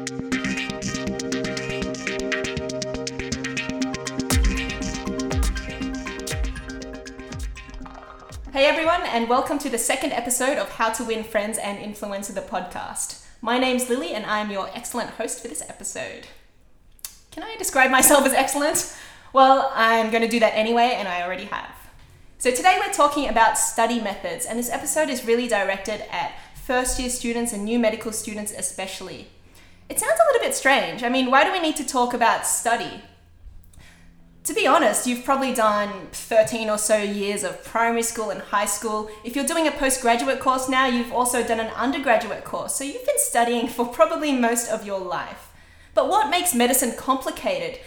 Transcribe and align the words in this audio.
Hey 0.00 0.06
everyone, 8.64 9.02
and 9.02 9.28
welcome 9.28 9.58
to 9.58 9.68
the 9.68 9.76
second 9.76 10.12
episode 10.12 10.56
of 10.56 10.70
How 10.70 10.90
to 10.94 11.04
Win 11.04 11.22
Friends 11.22 11.58
and 11.58 11.78
Influencer 11.78 12.34
the 12.34 12.40
podcast. 12.40 13.26
My 13.42 13.58
name's 13.58 13.90
Lily, 13.90 14.14
and 14.14 14.24
I'm 14.24 14.50
your 14.50 14.70
excellent 14.74 15.10
host 15.10 15.42
for 15.42 15.48
this 15.48 15.60
episode. 15.68 16.28
Can 17.30 17.42
I 17.42 17.56
describe 17.56 17.90
myself 17.90 18.24
as 18.24 18.32
excellent? 18.32 18.96
Well, 19.34 19.70
I'm 19.74 20.10
going 20.10 20.22
to 20.22 20.28
do 20.28 20.40
that 20.40 20.56
anyway, 20.56 20.94
and 20.96 21.08
I 21.08 21.20
already 21.20 21.44
have. 21.44 21.74
So, 22.38 22.50
today 22.50 22.78
we're 22.80 22.94
talking 22.94 23.28
about 23.28 23.58
study 23.58 24.00
methods, 24.00 24.46
and 24.46 24.58
this 24.58 24.70
episode 24.70 25.10
is 25.10 25.26
really 25.26 25.46
directed 25.46 26.10
at 26.10 26.32
first 26.54 26.98
year 26.98 27.10
students 27.10 27.52
and 27.52 27.66
new 27.66 27.78
medical 27.78 28.12
students, 28.12 28.50
especially. 28.56 29.28
It 29.90 29.98
sounds 29.98 30.20
a 30.20 30.32
little 30.32 30.46
bit 30.46 30.54
strange. 30.54 31.02
I 31.02 31.08
mean, 31.08 31.32
why 31.32 31.42
do 31.42 31.50
we 31.50 31.58
need 31.58 31.74
to 31.76 31.84
talk 31.84 32.14
about 32.14 32.46
study? 32.46 33.02
To 34.44 34.54
be 34.54 34.64
honest, 34.64 35.04
you've 35.04 35.24
probably 35.24 35.52
done 35.52 36.06
13 36.12 36.70
or 36.70 36.78
so 36.78 36.96
years 36.96 37.42
of 37.42 37.64
primary 37.64 38.04
school 38.04 38.30
and 38.30 38.40
high 38.40 38.66
school. 38.66 39.10
If 39.24 39.34
you're 39.34 39.44
doing 39.44 39.66
a 39.66 39.72
postgraduate 39.72 40.38
course 40.38 40.68
now, 40.68 40.86
you've 40.86 41.12
also 41.12 41.42
done 41.42 41.58
an 41.58 41.72
undergraduate 41.74 42.44
course, 42.44 42.76
so 42.76 42.84
you've 42.84 43.04
been 43.04 43.18
studying 43.18 43.66
for 43.66 43.84
probably 43.84 44.32
most 44.32 44.70
of 44.70 44.86
your 44.86 45.00
life. 45.00 45.50
But 45.92 46.08
what 46.08 46.30
makes 46.30 46.54
medicine 46.54 46.94
complicated 46.96 47.80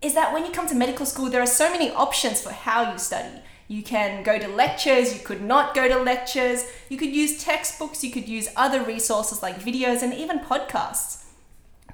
is 0.00 0.14
that 0.14 0.32
when 0.32 0.46
you 0.46 0.52
come 0.52 0.68
to 0.68 0.74
medical 0.74 1.04
school, 1.04 1.28
there 1.28 1.42
are 1.42 1.46
so 1.46 1.70
many 1.70 1.90
options 1.90 2.40
for 2.40 2.50
how 2.50 2.90
you 2.90 2.98
study. 2.98 3.42
You 3.68 3.82
can 3.82 4.22
go 4.22 4.38
to 4.38 4.48
lectures, 4.48 5.12
you 5.12 5.20
could 5.20 5.42
not 5.42 5.74
go 5.74 5.86
to 5.86 5.98
lectures, 5.98 6.64
you 6.88 6.96
could 6.96 7.14
use 7.14 7.44
textbooks, 7.44 8.02
you 8.02 8.10
could 8.10 8.26
use 8.26 8.48
other 8.56 8.82
resources 8.82 9.42
like 9.42 9.60
videos 9.60 10.00
and 10.00 10.14
even 10.14 10.40
podcasts. 10.40 11.21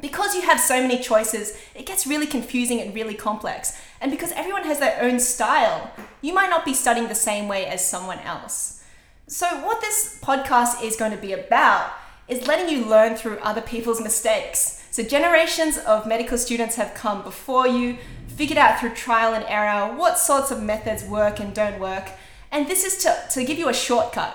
Because 0.01 0.35
you 0.35 0.43
have 0.43 0.61
so 0.61 0.81
many 0.81 0.99
choices, 0.99 1.57
it 1.75 1.87
gets 1.87 2.07
really 2.07 2.27
confusing 2.27 2.81
and 2.81 2.95
really 2.95 3.15
complex. 3.15 3.81
And 4.01 4.11
because 4.11 4.33
everyone 4.33 4.65
has 4.65 4.79
their 4.79 5.03
own 5.03 5.19
style, 5.19 5.91
you 6.23 6.33
might 6.33 6.51
not 6.51 6.65
be 6.65 6.75
studying 6.75 7.09
the 7.09 7.15
same 7.15 7.49
way 7.49 7.67
as 7.67 7.89
someone 7.89 8.21
else. 8.21 8.85
So, 9.27 9.47
what 9.67 9.81
this 9.81 10.19
podcast 10.23 10.83
is 10.83 10.97
going 10.97 11.11
to 11.11 11.19
be 11.19 11.33
about 11.33 11.93
is 12.29 12.47
letting 12.47 12.69
you 12.69 12.85
learn 12.85 13.17
through 13.17 13.39
other 13.39 13.61
people's 13.61 14.01
mistakes. 14.01 14.87
So, 14.91 15.03
generations 15.03 15.79
of 15.79 16.07
medical 16.07 16.39
students 16.39 16.77
have 16.77 16.95
come 16.95 17.23
before 17.23 17.67
you, 17.67 17.99
figured 18.29 18.59
out 18.59 18.79
through 18.81 18.95
trial 18.95 19.35
and 19.35 19.45
error 19.49 19.95
what 19.97 20.17
sorts 20.17 20.51
of 20.51 20.63
methods 20.63 21.05
work 21.05 21.41
and 21.41 21.53
don't 21.53 21.79
work. 21.81 22.11
And 22.51 22.69
this 22.69 22.85
is 22.85 23.03
to, 23.03 23.17
to 23.33 23.45
give 23.45 23.59
you 23.59 23.69
a 23.69 23.75
shortcut. 23.75 24.35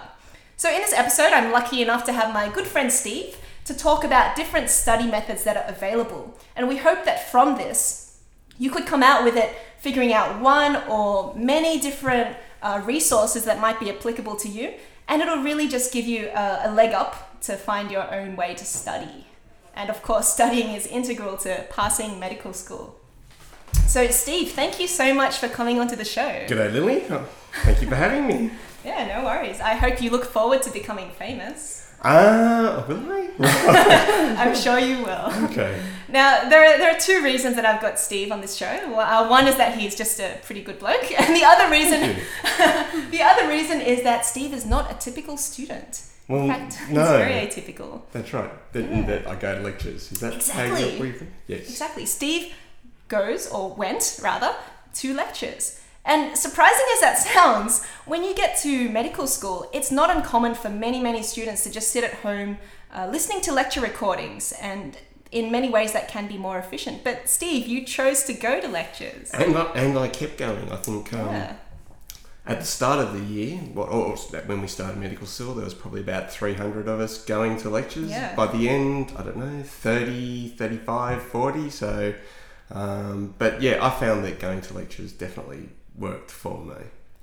So, 0.57 0.69
in 0.69 0.81
this 0.81 0.93
episode, 0.93 1.33
I'm 1.33 1.51
lucky 1.51 1.81
enough 1.81 2.03
to 2.05 2.13
have 2.13 2.33
my 2.33 2.49
good 2.49 2.67
friend 2.67 2.91
Steve 2.91 3.37
to 3.65 3.73
talk 3.73 4.03
about 4.03 4.35
different 4.35 4.69
study 4.69 5.09
methods 5.09 5.43
that 5.43 5.57
are 5.57 5.65
available. 5.67 6.37
And 6.55 6.67
we 6.67 6.77
hope 6.77 7.05
that 7.05 7.29
from 7.29 7.57
this, 7.57 8.19
you 8.57 8.69
could 8.69 8.85
come 8.85 9.03
out 9.03 9.23
with 9.23 9.35
it 9.35 9.55
figuring 9.79 10.13
out 10.13 10.39
one 10.39 10.77
or 10.87 11.35
many 11.35 11.79
different 11.79 12.37
uh, 12.61 12.81
resources 12.85 13.45
that 13.45 13.59
might 13.59 13.79
be 13.79 13.89
applicable 13.89 14.35
to 14.37 14.47
you. 14.47 14.73
And 15.07 15.21
it'll 15.21 15.43
really 15.43 15.67
just 15.67 15.91
give 15.91 16.05
you 16.05 16.29
a, 16.29 16.61
a 16.65 16.71
leg 16.71 16.93
up 16.93 17.41
to 17.41 17.57
find 17.57 17.91
your 17.91 18.13
own 18.13 18.35
way 18.35 18.53
to 18.55 18.65
study. 18.65 19.27
And 19.75 19.89
of 19.89 20.01
course, 20.01 20.29
studying 20.29 20.73
is 20.75 20.87
integral 20.87 21.35
to 21.37 21.65
passing 21.69 22.19
medical 22.19 22.53
school. 22.53 22.99
So, 23.87 24.07
Steve, 24.07 24.51
thank 24.51 24.79
you 24.79 24.87
so 24.87 25.13
much 25.13 25.37
for 25.37 25.49
coming 25.49 25.79
onto 25.79 25.95
the 25.95 26.05
show. 26.05 26.45
G'day, 26.47 26.71
Lily. 26.71 27.03
Oh, 27.09 27.27
thank 27.63 27.81
you 27.81 27.87
for 27.87 27.95
having 27.95 28.27
me. 28.27 28.51
Yeah, 28.85 29.07
no 29.07 29.23
worries. 29.23 29.61
I 29.61 29.75
hope 29.75 30.01
you 30.01 30.09
look 30.09 30.25
forward 30.25 30.61
to 30.63 30.69
becoming 30.69 31.09
famous. 31.11 31.82
Ah, 32.03 32.85
will 32.87 33.11
I? 33.11 33.29
I'm 34.37 34.55
sure 34.55 34.77
you 34.79 34.97
will. 35.03 35.45
Okay. 35.45 35.81
Now, 36.09 36.47
there 36.49 36.63
are, 36.63 36.77
there 36.77 36.95
are 36.95 36.99
two 36.99 37.23
reasons 37.23 37.55
that 37.55 37.65
I've 37.65 37.81
got 37.81 37.97
Steve 37.99 38.31
on 38.31 38.41
this 38.41 38.55
show. 38.55 38.71
Well, 38.91 38.99
uh, 38.99 39.27
one 39.29 39.47
is 39.47 39.55
that 39.57 39.77
he's 39.77 39.95
just 39.95 40.19
a 40.19 40.37
pretty 40.43 40.61
good 40.61 40.79
bloke, 40.79 41.11
and 41.19 41.35
the 41.35 41.43
other 41.45 41.69
reason, 41.71 42.01
the 43.11 43.21
other 43.23 43.47
reason 43.47 43.81
is 43.81 44.03
that 44.03 44.25
Steve 44.25 44.53
is 44.53 44.65
not 44.65 44.91
a 44.91 44.95
typical 44.95 45.37
student. 45.37 46.03
Well, 46.27 46.41
In 46.43 46.47
fact, 46.49 46.73
he's 46.75 46.89
no. 46.89 47.17
very 47.17 47.33
atypical. 47.47 48.01
That's 48.11 48.31
right. 48.33 48.51
That, 48.73 48.83
Yeah. 48.83 49.01
that 49.07 49.27
I 49.27 49.35
go 49.35 49.55
to 49.57 49.61
lectures. 49.61 50.11
Is 50.11 50.19
that 50.19 50.33
Exactly. 50.35 50.97
you 50.97 51.05
you 51.05 51.13
think? 51.13 51.31
Yes. 51.47 51.61
Exactly. 51.69 52.05
Steve 52.05 52.53
goes, 53.07 53.47
or 53.51 53.73
went 53.73 54.19
rather, 54.21 54.53
to 54.95 55.13
lectures. 55.13 55.79
And 56.05 56.37
surprising 56.37 56.85
as 56.95 56.99
that 57.01 57.17
sounds, 57.17 57.83
when 58.05 58.23
you 58.23 58.35
get 58.35 58.57
to 58.59 58.89
medical 58.89 59.25
school, 59.27 59.69
it's 59.73 59.91
not 59.91 60.09
uncommon 60.15 60.53
for 60.55 60.69
many, 60.69 61.01
many 61.01 61.23
students 61.23 61.63
to 61.63 61.71
just 61.71 61.89
sit 61.89 62.03
at 62.03 62.13
home 62.15 62.57
uh, 62.93 63.07
listening 63.11 63.41
to 63.41 63.51
lecture 63.53 63.81
recordings. 63.81 64.51
And 64.61 64.97
in 65.31 65.51
many 65.51 65.69
ways, 65.69 65.93
that 65.93 66.07
can 66.09 66.27
be 66.27 66.37
more 66.37 66.59
efficient. 66.59 67.03
But 67.03 67.27
Steve, 67.29 67.67
you 67.67 67.85
chose 67.85 68.23
to 68.25 68.33
go 68.33 68.59
to 68.61 68.67
lectures. 68.67 69.31
And 69.31 69.57
I, 69.57 69.63
and 69.75 69.97
I 69.97 70.07
kept 70.09 70.37
going. 70.37 70.71
I 70.71 70.75
think 70.75 71.11
um, 71.13 71.27
Yeah. 71.29 71.55
at 72.45 72.59
the 72.59 72.65
start 72.65 72.99
of 72.99 73.13
the 73.13 73.23
year, 73.25 73.57
what, 73.73 73.89
or 73.89 74.15
when 74.45 74.61
we 74.61 74.67
started 74.67 74.97
medical 74.99 75.25
school, 75.25 75.55
there 75.55 75.63
was 75.63 75.73
probably 75.73 76.01
about 76.01 76.29
300 76.31 76.87
of 76.87 76.99
us 76.99 77.23
going 77.23 77.57
to 77.61 77.69
lectures. 77.69 78.11
Yeah. 78.11 78.35
By 78.35 78.47
the 78.47 78.69
end, 78.69 79.13
I 79.17 79.23
don't 79.23 79.37
know, 79.37 79.63
30, 79.63 80.49
35, 80.49 81.23
40. 81.23 81.69
So, 81.71 82.13
um, 82.69 83.33
but 83.39 83.61
yeah, 83.61 83.83
I 83.83 83.89
found 83.89 84.23
that 84.25 84.39
going 84.39 84.61
to 84.61 84.73
lectures 84.73 85.13
definitely 85.13 85.69
worked 85.97 86.31
for 86.31 86.63
me. 86.63 86.75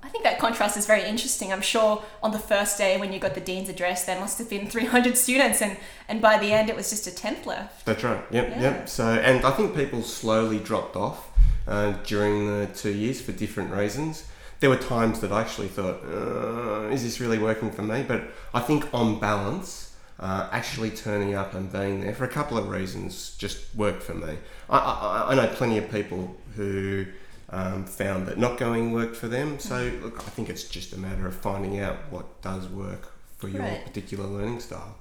I 0.03 0.09
think 0.09 0.25
that 0.25 0.39
contrast 0.39 0.77
is 0.79 0.87
very 0.87 1.05
interesting. 1.05 1.53
I'm 1.53 1.61
sure 1.61 2.03
on 2.23 2.31
the 2.33 2.39
first 2.39 2.79
day 2.79 2.99
when 2.99 3.13
you 3.13 3.19
got 3.19 3.35
the 3.35 3.41
dean's 3.41 3.69
address, 3.69 4.05
there 4.05 4.19
must 4.19 4.39
have 4.39 4.49
been 4.49 4.67
300 4.71 5.17
students, 5.17 5.61
and, 5.61 5.77
and 6.09 6.23
by 6.23 6.39
the 6.39 6.53
end, 6.53 6.71
it 6.71 6.77
was 6.77 6.89
just 6.91 7.07
a 7.07 7.15
tenth 7.15 7.47
left. 7.47 7.85
That's 7.85 8.03
right. 8.03 8.23
Yep, 8.31 8.49
Yeah. 8.51 8.61
yep. 8.61 8.89
So, 8.89 9.05
and 9.05 9.45
I 9.45 9.51
think 9.51 9.75
people 9.77 10.03
slowly 10.03 10.59
dropped 10.59 10.97
off 10.97 11.29
uh, 11.69 11.93
during 12.05 12.47
the 12.47 12.67
two 12.69 12.93
years 12.93 13.21
for 13.21 13.33
different 13.33 13.73
reasons. 13.73 14.25
There 14.61 14.71
were 14.71 14.77
times 14.77 15.21
that 15.21 15.33
I 15.33 15.41
actually 15.43 15.69
thought, 15.69 16.01
uh, 16.05 16.89
"Is 16.91 17.03
this 17.03 17.19
really 17.21 17.39
working 17.39 17.71
for 17.71 17.83
me?" 17.83 18.03
But 18.03 18.25
I 18.53 18.61
think 18.61 18.87
on 18.93 19.19
balance, 19.19 19.95
uh, 20.19 20.49
actually 20.53 20.91
turning 20.91 21.35
up 21.35 21.55
and 21.55 21.71
being 21.73 22.03
there 22.03 22.15
for 22.15 22.25
a 22.25 22.29
couple 22.29 22.59
of 22.59 22.69
reasons 22.69 23.35
just 23.39 23.75
worked 23.75 24.03
for 24.03 24.13
me. 24.15 24.37
I, 24.69 24.79
I, 24.79 25.27
I 25.31 25.35
know 25.35 25.47
plenty 25.55 25.79
of 25.79 25.91
people 25.91 26.37
who 26.57 27.07
um, 27.51 27.85
found 27.85 28.27
that 28.27 28.39
not 28.39 28.59
going 28.59 28.93
worked 28.93 29.17
for 29.17 29.29
them. 29.29 29.59
So, 29.59 29.91
look, 30.03 30.19
I 30.21 30.31
think 30.31 30.49
it's 30.49 30.65
just 30.65 30.93
a 30.93 30.99
matter 30.99 31.27
of 31.27 31.35
finding 31.35 31.81
out 31.81 31.97
what 32.11 32.41
does 32.43 32.69
work 32.69 33.13
for 33.39 33.49
your 33.49 33.63
Right. 33.63 33.85
particular 33.85 34.27
learning 34.27 34.61
style. 34.61 34.97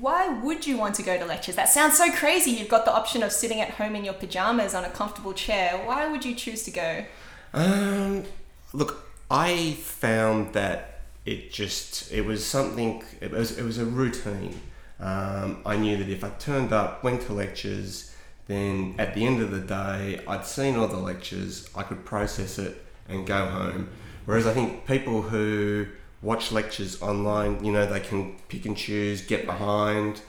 Why 0.00 0.28
would 0.28 0.66
you 0.66 0.78
want 0.78 0.94
to 0.96 1.02
go 1.02 1.18
to 1.18 1.24
lectures? 1.26 1.56
That 1.56 1.68
sounds 1.68 1.98
so 1.98 2.10
crazy. 2.12 2.52
You've 2.52 2.68
got 2.68 2.84
the 2.86 2.94
option 2.94 3.22
of 3.22 3.32
sitting 3.32 3.60
at 3.60 3.70
home 3.70 3.94
in 3.94 4.04
your 4.04 4.14
pajamas 4.14 4.74
on 4.74 4.84
a 4.84 4.90
comfortable 4.90 5.34
chair. 5.34 5.76
Why 5.84 6.06
would 6.08 6.24
you 6.24 6.34
choose 6.34 6.62
to 6.64 6.70
go? 6.70 7.04
Um, 7.52 8.24
look, 8.72 9.06
I 9.30 9.72
found 9.80 10.54
that 10.54 11.00
it 11.26 11.52
just 11.52 12.10
it 12.12 12.24
was 12.24 12.44
something. 12.46 13.02
It 13.20 13.30
was 13.30 13.58
it 13.58 13.62
was 13.62 13.78
a 13.78 13.84
routine. 13.84 14.60
Um, 15.00 15.58
I 15.66 15.76
knew 15.76 15.96
that 15.98 16.08
if 16.08 16.24
I 16.24 16.30
turned 16.30 16.72
up, 16.72 17.04
went 17.04 17.22
to 17.22 17.32
lectures, 17.34 18.13
then 18.46 18.94
at 18.98 19.14
the 19.14 19.24
end 19.26 19.40
of 19.40 19.50
the 19.50 19.60
day, 19.60 20.20
I'd 20.26 20.44
seen 20.44 20.76
all 20.76 20.86
the 20.86 20.98
lectures. 20.98 21.68
I 21.74 21.82
could 21.82 22.04
process 22.04 22.58
it 22.58 22.84
and 23.08 23.26
go 23.26 23.46
home. 23.46 23.88
Whereas 24.26 24.46
I 24.46 24.52
think 24.52 24.86
people 24.86 25.22
who 25.22 25.86
watch 26.22 26.52
lectures 26.52 27.00
online, 27.02 27.64
you 27.64 27.72
know, 27.72 27.86
they 27.86 28.00
can 28.00 28.36
pick 28.48 28.66
and 28.66 28.76
choose, 28.76 29.22
get 29.22 29.46
behind. 29.46 30.20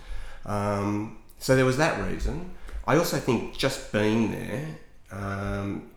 Um, 0.46 1.18
so 1.40 1.56
there 1.56 1.66
was 1.66 1.78
that 1.78 2.02
reason. 2.10 2.52
I 2.88 2.98
also 2.98 3.18
think 3.18 3.58
just 3.58 3.92
being 3.92 4.32
there, 4.32 4.66
um, 5.12 5.90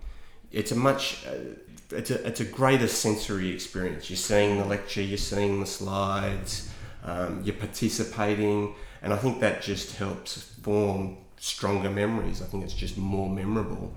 it's 0.51 0.73
a 0.73 0.77
much, 0.77 1.27
uh, 1.27 1.55
it's 1.91 2.11
a, 2.11 2.27
it's 2.27 2.41
a 2.41 2.45
greater 2.45 2.89
sensory 2.89 3.51
experience. 3.51 4.09
You're 4.09 4.17
seeing 4.17 4.59
the 4.59 4.65
lecture, 4.65 5.03
you're 5.03 5.19
seeing 5.19 5.61
the 5.61 5.67
slides, 5.67 6.71
um, 7.05 7.43
you're 7.45 7.57
participating, 7.57 8.75
and 9.03 9.13
I 9.13 9.17
think 9.17 9.41
that 9.41 9.63
just 9.63 9.97
helps 9.97 10.43
form 10.63 11.19
stronger 11.39 11.91
memories. 11.91 12.43
I 12.43 12.47
think 12.47 12.65
it's 12.65 12.75
just 12.75 12.97
more 12.99 13.29
memorable. 13.29 13.93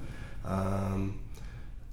Um, 0.45 1.19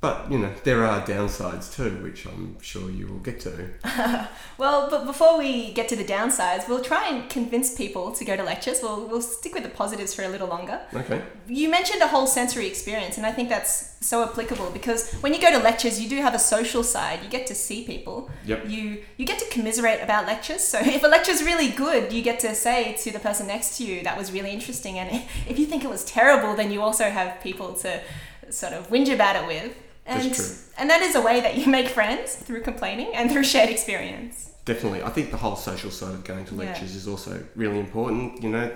but 0.01 0.31
you 0.31 0.39
know 0.39 0.53
there 0.65 0.85
are 0.85 1.01
downsides 1.05 1.75
too, 1.75 2.03
which 2.03 2.27
I'm 2.27 2.61
sure 2.61 2.91
you 2.91 3.07
will 3.07 3.21
get 3.21 3.41
to. 3.41 4.29
Well, 4.59 4.91
but 4.91 5.07
before 5.07 5.39
we 5.39 5.73
get 5.73 5.89
to 5.91 5.97
the 5.97 6.05
downsides, 6.05 6.69
we'll 6.69 6.83
try 6.83 7.09
and 7.09 7.31
convince 7.31 7.77
people 7.77 8.11
to 8.11 8.25
go 8.25 8.37
to 8.37 8.43
lectures. 8.43 8.81
We'll, 8.83 9.07
we'll 9.07 9.23
stick 9.23 9.55
with 9.55 9.63
the 9.63 9.69
positives 9.69 10.15
for 10.15 10.23
a 10.25 10.29
little 10.29 10.49
longer. 10.49 10.81
Okay. 10.93 11.23
You 11.47 11.71
mentioned 11.71 12.03
a 12.03 12.09
whole 12.09 12.27
sensory 12.27 12.67
experience, 12.67 13.19
and 13.19 13.25
I 13.25 13.31
think 13.31 13.51
that's 13.51 13.95
so 14.05 14.25
applicable 14.25 14.71
because 14.71 15.13
when 15.21 15.33
you 15.33 15.41
go 15.41 15.53
to 15.53 15.59
lectures, 15.59 16.01
you 16.01 16.09
do 16.09 16.17
have 16.17 16.35
a 16.35 16.41
social 16.41 16.83
side. 16.83 17.21
You 17.23 17.29
get 17.29 17.47
to 17.47 17.55
see 17.55 17.85
people. 17.85 18.31
Yep. 18.47 18.69
You 18.69 19.05
you 19.17 19.25
get 19.25 19.39
to 19.39 19.49
commiserate 19.49 20.03
about 20.03 20.27
lectures. 20.27 20.65
So 20.65 20.79
if 20.83 21.05
a 21.05 21.09
lecture's 21.09 21.41
really 21.41 21.69
good, 21.69 22.13
you 22.13 22.23
get 22.23 22.41
to 22.41 22.53
say 22.57 22.95
to 22.95 23.13
the 23.13 23.21
person 23.21 23.47
next 23.47 23.77
to 23.79 23.85
you, 23.85 24.03
"That 24.03 24.19
was 24.19 24.33
really 24.33 24.51
interesting." 24.51 24.99
And 24.99 25.23
if 25.49 25.57
you 25.57 25.67
think 25.67 25.85
it 25.85 25.91
was 25.91 26.05
terrible, 26.05 26.57
then 26.57 26.73
you 26.73 26.83
also 26.83 27.05
have 27.05 27.41
people 27.41 27.75
to 27.75 28.03
sort 28.51 28.73
of 28.73 28.89
whinge 28.89 29.13
about 29.15 29.37
it 29.37 29.47
with. 29.47 29.73
And, 30.09 30.23
That's 30.31 30.37
true. 30.37 30.73
and 30.79 30.89
that 30.91 31.03
is 31.03 31.15
a 31.15 31.21
way 31.21 31.41
that 31.41 31.59
you 31.59 31.67
make 31.71 31.89
friends 31.89 32.35
through 32.35 32.63
complaining 32.63 33.11
and 33.15 33.31
through 33.31 33.45
shared 33.45 33.69
experience. 33.69 34.51
Definitely. 34.65 35.03
I 35.03 35.11
think 35.11 35.31
the 35.31 35.37
whole 35.37 35.55
social 35.57 35.91
side 35.91 36.15
of 36.15 36.25
going 36.25 36.45
to 36.47 36.55
Yeah. 36.55 36.61
lectures 36.65 36.95
is 36.95 37.07
also 37.07 37.43
really 37.55 37.79
important. 37.79 38.43
You 38.43 38.49
know, 38.51 38.71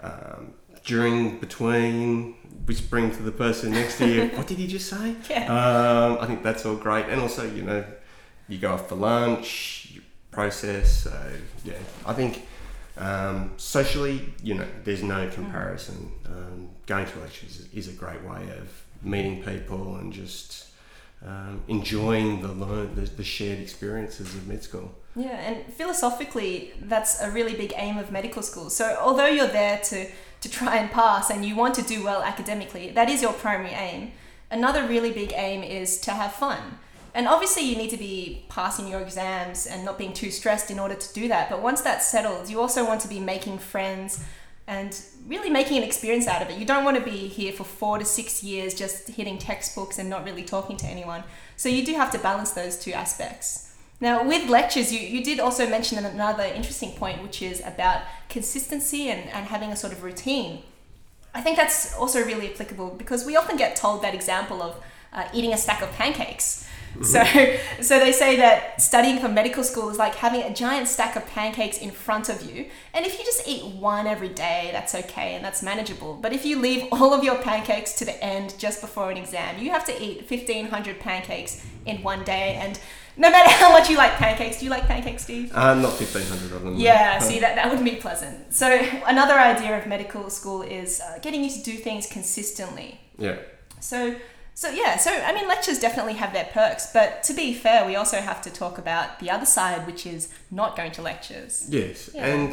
um, 0.00 0.52
during, 0.84 1.38
between, 1.38 2.34
whispering 2.66 3.10
to 3.10 3.22
the 3.22 3.32
person 3.32 3.72
next 3.72 3.98
to 3.98 4.06
you, 4.06 4.28
what 4.36 4.46
did 4.46 4.58
he 4.58 4.66
just 4.66 4.88
say? 4.88 5.16
Yeah. 5.30 5.44
Um, 5.46 6.18
I 6.20 6.26
think 6.26 6.42
that's 6.42 6.64
all 6.66 6.76
great. 6.76 7.06
And 7.06 7.20
also, 7.20 7.44
you 7.50 7.62
know, 7.62 7.84
you 8.48 8.58
go 8.58 8.72
off 8.72 8.88
for 8.88 8.94
lunch, 8.96 9.90
you 9.94 10.02
process. 10.30 11.04
So, 11.04 11.32
yeah, 11.64 11.74
I 12.04 12.12
think 12.12 12.46
um, 12.98 13.52
socially, 13.56 14.34
you 14.42 14.54
know, 14.54 14.66
there's 14.84 15.02
no 15.02 15.28
comparison. 15.30 16.12
Um, 16.26 16.68
going 16.86 17.06
to 17.06 17.18
lectures 17.20 17.60
is, 17.60 17.68
is 17.72 17.88
a 17.88 17.96
great 17.96 18.22
way 18.22 18.48
of 18.58 18.82
meeting 19.02 19.42
people 19.42 19.96
and 19.96 20.12
just 20.12 20.65
um, 21.24 21.62
enjoying 21.68 22.42
the, 22.42 22.48
learn, 22.48 22.94
the, 22.94 23.02
the 23.02 23.24
shared 23.24 23.58
experiences 23.58 24.34
of 24.34 24.46
med 24.46 24.62
school. 24.62 24.94
Yeah, 25.14 25.30
and 25.30 25.72
philosophically, 25.72 26.74
that's 26.82 27.22
a 27.22 27.30
really 27.30 27.54
big 27.54 27.72
aim 27.76 27.96
of 27.96 28.12
medical 28.12 28.42
school. 28.42 28.68
So, 28.68 28.98
although 29.00 29.26
you're 29.26 29.46
there 29.46 29.78
to, 29.78 30.06
to 30.42 30.50
try 30.50 30.76
and 30.76 30.90
pass 30.90 31.30
and 31.30 31.44
you 31.44 31.56
want 31.56 31.74
to 31.76 31.82
do 31.82 32.04
well 32.04 32.22
academically, 32.22 32.90
that 32.90 33.08
is 33.08 33.22
your 33.22 33.32
primary 33.32 33.70
aim. 33.70 34.12
Another 34.50 34.86
really 34.86 35.12
big 35.12 35.32
aim 35.34 35.62
is 35.62 35.98
to 36.02 36.10
have 36.10 36.32
fun. 36.32 36.78
And 37.14 37.26
obviously, 37.26 37.62
you 37.62 37.76
need 37.76 37.88
to 37.90 37.96
be 37.96 38.44
passing 38.50 38.88
your 38.88 39.00
exams 39.00 39.66
and 39.66 39.86
not 39.86 39.96
being 39.96 40.12
too 40.12 40.30
stressed 40.30 40.70
in 40.70 40.78
order 40.78 40.94
to 40.94 41.14
do 41.14 41.28
that. 41.28 41.48
But 41.48 41.62
once 41.62 41.80
that's 41.80 42.06
settled, 42.06 42.50
you 42.50 42.60
also 42.60 42.84
want 42.84 43.00
to 43.00 43.08
be 43.08 43.18
making 43.18 43.56
friends 43.56 44.22
and 44.68 45.00
really 45.26 45.50
making 45.50 45.78
an 45.78 45.84
experience 45.84 46.26
out 46.26 46.42
of 46.42 46.50
it. 46.50 46.58
You 46.58 46.66
don't 46.66 46.84
want 46.84 46.96
to 46.96 47.02
be 47.02 47.28
here 47.28 47.52
for 47.52 47.64
four 47.64 47.98
to 47.98 48.04
six 48.04 48.42
years 48.42 48.74
just 48.74 49.08
hitting 49.08 49.38
textbooks 49.38 49.98
and 49.98 50.10
not 50.10 50.24
really 50.24 50.42
talking 50.42 50.76
to 50.78 50.86
anyone. 50.86 51.22
So, 51.56 51.68
you 51.68 51.84
do 51.84 51.94
have 51.94 52.10
to 52.12 52.18
balance 52.18 52.52
those 52.52 52.78
two 52.78 52.92
aspects. 52.92 53.66
Now, 54.00 54.26
with 54.26 54.48
lectures, 54.50 54.92
you, 54.92 55.00
you 55.00 55.24
did 55.24 55.40
also 55.40 55.68
mention 55.68 56.04
another 56.04 56.44
interesting 56.44 56.92
point, 56.92 57.22
which 57.22 57.40
is 57.40 57.60
about 57.64 58.02
consistency 58.28 59.08
and, 59.08 59.28
and 59.30 59.46
having 59.46 59.70
a 59.70 59.76
sort 59.76 59.92
of 59.92 60.02
routine. 60.02 60.62
I 61.34 61.40
think 61.40 61.56
that's 61.56 61.94
also 61.96 62.24
really 62.24 62.52
applicable 62.52 62.90
because 62.90 63.24
we 63.24 63.36
often 63.36 63.56
get 63.56 63.76
told 63.76 64.02
that 64.02 64.14
example 64.14 64.62
of 64.62 64.82
uh, 65.12 65.28
eating 65.32 65.52
a 65.52 65.58
stack 65.58 65.82
of 65.82 65.90
pancakes. 65.92 66.65
So, 67.02 67.22
so 67.80 67.98
they 67.98 68.12
say 68.12 68.36
that 68.36 68.80
studying 68.80 69.18
for 69.18 69.28
medical 69.28 69.62
school 69.62 69.90
is 69.90 69.98
like 69.98 70.14
having 70.14 70.42
a 70.42 70.52
giant 70.52 70.88
stack 70.88 71.16
of 71.16 71.26
pancakes 71.26 71.78
in 71.78 71.90
front 71.90 72.28
of 72.28 72.42
you. 72.42 72.66
And 72.94 73.04
if 73.04 73.18
you 73.18 73.24
just 73.24 73.46
eat 73.46 73.64
one 73.64 74.06
every 74.06 74.28
day, 74.28 74.70
that's 74.72 74.94
okay 74.94 75.34
and 75.34 75.44
that's 75.44 75.62
manageable. 75.62 76.14
But 76.14 76.32
if 76.32 76.44
you 76.44 76.58
leave 76.58 76.88
all 76.92 77.12
of 77.12 77.22
your 77.24 77.36
pancakes 77.38 77.92
to 77.94 78.04
the 78.04 78.22
end 78.24 78.54
just 78.58 78.80
before 78.80 79.10
an 79.10 79.16
exam, 79.16 79.58
you 79.58 79.70
have 79.70 79.84
to 79.86 80.02
eat 80.02 80.30
1500 80.30 81.00
pancakes 81.00 81.64
in 81.84 82.02
one 82.02 82.24
day. 82.24 82.54
And 82.60 82.78
no 83.16 83.30
matter 83.30 83.50
how 83.50 83.72
much 83.72 83.88
you 83.88 83.96
like 83.96 84.12
pancakes, 84.12 84.58
do 84.58 84.64
you 84.64 84.70
like 84.70 84.86
pancakes, 84.86 85.24
Steve? 85.24 85.52
Uh, 85.54 85.74
not 85.74 85.92
1,500 86.00 86.56
of 86.56 86.62
them. 86.62 86.76
Yeah, 86.76 87.18
see, 87.18 87.40
that, 87.40 87.56
that 87.56 87.68
wouldn't 87.68 87.88
be 87.88 87.96
pleasant. 87.96 88.52
So, 88.52 88.68
another 89.06 89.34
idea 89.34 89.78
of 89.78 89.86
medical 89.86 90.28
school 90.28 90.62
is 90.62 91.00
uh, 91.00 91.18
getting 91.22 91.42
you 91.42 91.50
to 91.50 91.62
do 91.62 91.76
things 91.76 92.06
consistently. 92.06 93.00
Yeah. 93.18 93.36
So, 93.80 94.16
so 94.62 94.70
yeah, 94.70 94.96
so 94.96 95.10
I 95.10 95.32
mean, 95.34 95.46
lectures 95.46 95.78
definitely 95.78 96.14
have 96.14 96.32
their 96.32 96.46
perks, 96.46 96.84
but 96.92 97.22
to 97.24 97.32
be 97.34 97.52
fair, 97.54 97.86
we 97.86 97.94
also 97.94 98.18
have 98.30 98.40
to 98.42 98.50
talk 98.50 98.78
about 98.78 99.20
the 99.20 99.28
other 99.30 99.44
side, 99.46 99.86
which 99.86 100.06
is 100.06 100.28
not 100.50 100.76
going 100.78 100.92
to 100.92 101.02
lectures. 101.02 101.66
Yes, 101.68 102.08
Yeah. 102.14 102.26
and 102.26 102.50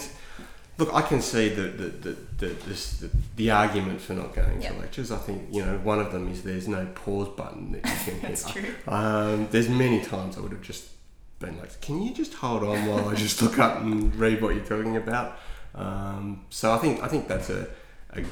look, 0.78 0.94
I 0.94 1.02
can 1.02 1.22
see 1.22 1.48
the 1.50 1.62
the, 1.82 1.88
the, 2.06 2.18
the, 2.42 2.48
this, 2.68 2.82
the, 3.00 3.10
the 3.38 3.52
argument 3.52 4.02
for 4.02 4.14
not 4.14 4.36
going 4.36 4.62
Yeah. 4.62 4.74
to 4.74 4.80
lectures. 4.80 5.12
I 5.12 5.18
think 5.18 5.40
you 5.56 5.64
know 5.66 5.78
one 5.92 6.00
of 6.00 6.12
them 6.12 6.28
is 6.32 6.44
there's 6.44 6.68
no 6.68 6.86
pause 6.94 7.30
button 7.38 7.72
that 7.74 7.86
you 7.86 7.98
can 8.12 8.20
hit. 8.20 8.22
That's 8.24 8.52
true. 8.52 8.74
Um, 8.88 9.48
there's 9.52 9.70
many 9.70 10.02
times 10.02 10.38
I 10.38 10.42
would 10.42 10.52
have 10.52 10.62
just 10.74 10.84
been 11.40 11.58
like, 11.58 11.80
"Can 11.82 12.02
you 12.02 12.14
just 12.14 12.34
hold 12.36 12.64
on 12.64 12.86
while 12.86 13.08
I 13.10 13.16
just 13.16 13.42
look 13.42 13.58
up 13.60 13.82
and 13.82 14.14
read 14.16 14.42
what 14.42 14.56
you're 14.56 14.66
talking 14.66 14.98
about?" 14.98 15.38
Um, 15.76 16.46
so 16.50 16.74
I 16.74 16.78
think 16.80 17.02
I 17.02 17.08
think 17.08 17.28
that's 17.28 17.50
a, 17.50 17.62
a, 17.62 17.68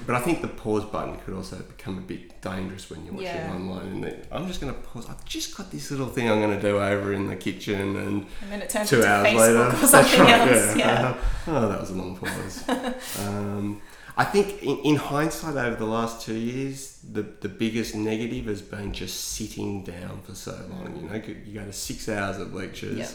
but 0.05 0.15
I 0.15 0.19
think 0.19 0.41
the 0.41 0.47
pause 0.47 0.85
button 0.85 1.17
could 1.25 1.33
also 1.33 1.57
become 1.57 1.97
a 1.97 2.01
bit 2.01 2.39
dangerous 2.41 2.89
when 2.89 3.03
you're 3.05 3.13
watching 3.13 3.27
Yeah. 3.27 3.53
online. 3.55 3.87
And 3.87 4.03
that 4.03 4.27
I'm 4.31 4.47
just 4.47 4.61
going 4.61 4.73
to 4.73 4.79
pause. 4.81 5.07
I've 5.09 5.23
just 5.25 5.55
got 5.57 5.71
this 5.71 5.89
little 5.91 6.07
thing 6.07 6.29
I'm 6.29 6.39
going 6.41 6.55
to 6.55 6.61
do 6.61 6.79
over 6.79 7.13
in 7.13 7.27
the 7.27 7.35
kitchen, 7.35 7.95
and 7.95 8.25
And 8.43 8.51
then 8.51 8.61
it 8.61 8.69
turns 8.69 8.89
two 8.89 9.03
hours 9.03 9.27
Facebook 9.27 9.37
later. 9.73 9.83
or 9.83 9.87
something 9.87 10.19
right, 10.21 10.39
else. 10.51 10.75
yeah. 10.77 10.85
Yeah. 11.01 11.07
Uh, 11.09 11.57
oh, 11.57 11.69
that 11.69 11.79
was 11.79 11.89
a 11.89 11.95
long 11.95 12.15
pause. 12.15 12.63
um, 13.19 13.81
I 14.17 14.25
think 14.25 14.61
in, 14.61 14.77
in 14.79 14.95
hindsight, 14.97 15.55
over 15.55 15.75
the 15.77 15.85
last 15.85 16.21
two 16.25 16.35
years, 16.35 16.99
the, 17.11 17.21
the 17.23 17.49
biggest 17.49 17.95
negative 17.95 18.45
has 18.47 18.61
been 18.61 18.91
just 18.93 19.19
sitting 19.31 19.83
down 19.83 20.21
for 20.23 20.35
so 20.35 20.51
long. 20.69 20.95
You 21.01 21.09
know, 21.09 21.15
you 21.45 21.53
go 21.59 21.65
to 21.65 21.73
six 21.73 22.07
hours 22.09 22.37
of 22.37 22.53
lectures, 22.53 22.97
Yep. 22.97 23.09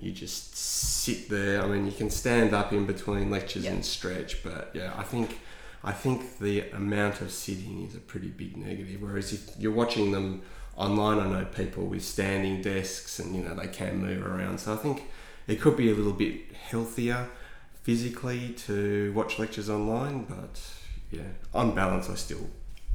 you 0.00 0.12
just 0.12 0.56
sit 0.56 1.28
there. 1.28 1.62
I 1.62 1.66
mean, 1.66 1.86
you 1.86 1.92
can 1.92 2.08
stand 2.08 2.54
up 2.54 2.72
in 2.72 2.86
between 2.86 3.30
lectures 3.30 3.64
Yep. 3.64 3.72
and 3.74 3.84
stretch, 3.84 4.42
but 4.44 4.70
yeah, 4.74 4.92
I 4.96 5.02
think 5.02 5.38
I 5.84 5.92
think 5.92 6.38
the 6.38 6.70
amount 6.70 7.20
of 7.20 7.30
sitting 7.30 7.86
is 7.86 7.94
a 7.94 8.00
pretty 8.00 8.28
big 8.28 8.56
negative. 8.56 9.00
Whereas 9.00 9.32
if 9.32 9.50
you're 9.58 9.72
watching 9.72 10.12
them 10.12 10.42
online, 10.76 11.18
I 11.18 11.26
know 11.28 11.44
people 11.44 11.86
with 11.86 12.04
standing 12.04 12.62
desks 12.62 13.18
and 13.18 13.34
you 13.34 13.42
know 13.42 13.54
they 13.54 13.68
can 13.68 13.98
move 13.98 14.26
around. 14.26 14.58
So 14.58 14.74
I 14.74 14.76
think 14.76 15.04
it 15.46 15.60
could 15.60 15.76
be 15.76 15.90
a 15.90 15.94
little 15.94 16.12
bit 16.12 16.52
healthier 16.52 17.28
physically 17.82 18.50
to 18.66 19.12
watch 19.14 19.38
lectures 19.38 19.70
online, 19.70 20.24
but 20.24 20.60
yeah, 21.10 21.22
on 21.54 21.74
balance, 21.74 22.10
I 22.10 22.16
still 22.16 22.50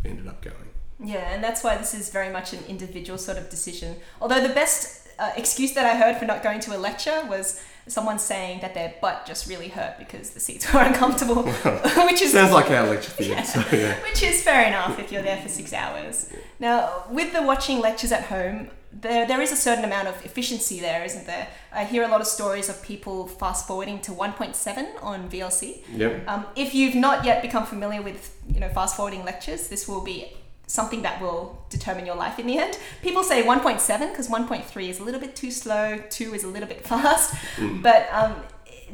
ended 0.06 0.27
up 0.27 0.41
going. 0.41 0.69
Yeah, 1.03 1.33
and 1.33 1.44
that's 1.44 1.63
why 1.63 1.77
this 1.77 1.94
is 1.94 2.09
very 2.09 2.29
much 2.29 2.53
an 2.53 2.63
individual 2.68 3.18
sort 3.18 3.38
of 3.38 3.50
decision. 3.50 3.95
Although 4.21 4.45
the 4.45 4.53
best 4.53 5.07
uh, 5.19 5.31
excuse 5.36 5.74
that 5.74 5.86
I 5.86 5.97
heard 5.97 6.18
for 6.18 6.25
not 6.25 6.44
going 6.44 6.59
to 6.62 6.75
a 6.75 6.79
lecture 6.79 7.25
was 7.27 7.62
someone 7.88 8.19
saying 8.19 8.62
that 8.62 8.74
their 8.74 8.94
butt 9.01 9.25
just 9.25 9.47
really 9.47 9.68
hurt 9.68 9.97
because 10.00 10.31
the 10.31 10.39
seats 10.39 10.71
were 10.74 10.81
uncomfortable, 10.81 11.44
which 11.44 12.21
is 12.21 12.31
Sounds 12.31 12.53
like 12.53 12.69
our 12.71 12.88
lecture 12.88 13.12
theatre. 13.12 13.33
Yeah. 13.33 13.44
So 13.44 13.75
yeah. 13.75 14.01
which 14.03 14.24
is 14.24 14.41
fair 14.41 14.68
enough 14.68 15.00
if 15.00 15.12
you're 15.12 15.21
there 15.21 15.41
for 15.41 15.50
six 15.50 15.74
hours. 15.74 16.31
Now, 16.59 17.03
with 17.09 17.33
the 17.33 17.41
watching 17.41 17.80
lectures 17.80 18.12
at 18.12 18.24
home, 18.24 18.69
there, 18.91 19.27
there 19.27 19.41
is 19.41 19.51
a 19.51 19.56
certain 19.56 19.83
amount 19.83 20.07
of 20.07 20.25
efficiency 20.25 20.80
there, 20.80 21.03
isn't 21.03 21.25
there? 21.25 21.47
I 21.71 21.83
hear 21.83 22.03
a 22.03 22.07
lot 22.07 22.21
of 22.21 22.27
stories 22.27 22.69
of 22.69 22.81
people 22.83 23.27
fast 23.27 23.68
forwarding 23.68 24.00
to 24.01 24.12
1.7 24.12 25.03
on 25.03 25.29
VLC. 25.29 25.81
Yep. 25.95 26.27
Um, 26.27 26.45
if 26.56 26.75
you've 26.75 26.95
not 26.95 27.25
yet 27.25 27.41
become 27.41 27.65
familiar 27.65 28.01
with 28.01 28.38
you 28.47 28.59
know 28.59 28.69
fast 28.69 28.95
forwarding 28.95 29.25
lectures, 29.25 29.68
this 29.68 29.88
will 29.88 30.01
be 30.01 30.31
something 30.68 31.01
that 31.01 31.21
will 31.21 31.63
determine 31.69 32.06
your 32.06 32.15
life 32.15 32.39
in 32.39 32.48
the 32.48 32.57
end. 32.57 32.77
People 33.01 33.24
say 33.24 33.44
1.7 33.44 34.10
because 34.12 34.27
1.3 34.30 34.89
is 34.89 35.00
a 35.00 35.04
little 35.04 35.19
bit 35.19 35.36
too 35.36 35.51
slow, 35.51 36.01
2 36.10 36.33
is 36.33 36.44
a 36.44 36.48
little 36.48 36.68
bit 36.68 36.86
fast. 36.88 37.36
But 37.81 38.07
um, 38.12 38.36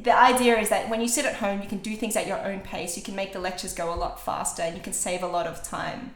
the 0.01 0.17
idea 0.17 0.57
is 0.57 0.69
that 0.69 0.89
when 0.89 1.01
you 1.01 1.07
sit 1.07 1.25
at 1.25 1.35
home, 1.35 1.61
you 1.61 1.67
can 1.67 1.79
do 1.79 1.95
things 1.95 2.15
at 2.15 2.27
your 2.27 2.39
own 2.39 2.61
pace. 2.61 2.97
You 2.97 3.03
can 3.03 3.15
make 3.15 3.33
the 3.33 3.39
lectures 3.39 3.73
go 3.73 3.93
a 3.93 3.95
lot 3.95 4.23
faster 4.23 4.61
and 4.61 4.75
you 4.75 4.81
can 4.81 4.93
save 4.93 5.23
a 5.23 5.27
lot 5.27 5.47
of 5.47 5.63
time. 5.63 6.13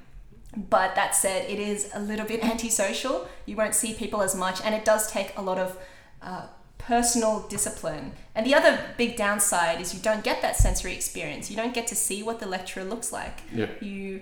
But 0.56 0.96
that 0.96 1.16
said, 1.16 1.50
it 1.50 1.60
is 1.60 1.90
a 1.94 2.00
little 2.00 2.26
bit 2.26 2.44
antisocial. 2.52 3.28
You 3.46 3.56
won't 3.56 3.76
see 3.76 3.94
people 3.94 4.22
as 4.22 4.36
much, 4.36 4.62
and 4.64 4.76
it 4.76 4.86
does 4.86 5.12
take 5.12 5.36
a 5.38 5.42
lot 5.42 5.58
of 5.58 5.78
uh, 6.22 6.48
personal 6.78 7.48
discipline. 7.48 8.14
And 8.36 8.46
the 8.46 8.54
other 8.54 8.80
big 8.98 9.16
downside 9.16 9.82
is 9.82 9.94
you 9.94 10.02
don't 10.02 10.24
get 10.24 10.42
that 10.42 10.56
sensory 10.56 10.94
experience. 10.94 11.50
You 11.50 11.58
don't 11.58 11.74
get 11.74 11.88
to 11.88 11.96
see 11.96 12.22
what 12.24 12.40
the 12.40 12.46
lecturer 12.46 12.84
looks 12.84 13.12
like. 13.12 13.42
Yep. 13.54 13.82
You 13.82 14.22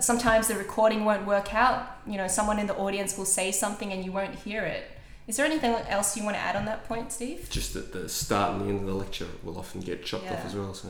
sometimes 0.00 0.48
the 0.48 0.54
recording 0.56 1.04
won't 1.04 1.26
work 1.26 1.54
out. 1.54 1.98
You 2.06 2.16
know, 2.16 2.28
someone 2.28 2.58
in 2.58 2.66
the 2.66 2.76
audience 2.76 3.16
will 3.18 3.24
say 3.24 3.50
something 3.52 3.92
and 3.92 4.04
you 4.04 4.12
won't 4.12 4.34
hear 4.36 4.62
it. 4.64 4.84
Is 5.26 5.36
there 5.36 5.46
anything 5.46 5.72
else 5.88 6.16
you 6.16 6.24
want 6.24 6.36
to 6.36 6.40
add 6.40 6.56
on 6.56 6.64
that 6.64 6.88
point, 6.88 7.12
Steve? 7.12 7.46
Just 7.50 7.74
that 7.74 7.92
the 7.92 8.08
start 8.08 8.52
and 8.52 8.62
the 8.62 8.68
end 8.68 8.80
of 8.80 8.86
the 8.86 8.94
lecture 8.94 9.26
will 9.44 9.58
often 9.58 9.80
get 9.80 10.04
chopped 10.04 10.26
off 10.30 10.44
as 10.44 10.54
well. 10.56 10.74
So. 10.74 10.88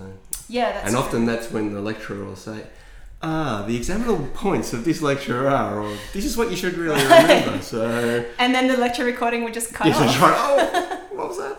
Yeah, 0.49 0.73
that's 0.73 0.87
and 0.87 0.95
true. 0.97 1.05
often 1.05 1.27
that's 1.27 1.51
when 1.51 1.75
the 1.75 1.81
lecturer 1.83 2.25
will 2.25 2.37
say, 2.37 2.65
"Ah, 3.23 3.65
the 3.67 3.77
examinable 3.77 4.27
points 4.33 4.73
of 4.73 4.85
this 4.85 5.03
lecture 5.03 5.47
are," 5.49 5.81
or 5.83 5.95
"This 6.15 6.25
is 6.25 6.37
what 6.39 6.51
you 6.51 6.57
should 6.57 6.75
really 6.79 7.03
remember." 7.05 7.61
so 7.61 8.25
And 8.39 8.55
then 8.55 8.67
the 8.69 8.79
lecture 8.79 9.05
recording 9.05 9.45
would 9.45 9.53
just 9.53 9.75
cut 9.75 9.89
yes, 9.89 9.97
off. 9.97 10.07
that's 10.07 10.19
right. 10.21 10.37
Oh, 10.39 11.07
what 11.17 11.29
was 11.29 11.39
that? 11.39 11.59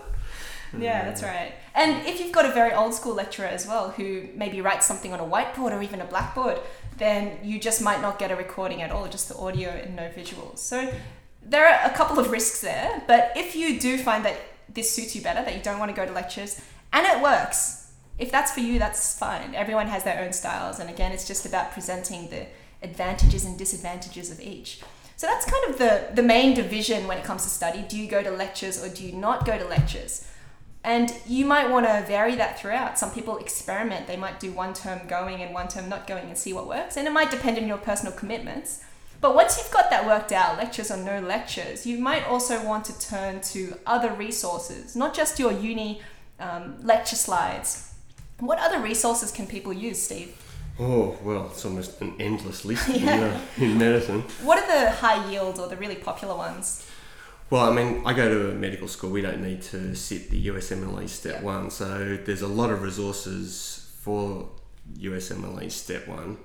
Yeah, 0.77 1.03
that's 1.05 1.21
right. 1.21 1.53
And 1.75 2.05
if 2.07 2.19
you've 2.19 2.31
got 2.31 2.45
a 2.45 2.51
very 2.51 2.73
old 2.73 2.93
school 2.93 3.13
lecturer 3.13 3.45
as 3.45 3.67
well 3.67 3.91
who 3.91 4.27
maybe 4.35 4.59
writes 4.61 4.85
something 4.85 5.13
on 5.13 5.19
a 5.19 5.23
whiteboard 5.23 5.71
or 5.77 5.81
even 5.81 6.01
a 6.01 6.05
blackboard, 6.05 6.59
then 7.01 7.39
you 7.43 7.59
just 7.59 7.81
might 7.81 8.01
not 8.01 8.19
get 8.19 8.31
a 8.31 8.35
recording 8.35 8.81
at 8.81 8.91
all, 8.91 9.07
just 9.07 9.27
the 9.27 9.35
audio 9.37 9.69
and 9.69 9.95
no 9.95 10.09
visuals. 10.09 10.59
So 10.59 10.93
there 11.43 11.67
are 11.67 11.89
a 11.89 11.93
couple 11.93 12.19
of 12.19 12.31
risks 12.31 12.61
there, 12.61 13.03
but 13.07 13.31
if 13.35 13.55
you 13.55 13.79
do 13.79 13.97
find 13.97 14.23
that 14.25 14.37
this 14.69 14.91
suits 14.91 15.15
you 15.15 15.21
better, 15.21 15.43
that 15.43 15.55
you 15.55 15.61
don't 15.61 15.79
want 15.79 15.89
to 15.89 15.95
go 15.95 16.05
to 16.05 16.11
lectures, 16.11 16.61
and 16.93 17.05
it 17.05 17.21
works, 17.21 17.91
if 18.19 18.31
that's 18.31 18.51
for 18.51 18.59
you, 18.59 18.77
that's 18.77 19.17
fine. 19.17 19.55
Everyone 19.55 19.87
has 19.87 20.03
their 20.03 20.21
own 20.23 20.31
styles, 20.31 20.79
and 20.79 20.89
again, 20.89 21.11
it's 21.11 21.27
just 21.27 21.45
about 21.45 21.71
presenting 21.71 22.29
the 22.29 22.45
advantages 22.83 23.45
and 23.45 23.57
disadvantages 23.57 24.31
of 24.31 24.39
each. 24.39 24.81
So 25.17 25.27
that's 25.27 25.45
kind 25.45 25.69
of 25.69 25.77
the, 25.77 26.15
the 26.15 26.23
main 26.23 26.55
division 26.55 27.07
when 27.07 27.17
it 27.17 27.23
comes 27.23 27.43
to 27.43 27.49
study. 27.49 27.83
Do 27.87 27.97
you 27.97 28.09
go 28.09 28.23
to 28.23 28.31
lectures 28.31 28.83
or 28.83 28.89
do 28.89 29.05
you 29.05 29.11
not 29.11 29.45
go 29.45 29.55
to 29.55 29.65
lectures? 29.65 30.27
And 30.83 31.13
you 31.27 31.45
might 31.45 31.69
want 31.69 31.85
to 31.85 32.03
vary 32.07 32.35
that 32.35 32.59
throughout. 32.59 32.97
Some 32.97 33.11
people 33.11 33.37
experiment. 33.37 34.07
They 34.07 34.17
might 34.17 34.39
do 34.39 34.51
one 34.51 34.73
term 34.73 35.07
going 35.07 35.41
and 35.41 35.53
one 35.53 35.67
term 35.67 35.89
not 35.89 36.07
going 36.07 36.25
and 36.27 36.37
see 36.37 36.53
what 36.53 36.67
works. 36.67 36.97
And 36.97 37.07
it 37.07 37.11
might 37.11 37.29
depend 37.29 37.57
on 37.59 37.67
your 37.67 37.77
personal 37.77 38.13
commitments. 38.13 38.83
But 39.19 39.35
once 39.35 39.59
you've 39.59 39.71
got 39.71 39.91
that 39.91 40.07
worked 40.07 40.31
out, 40.31 40.57
lectures 40.57 40.89
or 40.89 40.97
no 40.97 41.19
lectures, 41.19 41.85
you 41.85 41.99
might 41.99 42.27
also 42.27 42.65
want 42.65 42.85
to 42.85 42.99
turn 42.99 43.41
to 43.41 43.77
other 43.85 44.11
resources, 44.11 44.95
not 44.95 45.13
just 45.13 45.37
your 45.37 45.51
uni 45.51 46.01
um, 46.39 46.83
lecture 46.83 47.15
slides. 47.15 47.93
What 48.39 48.57
other 48.57 48.79
resources 48.79 49.31
can 49.31 49.45
people 49.45 49.71
use, 49.71 50.01
Steve? 50.01 50.35
Oh, 50.79 51.15
well, 51.23 51.45
it's 51.51 51.63
almost 51.63 52.01
an 52.01 52.15
endless 52.19 52.65
list 52.65 52.89
Yeah. 52.89 53.15
in, 53.17 53.23
uh, 53.23 53.39
in 53.57 53.77
medicine. 53.77 54.21
What 54.41 54.57
are 54.57 54.67
the 54.85 54.89
high 54.89 55.29
yield 55.29 55.59
or 55.59 55.67
the 55.67 55.77
really 55.77 55.95
popular 55.95 56.35
ones? 56.35 56.87
Well, 57.51 57.69
I 57.69 57.73
mean, 57.75 58.01
I 58.05 58.13
go 58.13 58.29
to 58.29 58.51
a 58.51 58.53
medical 58.53 58.87
school. 58.87 59.11
We 59.11 59.21
don't 59.21 59.41
need 59.43 59.61
to 59.63 59.93
sit 59.93 60.29
the 60.29 60.47
USMLE 60.47 61.09
Step 61.09 61.35
Yeah. 61.35 61.43
One, 61.43 61.69
so 61.69 62.17
there's 62.25 62.41
a 62.41 62.47
lot 62.47 62.69
of 62.69 62.81
resources 62.81 63.91
for 63.99 64.49
USMLE 64.97 65.69
Step 65.69 66.07
One. 66.07 66.37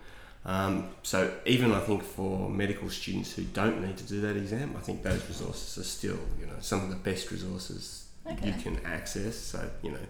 Um, 0.45 0.91
so 1.05 1.33
even 1.47 1.71
I 1.71 1.79
think 1.79 2.03
for 2.03 2.51
medical 2.51 2.91
students 2.91 3.33
who 3.35 3.45
don't 3.45 3.83
need 3.87 3.97
to 3.99 4.05
do 4.05 4.21
that 4.23 4.37
exam, 4.37 4.75
I 4.77 4.81
think 4.81 5.05
those 5.05 5.25
resources 5.29 5.79
are 5.79 5.89
still, 5.89 6.19
you 6.41 6.47
know, 6.47 6.59
some 6.61 6.83
of 6.83 6.91
the 6.91 6.97
best 6.97 7.31
resources 7.31 8.09
Okay. 8.29 8.49
you 8.49 8.55
can 8.61 8.85
access. 8.85 9.37
So 9.37 9.71
you 9.85 9.93
know, 9.93 10.07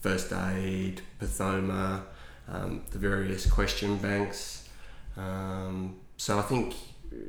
first 0.00 0.32
aid, 0.32 1.02
pathoma, 1.20 2.02
um, 2.48 2.82
the 2.90 2.98
various 2.98 3.46
question 3.48 3.96
banks. 3.98 4.68
Um, 5.16 6.00
so 6.16 6.36
I 6.40 6.42
think 6.42 6.74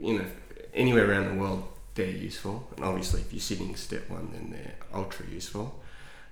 you 0.02 0.18
know 0.18 0.26
anywhere 0.74 1.08
around 1.10 1.28
the 1.36 1.40
world 1.40 1.64
they're 1.96 2.08
useful, 2.08 2.68
and 2.76 2.86
obviously 2.86 3.22
if 3.22 3.32
you're 3.32 3.40
sitting 3.40 3.76
step 3.76 4.10
one, 4.10 4.30
then 4.34 4.50
they're 4.52 4.76
ultra 4.94 5.26
useful. 5.28 5.80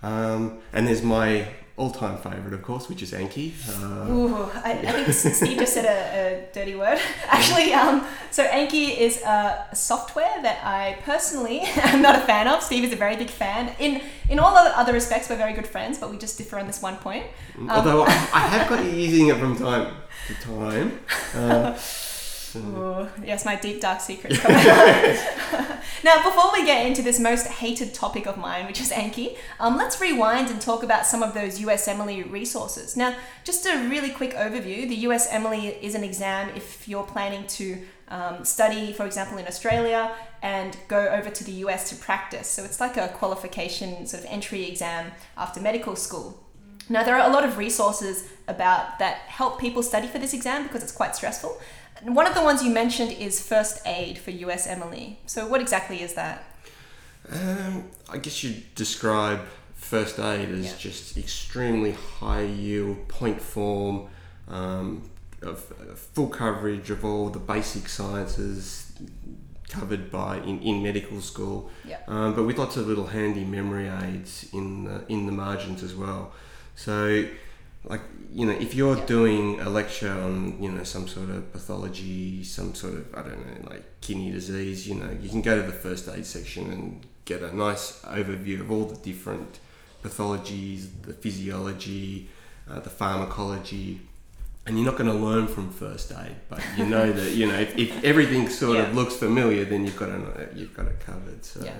Um, 0.04 0.58
and 0.74 0.88
there's 0.88 1.04
my 1.04 1.48
all-time 1.78 2.18
favourite, 2.18 2.54
of 2.54 2.62
course, 2.62 2.90
which 2.90 3.02
is 3.02 3.12
Anki. 3.12 3.54
Uh, 3.70 4.12
Ooh, 4.12 4.36
I, 4.36 4.72
I 4.72 4.92
think 4.92 5.14
Steve 5.36 5.58
just 5.58 5.74
said 5.74 5.86
a, 5.86 6.50
a 6.50 6.54
dirty 6.54 6.76
word. 6.76 7.00
Actually, 7.28 7.74
um, 7.74 8.06
so 8.30 8.46
Anki 8.46 8.98
is 8.98 9.22
a 9.22 9.68
software 9.74 10.42
that 10.42 10.60
I 10.64 10.98
personally 11.04 11.60
am 11.76 12.02
not 12.02 12.16
a 12.16 12.22
fan 12.22 12.48
of. 12.48 12.64
Steve 12.64 12.84
is 12.84 12.94
a 12.94 12.96
very 12.96 13.16
big 13.16 13.30
fan. 13.30 13.76
In 13.80 14.02
in 14.30 14.40
all 14.40 14.56
other 14.56 14.74
other 14.76 14.94
respects, 14.94 15.30
we're 15.30 15.38
very 15.38 15.54
good 15.54 15.68
friends, 15.68 15.98
but 15.98 16.10
we 16.12 16.18
just 16.18 16.38
differ 16.38 16.60
on 16.60 16.68
this 16.68 16.82
one 16.82 16.98
point. 16.98 17.26
Um, 17.58 17.70
although 17.70 18.04
I, 18.04 18.14
I 18.34 18.40
have 18.40 18.68
got 18.70 18.84
you 18.84 18.92
using 18.92 19.28
it 19.28 19.38
from 19.38 19.56
time 19.56 19.94
to 20.28 20.34
time. 20.36 21.00
Uh, 21.36 21.78
Ooh, 22.56 23.08
yes, 23.24 23.46
my 23.46 23.56
deep 23.56 23.82
dark 23.82 24.02
out. 24.02 24.12
now, 26.04 26.24
before 26.24 26.52
we 26.54 26.66
get 26.66 26.86
into 26.86 27.02
this 27.02 27.20
most 27.20 27.48
hated 27.48 27.94
topic 27.94 28.26
of 28.28 28.38
mine, 28.38 28.66
which 28.66 28.82
is 28.82 28.92
Anki, 28.92 29.38
um, 29.60 29.78
let's 29.78 30.02
rewind 30.02 30.50
and 30.50 30.62
talk 30.62 30.84
about 30.84 31.06
some 31.06 31.24
of 31.24 31.34
those 31.34 31.60
USMLE 31.60 32.32
resources. 32.32 32.98
Now, 32.98 33.16
just 33.44 33.66
a 33.66 33.88
really 33.90 34.10
quick 34.10 34.34
overview 34.34 34.88
the 34.88 35.04
USMLE 35.06 35.82
is 35.82 35.96
an 35.96 36.04
exam 36.04 36.50
if 36.56 36.88
you're 36.88 37.04
planning 37.04 37.48
to 37.48 37.82
um, 38.10 38.44
study, 38.44 38.92
for 38.92 39.06
example, 39.06 39.38
in 39.38 39.48
Australia 39.48 40.14
and 40.42 40.76
go 40.88 41.08
over 41.08 41.30
to 41.30 41.44
the 41.44 41.52
US 41.64 41.90
to 41.90 41.96
practice. 41.96 42.48
So 42.48 42.64
it's 42.64 42.80
like 42.80 42.98
a 42.98 43.08
qualification 43.10 44.06
sort 44.06 44.24
of 44.24 44.30
entry 44.30 44.68
exam 44.68 45.12
after 45.38 45.62
medical 45.62 45.96
school. 45.96 46.44
Now, 46.90 47.04
there 47.04 47.16
are 47.16 47.30
a 47.30 47.32
lot 47.32 47.46
of 47.46 47.58
resources 47.58 48.28
about 48.50 49.00
that 49.00 49.20
help 49.20 49.62
people 49.62 49.82
study 49.82 50.08
for 50.08 50.20
this 50.20 50.34
exam 50.34 50.64
because 50.64 50.84
it's 50.84 50.92
quite 50.92 51.16
stressful. 51.16 51.58
And 52.04 52.16
One 52.16 52.26
of 52.28 52.34
the 52.34 52.42
ones 52.44 52.64
you 52.64 52.72
mentioned 52.72 53.12
is 53.12 53.46
first 53.46 53.86
aid 53.86 54.18
for 54.18 54.32
USMLE. 54.32 55.18
So, 55.26 55.48
what 55.48 55.62
exactly 55.62 56.02
is 56.02 56.14
that? 56.16 56.44
Um, 57.32 57.86
I 58.10 58.18
guess 58.18 58.44
you'd 58.44 58.74
describe 58.76 59.42
first 59.76 60.20
aid 60.20 60.50
as 60.50 60.66
Yeah. 60.66 60.78
just 60.78 61.18
extremely 61.18 61.92
high 62.20 62.44
yield, 62.44 63.08
point 63.08 63.42
form, 63.42 64.08
um, 64.48 65.10
of 65.42 65.72
uh, 65.80 65.96
full 65.96 66.28
coverage 66.28 66.90
of 66.90 67.04
all 67.06 67.30
the 67.30 67.40
basic 67.40 67.88
sciences 67.90 68.92
covered 69.70 70.12
by 70.12 70.38
in, 70.38 70.60
in 70.62 70.84
medical 70.84 71.22
school, 71.22 71.70
Yeah. 71.86 71.98
um, 72.08 72.36
but 72.36 72.44
with 72.44 72.58
lots 72.58 72.78
of 72.78 72.88
little 72.88 73.08
handy 73.08 73.46
memory 73.46 73.88
aids 73.88 74.46
in 74.54 74.84
the, 74.84 75.04
in 75.08 75.26
the 75.28 75.32
margins 75.32 75.82
as 75.82 75.96
well. 75.96 76.34
So, 76.76 77.26
like 77.84 78.02
you 78.34 78.46
know, 78.46 78.54
if 78.54 78.74
you're 78.74 78.98
Yeah. 78.98 79.06
doing 79.06 79.60
a 79.60 79.70
lecture 79.70 80.12
on 80.12 80.62
you 80.64 80.72
know 80.72 80.84
some 80.84 81.08
sort 81.08 81.30
of 81.30 81.52
pathology, 81.52 82.44
some 82.44 82.74
sort 82.76 82.94
of 82.94 83.06
I 83.16 83.22
don't 83.24 83.40
know 83.46 83.70
like 83.70 83.84
kidney 84.02 84.32
disease, 84.32 84.88
you 84.88 84.96
know, 84.96 85.10
you 85.22 85.30
can 85.30 85.42
go 85.42 85.56
to 85.62 85.66
the 85.72 85.74
first 85.86 86.08
aid 86.10 86.26
section 86.26 86.72
and 86.72 87.06
get 87.26 87.42
a 87.42 87.56
nice 87.56 88.02
overview 88.04 88.62
of 88.62 88.72
all 88.72 88.86
the 88.86 88.98
different 88.98 89.60
pathologies, 90.04 90.88
the 91.04 91.14
physiology, 91.14 92.30
uh, 92.70 92.80
the 92.80 92.90
pharmacology. 92.90 94.02
And 94.66 94.78
you're 94.78 94.86
not 94.86 94.96
going 94.98 95.10
to 95.10 95.16
learn 95.18 95.48
from 95.48 95.72
first 95.72 96.12
aid, 96.12 96.36
but 96.50 96.62
you 96.78 96.86
know 96.86 97.12
that 97.20 97.32
you 97.32 97.48
know 97.48 97.60
if, 97.60 97.76
if 97.78 98.04
everything 98.04 98.48
sort 98.50 98.78
Yeah. 98.78 98.84
of 98.90 98.96
looks 98.96 99.16
familiar, 99.16 99.66
then 99.66 99.86
you've 99.86 99.98
got 99.98 100.10
it 100.10 100.56
you've 100.56 100.76
got 100.76 100.86
it 100.88 101.00
covered. 101.00 101.44
So 101.44 101.64
Yeah. 101.66 101.74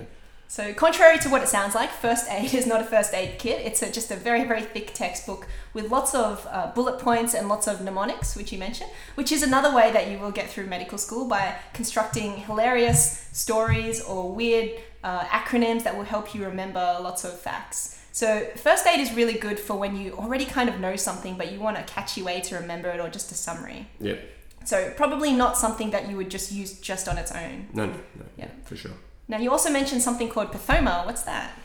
So, 0.52 0.74
contrary 0.74 1.18
to 1.20 1.30
what 1.30 1.42
it 1.42 1.48
sounds 1.48 1.74
like, 1.74 1.88
first 1.90 2.30
aid 2.30 2.52
is 2.52 2.66
not 2.66 2.82
a 2.82 2.84
first 2.84 3.14
aid 3.14 3.38
kit. 3.38 3.64
It's 3.64 3.80
a, 3.80 3.90
just 3.90 4.10
a 4.10 4.16
very, 4.16 4.44
very 4.44 4.60
thick 4.60 4.92
textbook 4.92 5.46
with 5.72 5.90
lots 5.90 6.14
of 6.14 6.46
uh, 6.50 6.70
bullet 6.74 6.98
points 6.98 7.32
and 7.32 7.48
lots 7.48 7.66
of 7.66 7.80
mnemonics, 7.80 8.36
which 8.36 8.52
you 8.52 8.58
mentioned, 8.58 8.90
which 9.14 9.32
is 9.32 9.42
another 9.42 9.74
way 9.74 9.90
that 9.92 10.10
you 10.10 10.18
will 10.18 10.30
get 10.30 10.50
through 10.50 10.66
medical 10.66 10.98
school 10.98 11.26
by 11.26 11.56
constructing 11.72 12.36
hilarious 12.36 13.26
stories 13.32 14.02
or 14.02 14.30
weird 14.30 14.78
uh, 15.02 15.20
acronyms 15.20 15.84
that 15.84 15.96
will 15.96 16.04
help 16.04 16.34
you 16.34 16.44
remember 16.44 16.98
lots 17.00 17.24
of 17.24 17.40
facts. 17.40 17.98
So, 18.12 18.46
first 18.56 18.86
aid 18.86 19.00
is 19.00 19.10
really 19.14 19.38
good 19.38 19.58
for 19.58 19.76
when 19.76 19.96
you 19.96 20.12
already 20.12 20.44
kind 20.44 20.68
of 20.68 20.78
know 20.80 20.96
something, 20.96 21.38
but 21.38 21.50
you 21.50 21.60
want 21.60 21.78
a 21.78 21.82
catchy 21.84 22.22
way 22.22 22.42
to 22.42 22.56
remember 22.56 22.90
it 22.90 23.00
or 23.00 23.08
just 23.08 23.32
a 23.32 23.34
summary. 23.34 23.88
Yep. 24.00 24.20
So, 24.66 24.92
probably 24.98 25.32
not 25.32 25.56
something 25.56 25.92
that 25.92 26.10
you 26.10 26.18
would 26.18 26.30
just 26.30 26.52
use 26.52 26.78
just 26.78 27.08
on 27.08 27.16
its 27.16 27.32
own. 27.32 27.68
No, 27.72 27.86
no, 27.86 27.94
no. 27.94 28.24
Yeah. 28.36 28.48
For 28.66 28.76
sure. 28.76 28.92
Now, 29.28 29.38
you 29.38 29.50
also 29.50 29.70
mentioned 29.70 30.02
something 30.02 30.28
called 30.28 30.52
Pathoma. 30.52 31.06
What's 31.06 31.22
that? 31.22 31.58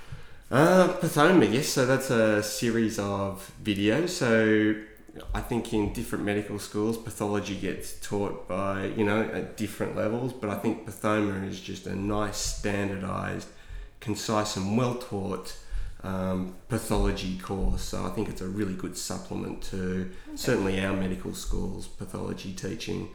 Uh, 0.50 0.90
Pathoma, 1.00 1.52
yes. 1.52 1.68
So 1.70 1.86
that's 1.86 2.10
a 2.10 2.42
series 2.42 3.00
of 3.00 3.52
videos. 3.64 4.10
So 4.10 4.76
I 5.34 5.42
think 5.42 5.74
in 5.74 5.94
different 5.94 6.24
medical 6.24 6.60
schools, 6.60 6.98
pathology 6.98 7.56
gets 7.56 8.00
taught 8.00 8.48
by, 8.48 8.86
you 8.96 9.04
know, 9.04 9.22
at 9.22 9.58
different 9.58 9.96
levels. 9.96 10.34
But 10.34 10.50
I 10.50 10.56
think 10.56 10.86
Pathoma 10.86 11.48
is 11.48 11.60
just 11.60 11.88
a 11.88 11.96
nice, 11.96 12.38
standardized, 12.38 13.48
concise, 14.00 14.56
and 14.56 14.78
well 14.78 14.96
taught 14.96 15.58
um, 16.04 16.56
pathology 16.70 17.38
course. 17.40 17.82
So 17.82 18.06
I 18.06 18.10
think 18.10 18.30
it's 18.30 18.42
a 18.42 18.48
really 18.48 18.76
good 18.76 18.98
supplement 18.98 19.62
to 19.64 20.10
certainly 20.36 20.84
our 20.84 20.96
medical 20.96 21.34
schools 21.34 21.88
pathology 21.88 22.54
teaching. 22.54 23.10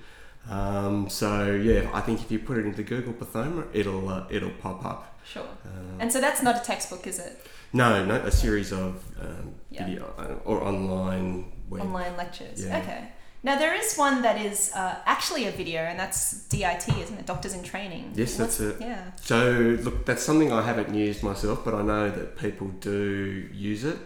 Um, 0.51 1.09
so 1.09 1.53
yeah, 1.53 1.89
I 1.95 2.01
think 2.01 2.21
if 2.21 2.31
you 2.31 2.39
put 2.39 2.59
it 2.59 2.67
into 2.67 2.83
Google 2.83 3.13
Pathoma, 3.13 3.67
it'll 3.73 4.09
uh, 4.09 4.27
it'll 4.31 4.51
pop 4.51 4.85
up. 4.85 5.19
Sure. 5.25 5.47
Um, 5.65 6.01
And 6.01 6.13
so 6.13 6.21
that's 6.21 6.43
not 6.43 6.57
a 6.61 6.65
textbook, 6.65 7.07
is 7.07 7.19
it? 7.19 7.47
no, 7.73 8.05
no, 8.05 8.17
a 8.17 8.31
series 8.31 8.73
of 8.73 9.03
um, 9.21 9.55
Yeah. 9.71 9.87
video 9.87 10.05
uh, 10.19 10.35
or 10.49 10.63
online 10.63 11.53
web. 11.71 11.83
Online 11.83 12.17
lectures. 12.17 12.65
Yeah. 12.67 12.79
Okay. 12.79 13.09
Now 13.45 13.59
there 13.59 13.75
is 13.75 13.97
one 13.97 14.23
that 14.23 14.41
is 14.41 14.71
uh, 14.75 14.97
actually 15.07 15.47
a 15.47 15.51
video, 15.53 15.81
and 15.81 15.99
that's 15.99 16.47
DIT, 16.49 16.89
isn't 17.05 17.19
it? 17.19 17.27
Doctors 17.27 17.55
in 17.55 17.63
Training. 17.63 18.13
Yes, 18.15 18.37
that's 18.37 18.61
it. 18.61 18.77
Yeah. 18.81 19.11
So 19.21 19.79
look, 19.83 20.05
that's 20.07 20.23
something 20.23 20.53
I 20.53 20.63
haven't 20.63 20.95
used 20.95 21.23
myself, 21.23 21.65
but 21.65 21.75
I 21.75 21.83
know 21.83 22.11
that 22.11 22.37
people 22.37 22.69
do 22.81 23.49
use 23.53 23.85
it. 23.85 23.99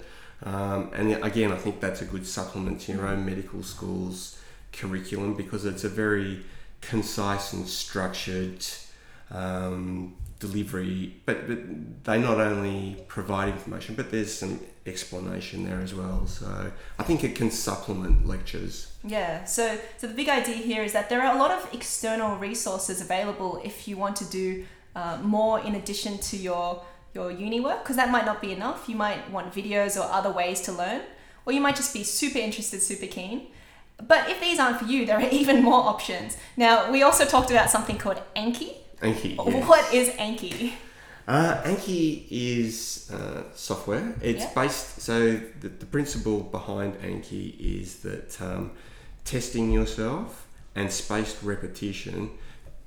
Um, 0.43 0.91
and 0.95 1.13
again, 1.25 1.51
I 1.53 1.57
think 1.57 1.81
that's 1.81 2.03
a 2.03 2.05
good 2.05 2.27
supplement 2.27 2.81
to 2.83 2.93
your 2.93 3.07
own 3.07 3.25
medical 3.27 3.63
school's 3.63 4.39
curriculum 4.79 5.35
because 5.35 5.65
it's 5.65 5.85
a 5.85 5.89
very 5.89 6.45
concise 6.81 7.53
and 7.53 7.67
structured 7.67 8.65
um, 9.31 10.15
delivery. 10.39 11.17
But, 11.25 11.49
but 11.49 11.59
they 12.05 12.19
not 12.21 12.39
only 12.41 12.97
provide 13.09 13.49
information, 13.49 13.95
but 13.95 14.11
there's 14.11 14.33
some 14.33 14.61
explanation 14.85 15.65
there 15.69 15.81
as 15.81 15.95
well. 15.95 16.27
So 16.27 16.71
I 16.99 17.03
think 17.03 17.25
it 17.25 17.35
can 17.35 17.51
supplement 17.51 18.27
lectures. 18.27 18.93
Yeah. 19.03 19.45
So 19.45 19.79
so 19.99 20.07
the 20.07 20.15
big 20.15 20.29
idea 20.29 20.57
here 20.57 20.83
is 20.85 20.93
that 20.93 21.09
there 21.09 21.23
are 21.23 21.35
a 21.35 21.39
lot 21.39 21.51
of 21.51 21.73
external 21.73 22.37
resources 22.37 23.01
available 23.01 23.61
if 23.65 23.89
you 23.89 23.97
want 23.97 24.17
to 24.17 24.25
do 24.27 24.65
uh, 24.95 25.19
more 25.23 25.61
in 25.61 25.75
addition 25.75 26.19
to 26.19 26.37
your 26.37 26.83
your 27.15 27.31
uni 27.31 27.61
work, 27.61 27.83
because 27.83 27.97
that 27.97 28.11
might 28.11 28.27
not 28.27 28.41
be 28.41 28.53
enough. 28.53 28.89
You 28.89 28.97
might 28.97 29.31
want 29.31 29.53
videos 29.53 29.97
or 29.99 30.05
other 30.13 30.31
ways 30.31 30.61
to 30.63 30.73
learn, 30.73 31.01
or 31.45 31.53
you 31.53 31.61
might 31.61 31.77
just 31.77 31.93
be 31.95 32.05
super 32.05 32.39
interested, 32.39 32.83
super 32.83 33.07
keen. 33.07 33.49
But 34.07 34.29
if 34.31 34.41
these 34.41 34.59
aren't 34.59 34.79
for 34.79 34.85
you, 34.87 35.07
there 35.07 35.17
are 35.19 35.29
even 35.31 35.63
more 35.63 35.83
options. 35.89 36.37
Now, 36.57 36.91
we 36.91 37.03
also 37.03 37.25
talked 37.25 37.51
about 37.51 37.71
something 37.71 37.99
called 37.99 38.21
Anki. 38.37 38.75
Anki. 39.03 39.37
yes. 39.47 39.69
What 39.69 39.93
is 39.95 40.11
Anki? 40.11 40.73
Uh, 41.29 41.61
Anki 41.65 42.25
is 42.31 43.11
uh, 43.13 43.43
software. 43.55 44.15
It's 44.23 44.45
Yeah. 44.45 44.53
based, 44.55 45.01
so 45.01 45.41
the, 45.61 45.69
the 45.69 45.87
principle 45.87 46.41
behind 46.41 46.95
Anki 47.01 47.59
is 47.59 47.97
that 48.01 48.41
um, 48.41 48.71
testing 49.25 49.73
yourself 49.73 50.47
and 50.75 50.93
spaced 50.93 51.43
repetition 51.43 52.31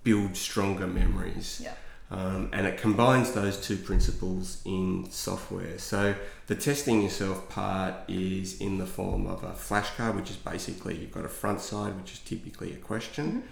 build 0.03 0.37
stronger 0.37 0.87
memories. 0.87 1.59
Yeah. 1.63 1.73
Um, 2.11 2.49
and 2.53 2.65
it 2.65 2.79
combines 2.79 3.33
those 3.33 3.61
two 3.61 3.77
principles 3.77 4.61
in 4.65 5.09
software. 5.11 5.77
So 5.77 6.15
the 6.47 6.55
testing 6.55 7.03
yourself 7.03 7.49
part 7.49 7.93
is 8.07 8.59
in 8.59 8.79
the 8.79 8.87
form 8.87 9.27
of 9.27 9.43
a 9.43 9.51
flashcard, 9.51 10.15
which 10.15 10.31
is 10.31 10.35
basically 10.35 10.97
you've 10.97 11.11
got 11.11 11.25
a 11.25 11.29
front 11.29 11.61
side, 11.61 11.95
which 11.95 12.13
is 12.13 12.19
typically 12.19 12.73
a 12.73 12.77
question, 12.77 13.43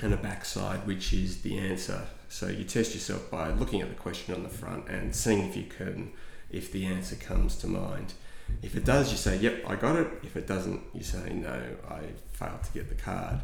and 0.00 0.14
a 0.14 0.16
back 0.16 0.46
side, 0.46 0.86
which 0.86 1.12
is 1.12 1.42
the 1.42 1.58
answer. 1.58 2.06
So 2.30 2.48
you 2.48 2.64
test 2.64 2.94
yourself 2.94 3.30
by 3.30 3.50
looking 3.50 3.82
at 3.82 3.90
the 3.90 3.94
question 3.94 4.34
on 4.34 4.42
the 4.42 4.48
front 4.48 4.88
and 4.88 5.14
seeing 5.14 5.40
if 5.46 5.56
you 5.56 5.64
can, 5.64 6.12
if 6.50 6.72
the 6.72 6.86
answer 6.86 7.16
comes 7.16 7.56
to 7.56 7.66
mind. 7.66 8.14
If 8.62 8.76
it 8.76 8.84
does, 8.84 9.10
you 9.10 9.18
say, 9.18 9.36
"Yep, 9.38 9.64
I 9.66 9.76
got 9.76 9.96
it." 9.96 10.08
If 10.22 10.36
it 10.36 10.46
doesn't, 10.46 10.80
you 10.94 11.02
say, 11.02 11.32
"No, 11.32 11.60
I 11.88 12.00
failed 12.32 12.62
to 12.62 12.72
get 12.72 12.88
the 12.88 12.94
card." 12.94 13.40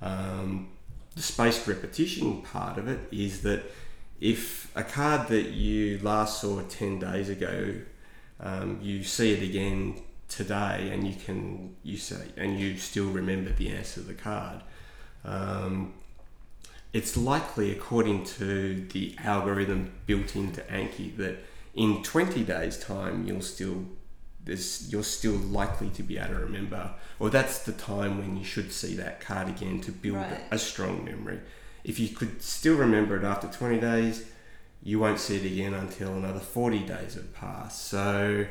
Um, 0.00 0.68
the 1.16 1.22
spaced 1.22 1.66
repetition 1.66 2.42
part 2.42 2.78
of 2.78 2.86
it 2.86 3.00
is 3.10 3.42
that 3.42 3.64
if 4.20 4.70
a 4.76 4.84
card 4.84 5.28
that 5.28 5.48
you 5.48 5.98
last 5.98 6.40
saw 6.40 6.60
10 6.60 6.98
days 7.00 7.28
ago 7.28 7.74
um, 8.38 8.78
you 8.82 9.02
see 9.02 9.32
it 9.32 9.42
again 9.42 10.00
today 10.28 10.90
and 10.92 11.06
you 11.06 11.14
can 11.14 11.74
you 11.82 11.96
say 11.96 12.26
and 12.36 12.60
you 12.60 12.76
still 12.76 13.08
remember 13.08 13.50
the 13.50 13.70
answer 13.70 14.00
to 14.00 14.06
the 14.06 14.14
card 14.14 14.60
um, 15.24 15.94
it's 16.92 17.16
likely 17.16 17.72
according 17.72 18.24
to 18.24 18.86
the 18.92 19.14
algorithm 19.24 19.92
built 20.04 20.36
into 20.36 20.60
anki 20.62 21.16
that 21.16 21.36
in 21.74 22.02
20 22.02 22.44
days 22.44 22.78
time 22.78 23.26
you'll 23.26 23.40
still 23.40 23.86
there's, 24.46 24.90
you're 24.90 25.04
still 25.04 25.32
likely 25.32 25.90
to 25.90 26.02
be 26.02 26.16
able 26.16 26.34
to 26.34 26.40
remember. 26.40 26.90
Or 27.18 27.28
that's 27.30 27.58
the 27.60 27.72
time 27.72 28.18
when 28.18 28.36
you 28.36 28.44
should 28.44 28.72
see 28.72 28.94
that 28.96 29.20
card 29.20 29.48
again 29.48 29.80
to 29.82 29.92
build 29.92 30.16
Right. 30.16 30.40
a 30.50 30.58
strong 30.58 31.04
memory. 31.04 31.40
If 31.84 31.98
you 32.00 32.08
could 32.08 32.42
still 32.42 32.76
remember 32.76 33.16
it 33.16 33.24
after 33.24 33.48
20 33.48 33.78
days 33.80 34.24
you 34.82 35.00
won't 35.00 35.18
see 35.18 35.36
it 35.36 35.44
again 35.44 35.74
until 35.74 36.14
another 36.14 36.38
40 36.38 36.80
days 36.80 37.14
have 37.14 37.34
passed. 37.34 37.86
So 37.86 38.46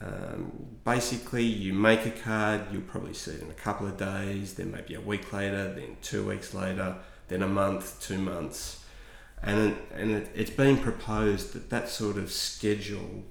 um, 0.00 0.52
basically 0.84 1.44
you 1.44 1.72
make 1.72 2.06
a 2.06 2.10
card 2.10 2.62
you'll 2.72 2.82
probably 2.82 3.14
see 3.14 3.32
it 3.32 3.42
in 3.42 3.50
a 3.50 3.54
couple 3.54 3.86
of 3.86 3.96
days 3.96 4.54
then 4.54 4.72
maybe 4.72 4.94
a 4.94 5.00
week 5.00 5.32
later 5.32 5.72
then 5.74 5.96
two 6.02 6.26
weeks 6.26 6.54
later 6.54 6.96
then 7.28 7.42
a 7.42 7.48
month 7.48 8.00
two 8.00 8.18
months. 8.18 8.84
And 9.42 9.70
it, 9.70 9.76
and 9.94 10.10
it, 10.10 10.30
it's 10.34 10.50
been 10.50 10.76
proposed 10.78 11.52
that 11.54 11.70
that 11.70 11.88
sort 11.88 12.18
of 12.18 12.30
schedule 12.32 13.24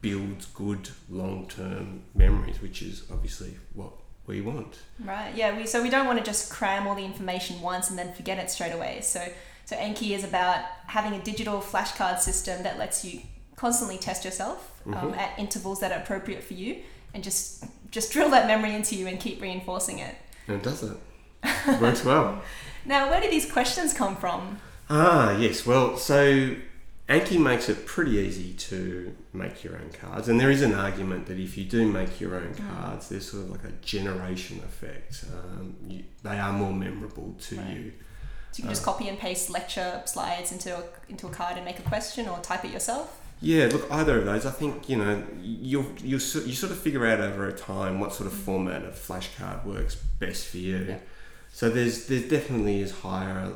builds 0.00 0.46
good 0.46 0.88
long-term 1.10 2.02
memories 2.14 2.60
which 2.62 2.82
is 2.82 3.02
obviously 3.10 3.56
what 3.74 3.92
we 4.26 4.40
want 4.40 4.78
Right. 5.04 5.34
Yeah. 5.34 5.56
We 5.56 5.66
so 5.66 5.82
we 5.82 5.90
don't 5.90 6.06
want 6.06 6.18
to 6.18 6.24
just 6.24 6.50
cram 6.50 6.86
all 6.86 6.94
the 6.94 7.04
information 7.04 7.60
once 7.62 7.88
and 7.90 7.98
then 7.98 8.12
forget 8.12 8.38
it 8.38 8.50
straight 8.50 8.72
away. 8.72 9.00
So 9.00 9.20
so 9.64 9.76
Anki 9.76 10.10
is 10.10 10.22
about 10.24 10.60
having 10.86 11.14
a 11.18 11.22
digital 11.22 11.60
flashcard 11.60 12.18
system 12.20 12.62
that 12.62 12.78
lets 12.78 13.04
you 13.04 13.20
constantly 13.56 13.98
test 13.98 14.24
yourself 14.24 14.82
um, 14.86 14.92
Mhm. 14.94 15.16
at 15.16 15.38
intervals 15.38 15.80
that 15.80 15.92
are 15.92 15.98
appropriate 16.02 16.42
for 16.44 16.54
you, 16.54 16.76
and 17.14 17.24
just 17.24 17.64
just 17.90 18.12
drill 18.12 18.30
that 18.30 18.46
memory 18.46 18.74
into 18.74 18.94
you 18.96 19.06
and 19.06 19.18
keep 19.18 19.40
reinforcing 19.40 19.98
it. 19.98 20.14
and 20.46 20.56
it 20.56 20.62
does 20.62 20.82
it 20.82 20.96
works 21.80 22.04
well 22.04 22.42
Now, 22.84 23.08
where 23.10 23.20
do 23.20 23.28
these 23.30 23.50
questions 23.50 23.92
come 23.94 24.14
from? 24.16 24.58
Ah, 24.90 25.36
yes. 25.38 25.66
Well, 25.66 25.96
so 25.98 26.54
Anki 27.08 27.40
makes 27.40 27.70
it 27.70 27.86
pretty 27.86 28.12
easy 28.18 28.52
to 28.52 29.14
make 29.32 29.64
your 29.64 29.76
own 29.76 29.90
cards, 29.98 30.28
and 30.28 30.38
there 30.38 30.50
is 30.50 30.60
an 30.60 30.74
argument 30.74 31.26
that 31.26 31.38
if 31.38 31.56
you 31.56 31.64
do 31.64 31.90
make 31.90 32.20
your 32.20 32.34
own 32.34 32.54
cards, 32.54 33.08
there's 33.08 33.30
sort 33.30 33.44
of 33.44 33.50
like 33.50 33.64
a 33.64 33.72
generation 33.80 34.58
effect. 34.58 35.24
Um, 35.32 35.74
you, 35.88 36.04
they 36.22 36.38
are 36.38 36.52
more 36.52 36.72
memorable 36.72 37.34
to 37.40 37.56
Right. 37.56 37.70
you. 37.76 37.92
So 38.52 38.58
you 38.58 38.62
can 38.64 38.70
just 38.70 38.82
Uh. 38.82 38.92
copy 38.92 39.08
and 39.08 39.18
paste 39.18 39.48
lecture 39.48 40.02
slides 40.04 40.52
into 40.52 40.76
a, 40.76 40.82
into 41.08 41.26
a 41.26 41.30
card 41.30 41.56
and 41.56 41.64
make 41.64 41.78
a 41.78 41.82
question, 41.82 42.28
or 42.28 42.38
type 42.40 42.64
it 42.66 42.72
yourself. 42.72 43.18
Yeah, 43.40 43.66
look, 43.72 43.90
either 43.90 44.18
of 44.18 44.24
those, 44.26 44.44
I 44.44 44.50
think 44.50 44.88
you 44.90 44.96
know, 44.96 45.22
you 45.40 45.94
you 46.02 46.16
you 46.16 46.18
sort 46.18 46.72
of 46.72 46.78
figure 46.78 47.06
out 47.06 47.20
over 47.20 47.48
a 47.48 47.52
time 47.52 48.00
what 48.00 48.12
sort 48.12 48.26
of 48.26 48.32
format 48.34 48.82
of 48.84 48.94
flashcard 48.94 49.64
works 49.64 49.94
best 49.94 50.46
for 50.48 50.58
you. 50.58 50.84
Yeah. 50.88 50.98
So 51.52 51.70
there's 51.70 52.06
there 52.06 52.20
definitely 52.28 52.80
is 52.82 52.90
higher 53.00 53.52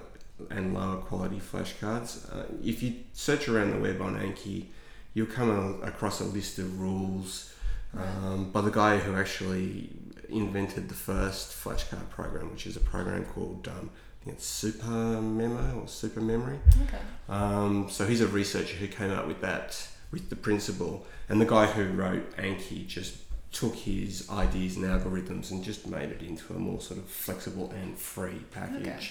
and 0.51 0.75
lower 0.75 0.97
quality 0.97 1.41
flashcards. 1.41 2.33
Uh, 2.35 2.45
if 2.63 2.83
you 2.83 2.95
search 3.13 3.49
around 3.49 3.73
the 3.73 3.79
web 3.79 4.01
on 4.01 4.19
Anki, 4.19 4.67
you'll 5.15 5.27
come 5.27 5.51
a- 5.51 5.87
across 5.87 6.21
a 6.21 6.25
list 6.25 6.59
of 6.59 6.81
rules 6.81 7.55
um, 7.97 8.51
by 8.51 8.61
the 8.61 8.71
guy 8.71 8.99
who 8.99 9.15
actually 9.17 9.91
invented 10.29 10.89
the 10.89 10.95
first 10.95 11.53
flashcard 11.53 12.09
program, 12.11 12.51
which 12.51 12.67
is 12.67 12.77
a 12.77 12.81
program 12.81 13.25
called 13.27 13.69
um, 13.69 13.91
I 13.91 14.25
think 14.25 14.37
it's 14.37 14.47
Super 14.47 14.87
Memo 14.87 15.81
or 15.81 15.89
Super 15.89 16.21
Memory. 16.21 16.59
Okay. 16.85 16.99
Um, 17.29 17.89
so 17.91 18.07
he's 18.07 18.21
a 18.21 18.29
researcher 18.29 18.77
who 18.77 18.87
came 18.87 19.11
up 19.11 19.27
with 19.27 19.41
that, 19.41 19.89
with 20.13 20.31
the 20.31 20.37
principle, 20.37 21.07
and 21.29 21.41
the 21.41 21.45
guy 21.45 21.67
who 21.67 21.91
wrote 21.93 22.37
Anki 22.37 22.87
just 22.87 23.17
took 23.51 23.75
his 23.75 24.31
ideas 24.31 24.77
and 24.77 24.85
algorithms 24.85 25.51
and 25.51 25.63
just 25.63 25.87
made 25.87 26.11
it 26.11 26.23
into 26.23 26.55
a 26.55 26.59
more 26.59 26.81
sort 26.81 26.99
of 27.01 27.07
flexible 27.07 27.73
and 27.83 27.99
free 27.99 28.41
package. 28.53 28.87
Okay. 28.87 29.09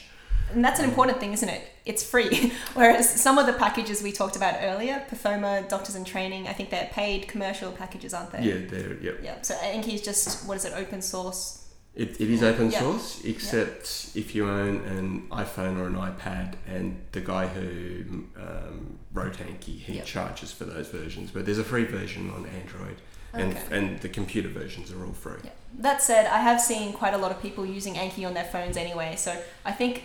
And 0.54 0.64
that's 0.66 0.80
an 0.80 0.86
important 0.86 1.20
thing, 1.20 1.32
isn't 1.34 1.48
it? 1.48 1.62
It's 1.86 2.04
free. 2.04 2.52
Whereas 2.74 3.10
some 3.10 3.38
of 3.38 3.46
the 3.46 3.54
packages 3.54 4.04
we 4.04 4.12
talked 4.12 4.36
about 4.36 4.56
earlier, 4.62 5.06
Pathoma, 5.10 5.68
Doctors 5.70 5.96
in 5.96 6.04
Training, 6.04 6.48
I 6.48 6.54
think 6.54 6.70
they're 6.70 6.90
paid 6.92 7.28
commercial 7.30 7.72
packages, 7.72 8.14
aren't 8.14 8.32
they? 8.32 8.44
Yeah, 8.44 8.66
there. 8.68 8.94
Yep. 9.02 9.20
Yeah. 9.24 9.42
So 9.44 9.56
Anki 9.56 9.94
is 9.94 10.02
just 10.02 10.46
what 10.48 10.58
is 10.58 10.66
it? 10.66 10.74
Open 10.76 11.02
source. 11.02 11.58
It, 11.94 12.22
it 12.22 12.30
is 12.30 12.42
open 12.42 12.72
Yeah. 12.72 12.80
source, 12.80 13.22
except 13.26 14.12
if 14.16 14.34
you 14.34 14.48
own 14.50 14.78
an 14.86 15.28
iPhone 15.30 15.78
or 15.78 15.88
an 15.88 15.96
iPad, 15.96 16.54
and 16.66 17.02
the 17.12 17.20
guy 17.20 17.48
who 17.48 18.24
um, 18.38 18.98
wrote 19.14 19.38
Anki, 19.38 19.78
he 19.80 19.94
Yep. 19.96 20.06
charges 20.06 20.52
for 20.54 20.64
those 20.66 20.88
versions. 20.88 21.32
But 21.32 21.46
there's 21.46 21.58
a 21.60 21.66
free 21.66 21.84
version 21.84 22.30
on 22.30 22.46
Android, 22.46 23.02
and 23.34 23.58
Okay. 23.58 23.78
and 23.78 24.00
the 24.00 24.08
computer 24.10 24.48
versions 24.48 24.90
are 24.92 25.06
all 25.06 25.12
free. 25.14 25.40
Yeah. 25.44 25.50
That 25.80 26.02
said, 26.02 26.28
I 26.28 26.40
have 26.42 26.62
seen 26.62 26.94
quite 26.94 27.14
a 27.14 27.18
lot 27.18 27.32
of 27.32 27.42
people 27.42 27.66
using 27.66 27.96
Anki 27.96 28.26
on 28.26 28.34
their 28.34 28.44
phones 28.46 28.78
anyway. 28.78 29.16
So 29.18 29.42
I 29.66 29.72
think 29.74 30.04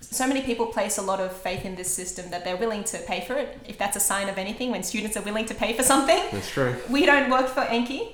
so 0.00 0.26
many 0.26 0.42
people 0.42 0.66
place 0.66 0.96
a 0.98 1.02
lot 1.02 1.20
of 1.20 1.32
faith 1.32 1.64
in 1.64 1.74
this 1.74 1.92
system 1.92 2.30
that 2.30 2.44
they're 2.44 2.56
willing 2.56 2.84
to 2.84 2.98
pay 2.98 3.24
for 3.26 3.34
it. 3.34 3.58
If 3.66 3.78
that's 3.78 3.96
a 3.96 4.00
sign 4.00 4.28
of 4.28 4.38
anything, 4.38 4.70
when 4.70 4.82
students 4.82 5.16
are 5.16 5.22
willing 5.22 5.46
to 5.46 5.54
pay 5.54 5.72
for 5.74 5.82
something, 5.82 6.22
That's 6.32 6.50
true. 6.50 6.76
we 6.88 7.04
don't 7.04 7.30
work 7.30 7.48
for 7.48 7.62
Anki. 7.62 8.12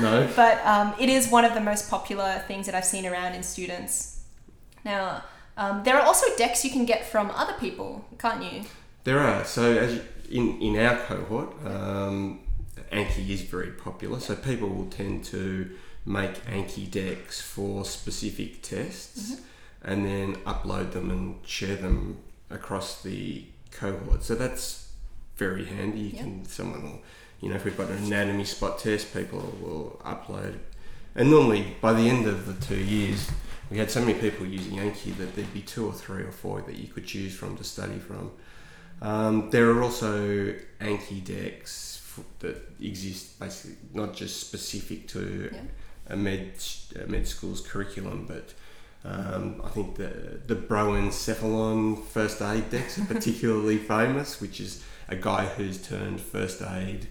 No. 0.00 0.28
but 0.36 0.64
um, 0.66 0.94
it 1.00 1.08
is 1.08 1.28
one 1.28 1.44
of 1.44 1.54
the 1.54 1.60
most 1.60 1.90
popular 1.90 2.42
things 2.46 2.66
that 2.66 2.74
I've 2.74 2.84
seen 2.84 3.06
around 3.06 3.34
in 3.34 3.42
students. 3.42 4.22
Now, 4.84 5.24
um, 5.56 5.82
there 5.84 5.96
are 5.96 6.02
also 6.02 6.26
decks 6.36 6.64
you 6.64 6.70
can 6.70 6.84
get 6.84 7.04
from 7.04 7.30
other 7.30 7.54
people, 7.54 8.04
can't 8.18 8.42
you? 8.42 8.64
There 9.04 9.18
are. 9.18 9.44
So 9.44 9.76
as 9.76 9.94
you, 9.94 10.02
in 10.30 10.60
in 10.62 10.78
our 10.78 10.96
cohort, 10.96 11.54
um, 11.66 12.40
Anki 12.90 13.28
is 13.28 13.42
very 13.42 13.70
popular. 13.72 14.20
So 14.20 14.34
people 14.36 14.68
will 14.68 14.86
tend 14.90 15.24
to 15.26 15.70
make 16.04 16.44
Anki 16.46 16.90
decks 16.90 17.40
for 17.40 17.84
specific 17.84 18.62
tests, 18.62 19.40
and 19.84 20.04
then 20.06 20.36
upload 20.46 20.92
them 20.92 21.10
and 21.10 21.36
share 21.46 21.76
them 21.76 22.18
across 22.50 23.02
the 23.02 23.44
cohort. 23.70 24.22
So 24.22 24.34
that's 24.34 24.92
very 25.36 25.64
handy. 25.64 26.00
You 26.00 26.10
Yeah. 26.14 26.22
can 26.22 26.44
someone 26.46 26.82
will, 26.82 27.02
you 27.40 27.48
know, 27.48 27.56
if 27.56 27.64
we've 27.64 27.76
got 27.76 27.90
an 27.90 28.04
anatomy 28.04 28.44
spot 28.44 28.78
test, 28.78 29.12
people 29.12 29.40
will 29.60 30.00
upload. 30.04 30.58
And 31.14 31.30
normally 31.30 31.76
by 31.80 31.92
the 31.92 32.08
end 32.08 32.26
of 32.26 32.46
the 32.46 32.54
two 32.66 32.80
years, 32.82 33.28
we 33.70 33.78
had 33.78 33.90
so 33.90 34.00
many 34.00 34.14
people 34.14 34.46
using 34.46 34.76
Anki 34.78 35.16
that 35.16 35.34
there'd 35.34 35.52
be 35.54 35.62
two 35.62 35.86
or 35.86 35.92
three 35.92 36.22
or 36.22 36.30
four 36.32 36.60
that 36.62 36.76
you 36.76 36.88
could 36.88 37.06
choose 37.06 37.34
from 37.34 37.56
to 37.56 37.64
study 37.64 37.98
from. 37.98 38.30
Um, 39.00 39.50
there 39.50 39.68
are 39.70 39.82
also 39.82 40.54
Anki 40.80 41.24
decks 41.24 42.00
f- 42.16 42.24
that 42.40 42.56
exist 42.80 43.40
basically 43.40 43.76
not 43.94 44.14
just 44.14 44.40
specific 44.40 45.08
to 45.08 45.50
a 46.08 46.16
med 46.16 46.52
a 47.02 47.06
med 47.10 47.26
school's 47.26 47.60
curriculum, 47.60 48.26
but 48.26 48.52
um, 49.04 49.60
I 49.64 49.68
think 49.68 49.96
the 49.96 50.40
the 50.46 50.54
Brosencephalon 50.56 52.04
first 52.04 52.40
aid 52.42 52.70
decks 52.70 52.98
are 52.98 53.04
particularly 53.04 53.78
famous, 53.96 54.40
which 54.40 54.60
is 54.60 54.82
a 55.08 55.16
guy 55.16 55.46
who's 55.46 55.78
turned 55.86 56.20
first 56.20 56.62
aid 56.62 57.08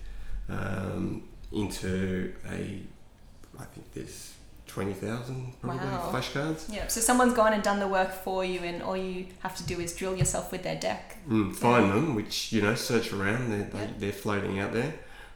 um, 0.49 1.23
into 1.51 2.33
a 2.49 2.81
I 3.59 3.65
think 3.65 3.91
there's 3.93 4.33
twenty 4.67 4.93
thousand 4.93 5.53
probably 5.61 5.79
Wow. 5.85 6.09
flashcards. 6.13 6.73
Yeah. 6.73 6.87
So 6.87 7.01
someone's 7.01 7.33
gone 7.33 7.53
and 7.53 7.61
done 7.61 7.79
the 7.79 7.87
work 7.87 8.11
for 8.11 8.43
you, 8.45 8.59
and 8.61 8.81
all 8.81 8.95
you 8.97 9.27
have 9.43 9.55
to 9.57 9.63
do 9.63 9.79
is 9.79 9.93
drill 9.95 10.15
yourself 10.15 10.51
with 10.51 10.63
their 10.63 10.77
deck. 10.79 11.17
Mm, 11.29 11.53
find 11.55 11.91
them, 11.91 12.15
which 12.15 12.53
you 12.53 12.61
know, 12.61 12.75
search 12.75 13.11
around. 13.13 13.51
They're, 13.51 13.59
Yeah. 13.73 13.87
they, 13.87 13.93
they're 13.99 14.11
floating 14.13 14.59
out 14.59 14.73
there. 14.73 14.93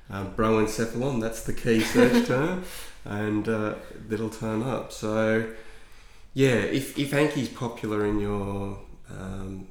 Um, 0.09 0.33
Brosencephalon, 0.35 1.19
that's 1.19 1.43
the 1.43 1.53
key 1.53 1.81
search 1.81 2.27
term, 2.33 2.63
and 3.03 3.49
uh, 3.49 3.75
that'll 4.07 4.29
turn 4.29 4.61
up. 4.63 4.91
So, 4.93 5.51
yeah, 6.35 6.55
if 6.79 6.97
if 6.99 7.11
Anki's 7.13 7.49
popular 7.49 8.05
in 8.05 8.19
your 8.19 8.77
um, 9.09 9.67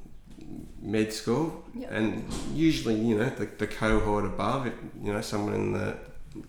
med 0.81 1.13
school, 1.13 1.63
Yeah. 1.73 1.97
and 1.97 2.25
usually 2.53 2.95
you 2.95 3.17
know 3.17 3.29
the, 3.29 3.45
the 3.57 3.67
cohort 3.67 4.25
above, 4.25 4.67
it, 4.67 4.73
you 5.01 5.13
know, 5.13 5.21
someone 5.21 5.53
in 5.53 5.73
the 5.73 5.95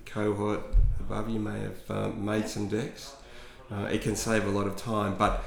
cohort 0.04 0.60
above 1.00 1.28
you 1.30 1.38
may 1.40 1.60
have 1.60 1.90
uh, 1.90 2.08
made 2.08 2.48
some 2.48 2.66
decks. 2.68 3.14
Uh, 3.70 3.88
it 3.92 4.00
can 4.02 4.16
save 4.16 4.46
a 4.46 4.50
lot 4.50 4.66
of 4.66 4.76
time, 4.76 5.16
but 5.18 5.44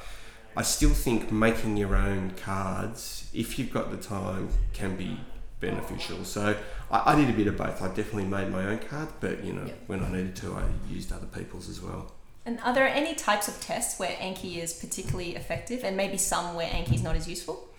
I 0.55 0.63
still 0.63 0.93
think 1.05 1.31
making 1.31 1.77
your 1.77 1.95
own 1.95 2.31
cards, 2.31 3.29
if 3.33 3.57
you've 3.57 3.71
got 3.73 3.91
the 3.91 3.97
time, 3.97 4.49
can 4.73 4.95
be 4.97 5.17
beneficial. 5.61 6.23
So 6.25 6.55
I, 6.91 7.13
I 7.13 7.15
did 7.15 7.29
a 7.29 7.33
bit 7.33 7.47
of 7.47 7.57
both. 7.57 7.81
I 7.81 7.87
definitely 7.87 8.25
made 8.25 8.49
my 8.51 8.65
own 8.65 8.79
card, 8.79 9.09
but 9.19 9.43
you 9.43 9.53
know, 9.53 9.65
Yeah. 9.67 9.73
when 9.87 10.03
I 10.03 10.11
needed 10.11 10.35
to, 10.37 10.53
I 10.53 10.63
used 10.93 11.11
other 11.13 11.27
people's 11.27 11.69
as 11.69 11.81
well. 11.81 12.11
And 12.49 12.59
are 12.61 12.73
there 12.73 12.87
any 12.87 13.13
types 13.13 13.47
of 13.47 13.61
tests 13.61 13.99
where 13.99 14.09
Anki 14.09 14.57
is 14.57 14.73
particularly 14.73 15.35
effective, 15.35 15.83
and 15.83 15.95
maybe 15.95 16.17
some 16.17 16.55
where 16.55 16.65
Anki 16.67 16.95
is 16.95 17.03
not 17.03 17.15
as 17.15 17.27
useful? 17.29 17.69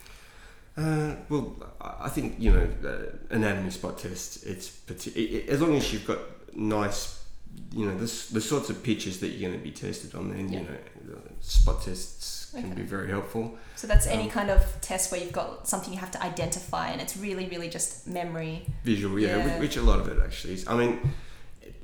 Uh, 0.76 1.16
well, 1.28 1.56
I 1.80 2.08
think 2.08 2.36
you 2.38 2.52
know, 2.52 2.68
uh, 2.88 3.34
anatomy 3.34 3.70
spot 3.70 3.98
test. 3.98 4.46
It's 4.46 4.68
parti- 4.68 5.12
i 5.16 5.22
i- 5.50 5.52
as 5.54 5.60
long 5.60 5.74
as 5.74 5.92
you've 5.92 6.06
got 6.06 6.20
nice, 6.54 7.18
you 7.74 7.84
know, 7.84 7.94
the, 7.98 8.06
the 8.36 8.40
sorts 8.40 8.70
of 8.70 8.80
pictures 8.84 9.18
that 9.18 9.30
you're 9.30 9.50
going 9.50 9.60
to 9.60 9.64
be 9.70 9.72
tested 9.72 10.14
on, 10.14 10.30
then, 10.30 10.48
Yeah. 10.52 10.60
you 10.60 10.66
know, 11.08 11.18
spot 11.40 11.82
tests 11.82 12.52
can 12.54 12.66
Okay. 12.66 12.74
be 12.82 12.82
very 12.82 13.08
helpful. 13.10 13.58
So 13.74 13.88
that's 13.88 14.06
any 14.06 14.24
Um, 14.24 14.30
kind 14.30 14.50
of 14.50 14.62
test 14.80 15.10
where 15.10 15.20
you've 15.20 15.32
got 15.32 15.66
something 15.68 15.92
you 15.92 15.98
have 15.98 16.12
to 16.12 16.22
identify, 16.22 16.90
and 16.92 17.00
it's 17.00 17.16
really, 17.16 17.48
really 17.48 17.68
just 17.68 18.06
memory. 18.06 18.66
Visual, 18.84 19.18
yeah, 19.18 19.36
Yeah. 19.38 19.46
whi- 19.48 19.58
which 19.62 19.76
a 19.76 19.82
lot 19.82 19.98
of 19.98 20.06
it 20.06 20.18
actually 20.24 20.54
is. 20.54 20.64
I 20.68 20.76
mean, 20.76 21.00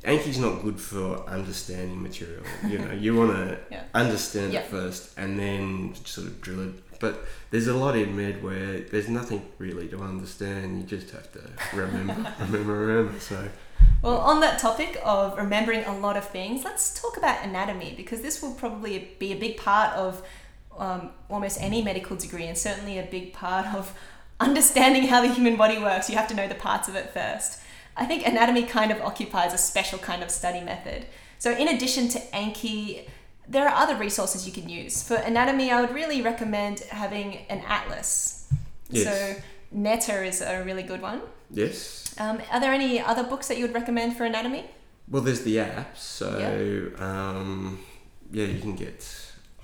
Anki's 0.07 0.39
not 0.39 0.63
good 0.63 0.81
for 0.81 1.29
understanding 1.29 2.01
material. 2.03 2.43
You 2.69 2.79
know, 2.79 2.93
you 2.93 3.17
want 3.17 3.33
to 3.33 3.59
Yeah. 3.71 3.83
understand 3.95 4.53
Yeah. 4.53 4.61
it 4.61 4.67
first 4.67 5.11
and 5.19 5.39
then 5.39 5.95
sort 6.05 6.29
of 6.29 6.41
drill 6.41 6.69
it. 6.69 6.99
But 7.01 7.27
there's 7.51 7.67
a 7.67 7.75
lot 7.75 7.95
in 7.97 8.17
med 8.17 8.43
where 8.43 8.81
there's 8.81 9.09
nothing 9.09 9.43
really 9.59 9.89
to 9.89 9.99
understand. 10.01 10.79
You 10.81 10.85
just 10.99 11.11
have 11.11 11.31
to 11.33 11.43
remember, 11.77 12.15
remember, 12.41 12.73
remember. 12.75 13.21
So 13.21 13.49
Well, 14.03 14.19
on 14.19 14.41
that 14.41 14.59
topic 14.61 14.99
of 15.05 15.37
remembering 15.37 15.85
a 15.85 15.99
lot 15.99 16.17
of 16.17 16.25
things, 16.29 16.65
let's 16.65 16.99
talk 17.01 17.17
about 17.19 17.45
anatomy 17.45 17.93
because 17.97 18.21
this 18.23 18.41
will 18.43 18.55
probably 18.55 19.09
be 19.19 19.33
a 19.33 19.37
big 19.37 19.57
part 19.59 19.95
of 19.97 20.23
um, 20.79 21.11
almost 21.29 21.61
any 21.61 21.83
medical 21.83 22.17
degree 22.17 22.45
and 22.47 22.57
certainly 22.57 22.99
a 22.99 23.03
big 23.03 23.33
part 23.33 23.67
of 23.75 23.93
understanding 24.41 25.09
how 25.09 25.21
the 25.21 25.33
human 25.33 25.57
body 25.57 25.79
works. 25.79 26.09
You 26.09 26.17
have 26.17 26.29
to 26.29 26.35
know 26.35 26.47
the 26.49 26.55
parts 26.55 26.89
of 26.89 26.95
it 26.95 27.11
first. 27.13 27.61
I 27.97 28.05
think 28.07 28.27
anatomy 28.27 28.65
kind 28.65 28.91
of 28.93 29.01
occupies 29.01 29.53
a 29.55 29.59
special 29.59 29.99
kind 29.99 30.23
of 30.23 30.31
study 30.31 30.61
method. 30.61 31.07
So, 31.39 31.51
in 31.53 31.69
addition 31.69 32.09
to 32.09 32.19
Anki, 32.33 33.09
there 33.49 33.67
are 33.69 33.75
other 33.75 33.97
resources 33.97 34.47
you 34.47 34.53
can 34.53 34.69
use. 34.69 35.03
For 35.03 35.17
anatomy, 35.17 35.71
I 35.71 35.81
would 35.81 35.95
really 35.95 36.21
recommend 36.23 36.81
having 36.91 37.39
an 37.49 37.63
atlas. 37.67 38.49
Yes. 38.91 39.05
So, 39.05 39.43
Netter 39.75 40.27
is 40.27 40.41
a 40.43 40.63
really 40.65 40.83
good 40.83 41.03
one. 41.03 41.21
yes, 41.51 42.15
Um, 42.19 42.41
are 42.53 42.61
there 42.61 42.73
any 42.73 43.01
other 43.01 43.23
books 43.25 43.49
that 43.49 43.57
you 43.59 43.65
would 43.67 43.75
recommend 43.75 44.17
for 44.17 44.25
anatomy? 44.25 44.65
well, 45.09 45.23
there's 45.23 45.43
the 45.43 45.57
apps. 45.57 45.99
So 45.99 46.91
um, 46.99 47.79
yeah, 48.33 48.47
you 48.47 48.61
can 48.61 48.75
get. 48.75 49.07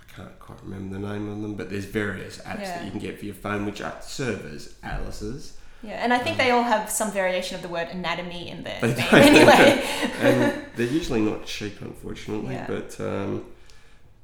I 0.00 0.12
can't 0.16 0.38
quite 0.38 0.62
remember 0.62 0.98
the 0.98 1.08
name 1.12 1.28
of 1.28 1.40
them, 1.42 1.54
but 1.54 1.70
there's 1.70 1.86
various 1.86 2.38
apps 2.38 2.60
Yeah. 2.60 2.76
that 2.78 2.84
you 2.84 2.90
can 2.90 3.00
get 3.00 3.18
for 3.18 3.24
your 3.24 3.34
phone, 3.34 3.64
which 3.66 3.80
are 3.80 3.94
serve 4.02 4.44
as 4.54 4.74
atlases. 4.82 5.56
Yeah, 5.82 5.94
and 6.04 6.12
I 6.12 6.18
think 6.18 6.36
they 6.38 6.50
all 6.52 6.62
have 6.62 6.88
some 6.90 7.10
variation 7.10 7.56
of 7.56 7.62
the 7.62 7.68
word 7.68 7.88
anatomy 7.88 8.48
in 8.50 8.62
their 8.62 8.80
name 8.82 8.96
anyway. 9.12 9.84
and 10.20 10.64
they're 10.76 10.86
usually 10.86 11.20
not 11.20 11.44
cheap, 11.44 11.80
unfortunately. 11.80 12.54
Yeah. 12.54 12.66
But 12.68 13.00
um, 13.00 13.44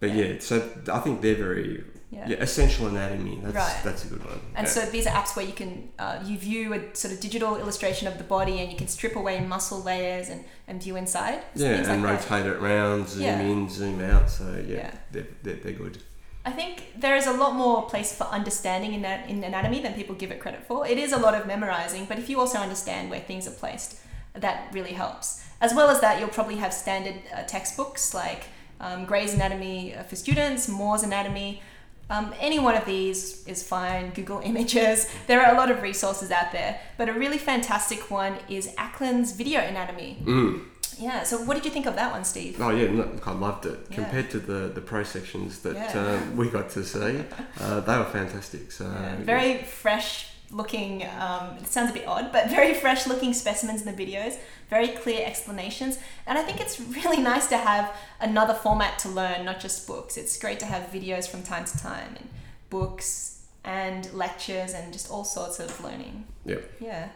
but 0.00 0.10
Yeah. 0.10 0.24
yeah. 0.26 0.38
so 0.40 0.54
I 0.92 0.98
think 1.00 1.20
they're 1.20 1.34
very 1.34 1.82
Yeah. 2.10 2.28
yeah, 2.28 2.36
essential 2.36 2.86
anatomy. 2.86 3.40
That's 3.42 3.54
Right. 3.56 3.80
that's 3.84 4.04
a 4.04 4.08
good 4.08 4.24
one. 4.24 4.40
And 4.54 4.66
so 4.68 4.80
these 4.86 5.06
are 5.08 5.14
apps 5.20 5.34
where 5.36 5.44
you 5.44 5.52
can 5.52 5.88
uh, 5.98 6.20
you 6.24 6.38
view 6.38 6.72
a 6.74 6.80
sort 6.94 7.12
of 7.14 7.20
digital 7.20 7.56
illustration 7.56 8.06
of 8.08 8.16
the 8.18 8.24
body, 8.24 8.60
and 8.60 8.70
you 8.72 8.78
can 8.78 8.86
strip 8.88 9.14
away 9.16 9.40
muscle 9.40 9.82
layers 9.82 10.28
and, 10.28 10.44
and 10.68 10.80
view 10.82 10.94
inside. 10.96 11.40
So 11.56 11.64
yeah, 11.64 11.70
and 11.92 12.02
like 12.04 12.20
that. 12.22 12.30
rotate 12.30 12.46
it 12.52 12.56
around, 12.62 13.08
zoom 13.08 13.40
in, 13.40 13.68
zoom 13.68 14.00
out. 14.12 14.30
So 14.30 14.44
yeah, 14.66 14.76
Yeah. 14.76 14.90
They're, 15.12 15.26
they're, 15.42 15.56
they're 15.62 15.72
good. 15.72 15.98
I 16.44 16.52
think 16.52 16.94
there 16.96 17.16
is 17.16 17.26
a 17.26 17.32
lot 17.32 17.54
more 17.54 17.86
place 17.86 18.14
for 18.14 18.24
understanding 18.24 18.94
in, 18.94 19.02
that, 19.02 19.28
in 19.28 19.42
anatomy 19.44 19.82
than 19.82 19.94
people 19.94 20.14
give 20.14 20.30
it 20.30 20.40
credit 20.40 20.64
for. 20.66 20.86
It 20.86 20.98
is 20.98 21.12
a 21.12 21.18
lot 21.18 21.34
of 21.34 21.46
memorizing, 21.46 22.06
but 22.06 22.18
if 22.18 22.30
you 22.30 22.40
also 22.40 22.58
understand 22.58 23.10
where 23.10 23.20
things 23.20 23.46
are 23.46 23.52
placed, 23.52 24.00
that 24.34 24.72
really 24.72 24.92
helps. 24.92 25.44
As 25.60 25.74
well 25.74 25.90
as 25.90 26.00
that, 26.00 26.20
you'll 26.20 26.28
probably 26.28 26.56
have 26.56 26.72
standard 26.72 27.16
uh, 27.34 27.42
textbooks 27.42 28.14
like 28.14 28.44
um, 28.80 29.04
Gray's 29.04 29.34
Anatomy 29.34 29.94
uh, 29.94 30.04
for 30.04 30.16
students, 30.16 30.68
Moore's 30.68 31.02
Anatomy. 31.02 31.62
Um, 32.10 32.32
any 32.38 32.58
one 32.58 32.74
of 32.74 32.86
these 32.86 33.46
is 33.46 33.62
fine. 33.62 34.10
Google 34.10 34.40
Images. 34.44 35.10
There 35.26 35.44
are 35.44 35.52
a 35.52 35.56
lot 35.56 35.70
of 35.70 35.82
resources 35.82 36.30
out 36.30 36.52
there, 36.52 36.80
but 36.96 37.08
a 37.08 37.12
really 37.12 37.38
fantastic 37.38 38.10
one 38.10 38.36
is 38.48 38.72
Acland's 38.78 39.32
Video 39.32 39.60
Anatomy. 39.60 40.18
Mm. 40.22 40.64
Yeah. 40.98 41.22
So, 41.24 41.38
what 41.42 41.54
did 41.54 41.64
you 41.64 41.70
think 41.70 41.86
of 41.86 41.94
that 41.96 42.12
one, 42.12 42.24
Steve? 42.24 42.60
Oh 42.60 42.70
yeah, 42.70 42.90
look, 42.90 43.26
I 43.26 43.32
loved 43.32 43.66
it. 43.66 43.78
Yeah. 43.90 43.96
Compared 43.96 44.30
to 44.30 44.38
the, 44.38 44.68
the 44.68 44.80
prosections 44.80 45.60
that 45.60 45.76
Yeah. 45.76 46.00
uh, 46.00 46.36
we 46.36 46.48
got 46.50 46.70
to 46.70 46.84
see, 46.84 47.24
uh, 47.60 47.80
they 47.80 47.98
were 47.98 48.04
fantastic. 48.04 48.72
So 48.72 48.84
Yeah, 48.84 49.16
very 49.16 49.58
fresh 49.62 50.28
looking, 50.50 51.04
um, 51.20 51.56
it 51.58 51.66
sounds 51.66 51.90
a 51.90 51.94
bit 51.94 52.06
odd, 52.06 52.32
but 52.32 52.48
very 52.58 52.72
fresh 52.74 53.06
looking 53.06 53.32
specimens 53.34 53.84
in 53.84 53.94
the 53.94 54.06
videos, 54.06 54.38
very 54.70 54.88
clear 54.88 55.26
explanations. 55.26 55.98
And 56.26 56.38
I 56.38 56.42
think 56.42 56.60
it's 56.60 56.80
really 56.80 57.22
nice 57.32 57.46
to 57.48 57.58
have 57.58 57.92
another 58.20 58.54
format 58.54 58.98
to 59.00 59.08
learn, 59.08 59.44
not 59.44 59.60
just 59.60 59.86
books. 59.86 60.16
It's 60.16 60.38
great 60.38 60.58
to 60.60 60.66
have 60.66 60.90
videos 60.90 61.28
from 61.28 61.42
time 61.42 61.64
to 61.66 61.78
time 61.78 62.16
and 62.16 62.28
books 62.70 63.46
and 63.64 64.10
lectures 64.14 64.72
and 64.72 64.92
just 64.92 65.10
all 65.10 65.24
sorts 65.24 65.60
of 65.60 65.82
learning. 65.84 66.26
Yep. 66.46 66.70
Yeah. 66.80 67.08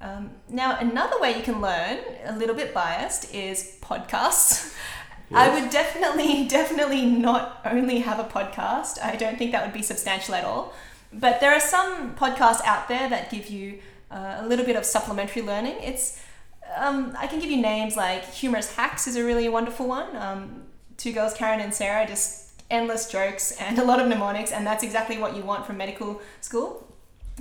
Um, 0.00 0.30
now, 0.48 0.78
another 0.78 1.20
way 1.20 1.36
you 1.36 1.42
can 1.42 1.60
learn, 1.60 1.98
a 2.24 2.36
little 2.36 2.54
bit 2.54 2.72
biased, 2.72 3.34
is 3.34 3.78
podcasts. 3.82 4.74
I 5.32 5.48
would 5.48 5.70
definitely, 5.70 6.48
definitely 6.48 7.06
not 7.06 7.60
only 7.64 8.00
have 8.00 8.18
a 8.18 8.24
podcast. 8.24 9.02
I 9.02 9.16
don't 9.16 9.38
think 9.38 9.52
that 9.52 9.64
would 9.64 9.74
be 9.74 9.82
substantial 9.82 10.34
at 10.34 10.44
all. 10.44 10.72
But 11.12 11.40
there 11.40 11.52
are 11.52 11.60
some 11.60 12.14
podcasts 12.14 12.64
out 12.64 12.88
there 12.88 13.08
that 13.08 13.30
give 13.30 13.48
you 13.48 13.80
uh, 14.10 14.38
a 14.40 14.46
little 14.46 14.64
bit 14.64 14.76
of 14.76 14.84
supplementary 14.84 15.42
learning. 15.42 15.76
It's 15.80 16.20
um, 16.76 17.16
I 17.18 17.26
can 17.26 17.40
give 17.40 17.50
you 17.50 17.60
names 17.60 17.96
like 17.96 18.24
Humorous 18.32 18.74
Hacks 18.74 19.06
is 19.06 19.16
a 19.16 19.24
really 19.24 19.48
wonderful 19.48 19.88
one. 19.88 20.16
Um, 20.16 20.62
two 20.96 21.12
girls, 21.12 21.34
Karen 21.34 21.60
and 21.60 21.74
Sarah, 21.74 22.06
just 22.06 22.62
endless 22.70 23.10
jokes 23.10 23.52
and 23.60 23.78
a 23.78 23.84
lot 23.84 24.00
of 24.00 24.06
mnemonics, 24.06 24.52
and 24.52 24.64
that's 24.64 24.84
exactly 24.84 25.18
what 25.18 25.34
you 25.34 25.42
want 25.42 25.66
from 25.66 25.76
medical 25.76 26.20
school. 26.40 26.86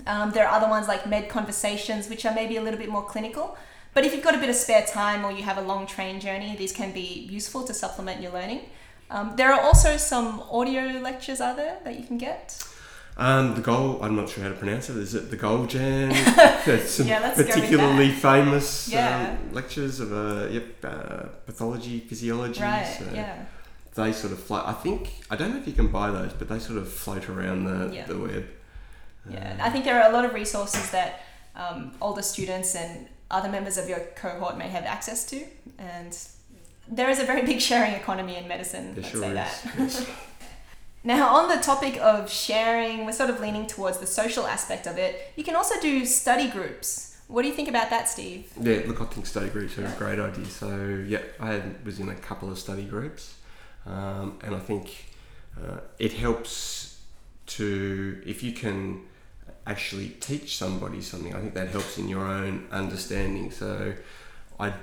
Um, 0.07 0.31
there 0.31 0.47
are 0.47 0.55
other 0.55 0.67
ones 0.69 0.87
like 0.87 1.07
Med 1.07 1.29
Conversations, 1.29 2.09
which 2.09 2.25
are 2.25 2.33
maybe 2.33 2.57
a 2.57 2.61
little 2.61 2.79
bit 2.79 2.89
more 2.89 3.03
clinical. 3.05 3.57
But 3.93 4.05
if 4.05 4.13
you've 4.13 4.23
got 4.23 4.35
a 4.35 4.37
bit 4.37 4.49
of 4.49 4.55
spare 4.55 4.85
time 4.85 5.25
or 5.25 5.31
you 5.31 5.43
have 5.43 5.57
a 5.57 5.61
long 5.61 5.87
train 5.87 6.19
journey, 6.19 6.55
these 6.55 6.71
can 6.71 6.91
be 6.93 7.27
useful 7.29 7.63
to 7.63 7.73
supplement 7.73 8.21
your 8.21 8.31
learning. 8.31 8.61
Um, 9.09 9.33
there 9.35 9.51
are 9.51 9.59
also 9.61 9.97
some 9.97 10.41
audio 10.51 10.99
lectures, 10.99 11.41
are 11.41 11.55
there, 11.55 11.77
that 11.83 11.99
you 11.99 12.05
can 12.05 12.17
get? 12.19 12.63
Um, 13.17 13.55
the 13.55 13.61
goal, 13.61 13.99
I'm 14.01 14.15
not 14.15 14.29
sure 14.29 14.43
how 14.43 14.49
to 14.49 14.55
pronounce 14.55 14.89
it. 14.89 14.95
Is 14.95 15.15
it 15.15 15.29
the 15.31 15.37
Goljan? 15.37 16.13
There's 16.65 16.89
some 16.91 17.07
Yeah, 17.07 17.19
let's 17.19 17.37
go 17.37 17.43
with 17.45 17.53
particularly 17.55 18.11
famous 18.11 18.87
Yeah. 18.87 19.35
um, 19.41 19.53
lectures 19.53 19.99
of 19.99 20.13
uh, 20.13 20.47
yep, 20.49 20.85
uh, 20.85 21.23
pathology, 21.45 21.99
physiology. 21.99 22.61
Right, 22.61 22.85
so 22.85 23.05
yeah. 23.13 23.45
They 23.95 24.13
sort 24.13 24.31
of 24.31 24.39
float. 24.41 24.65
I 24.67 24.73
think, 24.73 25.11
I 25.31 25.35
don't 25.35 25.51
know 25.51 25.57
if 25.57 25.67
you 25.67 25.73
can 25.73 25.87
buy 25.87 26.11
those, 26.11 26.31
but 26.31 26.47
they 26.47 26.59
sort 26.59 26.77
of 26.77 26.87
float 26.89 27.27
around 27.27 27.65
the, 27.65 27.93
Yeah. 27.93 28.05
the 28.05 28.17
web. 28.17 28.45
Yeah, 29.29 29.57
I 29.61 29.69
think 29.69 29.85
there 29.85 30.01
are 30.01 30.09
a 30.09 30.13
lot 30.13 30.25
of 30.25 30.33
resources 30.33 30.91
that 30.91 31.23
um, 31.55 31.91
older 32.01 32.21
students 32.21 32.75
and 32.75 33.07
other 33.31 33.49
members 33.49 33.77
of 33.77 33.87
your 33.89 33.99
cohort 34.15 34.57
may 34.57 34.67
have 34.67 34.85
access 34.85 35.25
to, 35.27 35.45
and 35.77 36.17
there 36.87 37.09
is 37.09 37.19
a 37.19 37.25
very 37.25 37.41
big 37.51 37.61
sharing 37.61 37.93
economy 37.93 38.35
in 38.35 38.47
medicine. 38.47 38.93
there 38.93 39.03
let's 39.03 39.09
sure 39.09 39.21
say 39.21 39.29
is. 39.29 39.35
that. 39.35 39.73
yes. 39.77 40.09
Now, 41.01 41.33
on 41.33 41.47
the 41.47 41.63
topic 41.63 41.97
of 42.01 42.29
sharing, 42.29 43.05
we're 43.05 43.13
sort 43.13 43.29
of 43.29 43.39
leaning 43.39 43.67
towards 43.67 43.99
the 43.99 44.05
social 44.05 44.45
aspect 44.45 44.85
of 44.85 44.97
it. 44.97 45.31
You 45.37 45.45
can 45.45 45.55
also 45.55 45.79
do 45.79 46.05
study 46.05 46.49
groups. 46.49 47.17
What 47.27 47.43
do 47.43 47.47
you 47.47 47.53
think 47.53 47.69
about 47.69 47.89
that, 47.89 48.09
Steve? 48.09 48.51
Yeah, 48.59 48.81
look, 48.85 48.99
I 48.99 49.05
think 49.05 49.25
study 49.25 49.49
groups 49.49 49.77
are 49.77 49.85
a 49.85 49.91
great 49.91 50.19
idea. 50.19 50.45
So, 50.45 51.03
yeah, 51.07 51.21
I 51.39 51.61
was 51.85 52.01
in 52.01 52.09
a 52.09 52.15
couple 52.15 52.51
of 52.51 52.59
study 52.59 52.83
groups, 52.83 53.35
um, 53.85 54.39
and 54.43 54.53
I 54.53 54.59
think 54.59 55.05
uh, 55.57 55.77
it 55.99 56.11
helps 56.13 56.99
to, 57.47 58.21
if 58.25 58.43
you 58.43 58.51
can 58.51 59.03
actually 59.65 60.09
teach 60.09 60.57
somebody 60.57 61.01
something, 61.01 61.33
I 61.35 61.39
think 61.39 61.53
that 61.53 61.69
helps 61.69 61.97
in 61.97 62.07
your 62.07 62.25
own 62.25 62.67
understanding. 62.71 63.51
So, 63.51 63.93
I'd, 64.59 64.73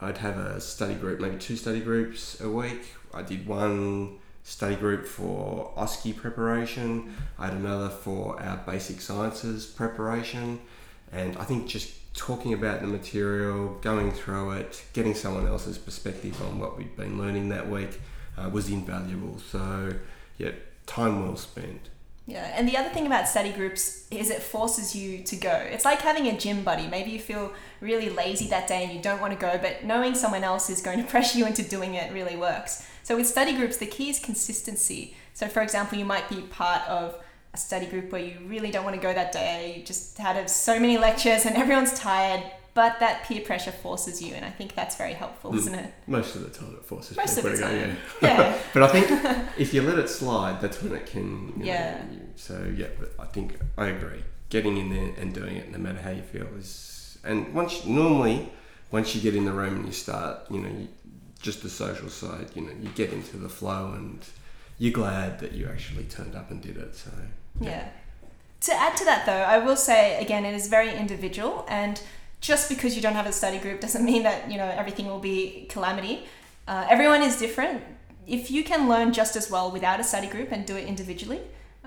I'd 0.00 0.18
have 0.18 0.38
a 0.38 0.60
study 0.60 0.94
group, 0.94 1.20
maybe 1.20 1.38
two 1.38 1.56
study 1.56 1.80
groups 1.80 2.40
a 2.40 2.48
week. 2.48 2.82
I 3.14 3.22
did 3.22 3.46
one 3.46 4.18
study 4.48 4.76
group 4.76 5.06
for 5.06 5.72
OSCE 5.76 6.16
preparation, 6.16 7.14
I 7.38 7.46
had 7.46 7.54
another 7.54 7.90
for 7.90 8.40
our 8.40 8.56
basic 8.66 9.00
sciences 9.00 9.66
preparation. 9.66 10.60
And 11.12 11.36
I 11.36 11.44
think 11.44 11.68
just 11.68 11.92
talking 12.14 12.54
about 12.54 12.80
the 12.80 12.86
material, 12.86 13.78
going 13.82 14.10
through 14.10 14.52
it, 14.52 14.84
getting 14.92 15.14
someone 15.14 15.46
else's 15.46 15.78
perspective 15.78 16.40
on 16.42 16.58
what 16.58 16.78
we'd 16.78 16.96
been 16.96 17.18
learning 17.18 17.50
that 17.50 17.68
week 17.68 18.00
uh, 18.36 18.48
was 18.48 18.70
invaluable. 18.70 19.38
So, 19.38 19.92
yeah, 20.38 20.52
time 20.86 21.22
well 21.22 21.36
spent. 21.36 21.90
Yeah, 22.28 22.52
and 22.54 22.68
the 22.68 22.76
other 22.76 22.90
thing 22.90 23.06
about 23.06 23.26
study 23.26 23.52
groups 23.52 24.06
is 24.10 24.28
it 24.28 24.42
forces 24.42 24.94
you 24.94 25.22
to 25.22 25.34
go. 25.34 25.50
It's 25.50 25.86
like 25.86 26.02
having 26.02 26.26
a 26.26 26.36
gym 26.36 26.62
buddy. 26.62 26.86
Maybe 26.86 27.10
you 27.10 27.18
feel 27.18 27.54
really 27.80 28.10
lazy 28.10 28.48
that 28.48 28.68
day 28.68 28.84
and 28.84 28.92
you 28.92 29.00
don't 29.00 29.18
want 29.18 29.32
to 29.32 29.38
go, 29.38 29.56
but 29.56 29.82
knowing 29.82 30.14
someone 30.14 30.44
else 30.44 30.68
is 30.68 30.82
going 30.82 30.98
to 31.02 31.08
pressure 31.08 31.38
you 31.38 31.46
into 31.46 31.62
doing 31.62 31.94
it 31.94 32.12
really 32.12 32.36
works. 32.36 32.86
So 33.02 33.16
with 33.16 33.26
study 33.26 33.54
groups, 33.54 33.78
the 33.78 33.86
key 33.86 34.10
is 34.10 34.20
consistency. 34.20 35.16
So 35.32 35.48
for 35.48 35.62
example, 35.62 35.96
you 35.96 36.04
might 36.04 36.28
be 36.28 36.42
part 36.42 36.86
of 36.86 37.18
a 37.54 37.56
study 37.56 37.86
group 37.86 38.12
where 38.12 38.20
you 38.20 38.36
really 38.44 38.70
don't 38.70 38.84
want 38.84 38.94
to 38.94 39.00
go 39.00 39.14
that 39.14 39.32
day. 39.32 39.76
You 39.78 39.84
just 39.86 40.18
had 40.18 40.50
so 40.50 40.78
many 40.78 40.98
lectures 41.08 41.46
and 41.46 41.56
everyone's 41.56 41.98
tired, 41.98 42.42
but 42.80 43.00
that 43.00 43.24
peer 43.26 43.40
pressure 43.50 43.72
forces 43.72 44.22
you, 44.24 44.32
and 44.38 44.44
I 44.50 44.50
think 44.58 44.70
that's 44.80 44.96
very 45.04 45.14
helpful, 45.22 45.50
Mm. 45.52 45.58
isn't 45.60 45.74
it? 45.84 45.90
Most 46.06 46.30
of 46.36 46.40
the 46.44 46.50
time 46.58 46.72
it 46.78 46.84
forces 46.92 47.16
Most 47.16 47.36
of 47.38 47.42
people 47.44 47.50
the 47.50 47.56
to 47.56 47.62
go, 47.62 47.68
time. 47.68 47.96
yeah. 48.22 48.28
Yeah. 48.28 48.58
But 48.74 48.82
I 48.86 48.88
think 48.94 49.06
if 49.64 49.68
you 49.74 49.80
let 49.82 49.98
it 49.98 50.08
slide, 50.08 50.56
that's 50.62 50.78
when 50.82 50.92
it 51.00 51.06
can. 51.06 51.28
You 51.58 51.64
Yeah. 51.72 51.94
Know, 52.04 52.12
you- 52.12 52.20
so 52.36 52.54
yeah, 52.80 52.90
but 53.00 53.10
I 53.18 53.26
think 53.34 53.48
I 53.76 53.86
agree. 53.96 54.22
Getting 54.48 54.76
in 54.82 54.88
there 54.96 55.10
and 55.20 55.28
doing 55.40 55.56
it, 55.56 55.66
no 55.74 55.78
matter 55.86 56.00
how 56.06 56.10
you 56.20 56.22
feel, 56.34 56.46
is 56.62 57.18
and 57.24 57.38
once 57.60 57.84
normally 57.84 58.38
once 58.96 59.08
you 59.14 59.20
get 59.28 59.34
in 59.40 59.44
the 59.50 59.52
room 59.60 59.74
and 59.78 59.86
you 59.90 59.92
start, 60.06 60.34
you 60.54 60.60
know, 60.62 60.68
you, 60.78 60.86
just 61.46 61.58
the 61.66 61.68
social 61.84 62.08
side, 62.22 62.46
you 62.54 62.62
know, 62.62 62.74
you 62.82 62.88
get 63.02 63.10
into 63.12 63.36
the 63.36 63.48
flow 63.58 63.82
and 64.00 64.18
you're 64.78 64.92
glad 65.02 65.30
that 65.40 65.52
you 65.58 65.64
actually 65.74 66.04
turned 66.04 66.34
up 66.40 66.46
and 66.52 66.58
did 66.68 66.76
it. 66.84 66.92
So 67.04 67.10
Yeah. 67.60 67.84
To 68.68 68.72
add 68.84 68.94
to 69.00 69.04
that, 69.04 69.20
though, 69.26 69.44
I 69.54 69.58
will 69.66 69.76
say 69.90 70.02
again, 70.24 70.44
it 70.50 70.54
is 70.60 70.66
very 70.68 70.92
individual, 71.04 71.64
and 71.68 71.94
just 72.40 72.68
because 72.68 72.94
you 72.96 73.02
don't 73.02 73.14
have 73.14 73.26
a 73.26 73.32
study 73.32 73.58
group 73.58 73.80
doesn't 73.80 74.04
mean 74.04 74.22
that 74.22 74.50
you 74.50 74.56
know 74.56 74.68
everything 74.68 75.06
will 75.06 75.18
be 75.18 75.66
calamity. 75.68 76.26
Uh, 76.66 76.86
everyone 76.88 77.22
is 77.22 77.38
different. 77.38 77.82
If 78.26 78.50
you 78.50 78.62
can 78.62 78.88
learn 78.88 79.12
just 79.12 79.36
as 79.36 79.50
well 79.50 79.70
without 79.70 80.00
a 80.00 80.04
study 80.04 80.26
group 80.26 80.52
and 80.52 80.66
do 80.66 80.76
it 80.76 80.86
individually, 80.86 81.40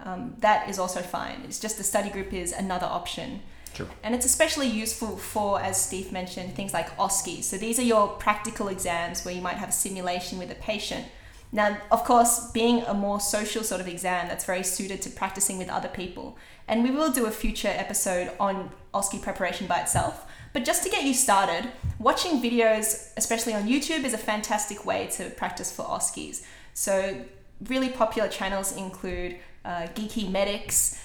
um, 0.03 0.35
that 0.39 0.69
is 0.69 0.79
also 0.79 1.01
fine. 1.01 1.41
It's 1.45 1.59
just 1.59 1.77
the 1.77 1.83
study 1.83 2.09
group 2.09 2.33
is 2.33 2.51
another 2.51 2.87
option. 2.87 3.41
Sure. 3.73 3.87
And 4.03 4.13
it's 4.15 4.25
especially 4.25 4.67
useful 4.67 5.17
for, 5.17 5.61
as 5.61 5.81
Steve 5.81 6.11
mentioned, 6.11 6.55
things 6.55 6.73
like 6.73 6.95
OSCE. 6.97 7.43
So 7.43 7.57
these 7.57 7.79
are 7.79 7.83
your 7.83 8.07
practical 8.07 8.67
exams 8.67 9.23
where 9.23 9.33
you 9.33 9.41
might 9.41 9.57
have 9.57 9.69
a 9.69 9.73
simulation 9.73 10.39
with 10.39 10.51
a 10.51 10.55
patient. 10.55 11.05
Now, 11.53 11.77
of 11.91 12.03
course, 12.03 12.51
being 12.51 12.81
a 12.83 12.93
more 12.93 13.19
social 13.19 13.63
sort 13.63 13.81
of 13.81 13.87
exam, 13.87 14.27
that's 14.27 14.45
very 14.45 14.63
suited 14.63 15.01
to 15.03 15.09
practicing 15.09 15.57
with 15.57 15.69
other 15.69 15.89
people. 15.89 16.37
And 16.67 16.83
we 16.83 16.91
will 16.91 17.11
do 17.11 17.25
a 17.25 17.31
future 17.31 17.67
episode 17.67 18.31
on 18.39 18.71
OSCE 18.93 19.21
preparation 19.21 19.67
by 19.67 19.81
itself. 19.81 20.25
But 20.53 20.65
just 20.65 20.83
to 20.83 20.89
get 20.89 21.03
you 21.03 21.13
started, 21.13 21.71
watching 21.99 22.41
videos, 22.41 23.11
especially 23.17 23.53
on 23.53 23.67
YouTube, 23.67 24.03
is 24.03 24.13
a 24.13 24.17
fantastic 24.17 24.85
way 24.85 25.07
to 25.13 25.29
practice 25.29 25.71
for 25.71 25.83
OSCEs. 25.85 26.43
So, 26.73 27.23
really 27.67 27.89
popular 27.89 28.27
channels 28.27 28.75
include 28.75 29.37
uh, 29.63 29.87
Geeky 29.95 30.29
Medics. 30.29 31.01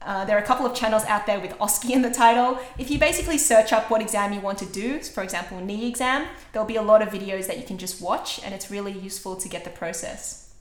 Uh, 0.00 0.24
there 0.24 0.36
are 0.36 0.40
a 0.40 0.46
couple 0.46 0.64
of 0.64 0.74
channels 0.74 1.02
out 1.04 1.26
there 1.26 1.40
with 1.40 1.52
OSCE 1.58 1.90
in 1.90 2.02
the 2.02 2.10
title. 2.10 2.58
If 2.78 2.90
you 2.90 2.98
basically 2.98 3.38
search 3.38 3.72
up 3.72 3.90
what 3.90 4.00
exam 4.00 4.32
you 4.32 4.40
want 4.40 4.58
to 4.58 4.66
do, 4.66 5.00
for 5.00 5.22
example, 5.22 5.60
knee 5.60 5.88
exam, 5.88 6.26
there'll 6.52 6.68
be 6.68 6.76
a 6.76 6.82
lot 6.82 7.02
of 7.02 7.08
videos 7.08 7.46
that 7.48 7.58
you 7.58 7.64
can 7.64 7.76
just 7.76 8.00
watch, 8.00 8.40
and 8.44 8.54
it's 8.54 8.70
really 8.70 8.92
useful 8.92 9.36
to 9.36 9.48
get 9.48 9.64
the 9.64 9.70
process. 9.70 10.54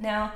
Now, 0.00 0.32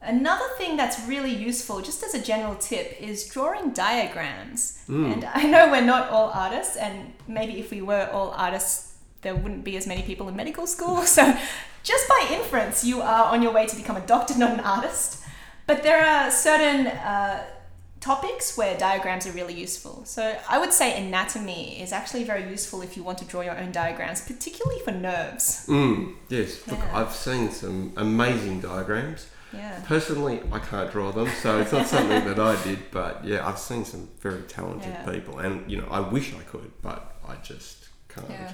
Another 0.00 0.44
thing 0.56 0.76
that's 0.76 1.04
really 1.08 1.34
useful, 1.34 1.82
just 1.82 2.04
as 2.04 2.14
a 2.14 2.22
general 2.22 2.54
tip, 2.54 2.96
is 3.00 3.28
drawing 3.28 3.72
diagrams. 3.72 4.84
Mm. 4.88 5.12
And 5.12 5.24
I 5.24 5.42
know 5.42 5.70
we're 5.70 5.80
not 5.80 6.08
all 6.10 6.30
artists, 6.32 6.76
and 6.76 7.12
maybe 7.26 7.58
if 7.58 7.70
we 7.72 7.82
were 7.82 8.08
all 8.12 8.30
artists, 8.30 8.96
there 9.22 9.34
wouldn't 9.34 9.64
be 9.64 9.76
as 9.76 9.86
many 9.88 10.02
people 10.02 10.28
in 10.28 10.36
medical 10.36 10.66
school. 10.66 11.02
So, 11.06 11.36
just 11.82 12.08
by 12.08 12.28
inference, 12.30 12.84
you 12.84 13.00
are 13.02 13.24
on 13.32 13.42
your 13.42 13.52
way 13.52 13.66
to 13.66 13.74
become 13.76 13.96
a 13.96 14.06
doctor, 14.06 14.38
not 14.38 14.52
an 14.52 14.60
artist. 14.60 15.22
But 15.66 15.82
there 15.82 16.04
are 16.04 16.30
certain 16.30 16.86
uh, 16.86 17.44
topics 18.00 18.56
where 18.56 18.78
diagrams 18.78 19.26
are 19.26 19.32
really 19.32 19.54
useful. 19.54 20.04
So, 20.04 20.38
I 20.48 20.58
would 20.58 20.72
say 20.72 20.96
anatomy 21.04 21.82
is 21.82 21.92
actually 21.92 22.22
very 22.22 22.48
useful 22.48 22.82
if 22.82 22.96
you 22.96 23.02
want 23.02 23.18
to 23.18 23.24
draw 23.24 23.40
your 23.40 23.58
own 23.58 23.72
diagrams, 23.72 24.20
particularly 24.20 24.80
for 24.84 24.92
nerves. 24.92 25.66
Mm, 25.66 26.14
yes, 26.28 26.64
look, 26.68 26.78
Yeah. 26.78 26.98
I've 27.00 27.14
seen 27.14 27.50
some 27.50 27.92
amazing 27.96 28.60
diagrams. 28.60 29.26
Yeah. 29.52 29.80
Personally, 29.86 30.40
I 30.52 30.58
can't 30.58 30.90
draw 30.90 31.10
them, 31.12 31.28
so 31.42 31.58
it's 31.60 31.72
not 31.72 31.86
something 31.86 32.24
that 32.26 32.38
I 32.38 32.62
did. 32.64 32.90
But 32.90 33.24
yeah, 33.24 33.46
I've 33.46 33.58
seen 33.58 33.84
some 33.84 34.08
very 34.20 34.42
talented 34.42 34.92
Yeah. 34.92 35.10
people, 35.10 35.38
and 35.38 35.70
you 35.70 35.78
know, 35.80 35.88
I 35.90 36.00
wish 36.00 36.34
I 36.34 36.42
could, 36.42 36.70
but 36.82 37.16
I 37.26 37.36
just 37.36 37.88
can't. 38.08 38.28
Yeah. 38.28 38.52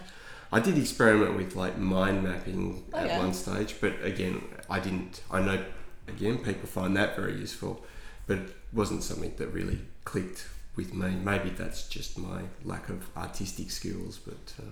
I 0.53 0.61
did 0.61 0.79
experiment 0.79 1.37
with 1.37 1.57
like 1.57 1.79
mind 1.79 2.23
mapping 2.23 2.85
Oh, 2.93 2.99
at 2.99 3.07
yeah. 3.09 3.19
one 3.19 3.35
stage, 3.35 3.75
but 3.81 3.95
again, 4.05 4.43
I 4.71 4.79
didn't. 4.79 5.23
I 5.31 5.41
know, 5.41 5.65
again, 6.07 6.39
people 6.39 6.69
find 6.69 6.97
that 6.97 7.17
very 7.17 7.35
useful, 7.35 7.85
but 8.29 8.39
it 8.39 8.57
wasn't 8.73 9.03
something 9.03 9.35
that 9.37 9.49
really 9.49 9.81
clicked 10.05 10.47
with 10.77 10.95
me. 10.95 11.11
Maybe 11.17 11.51
that's 11.51 11.89
just 11.89 12.19
my 12.19 12.43
lack 12.65 12.89
of 12.89 13.09
artistic 13.17 13.71
skills, 13.73 14.19
but 14.19 14.55
uh, 14.61 14.71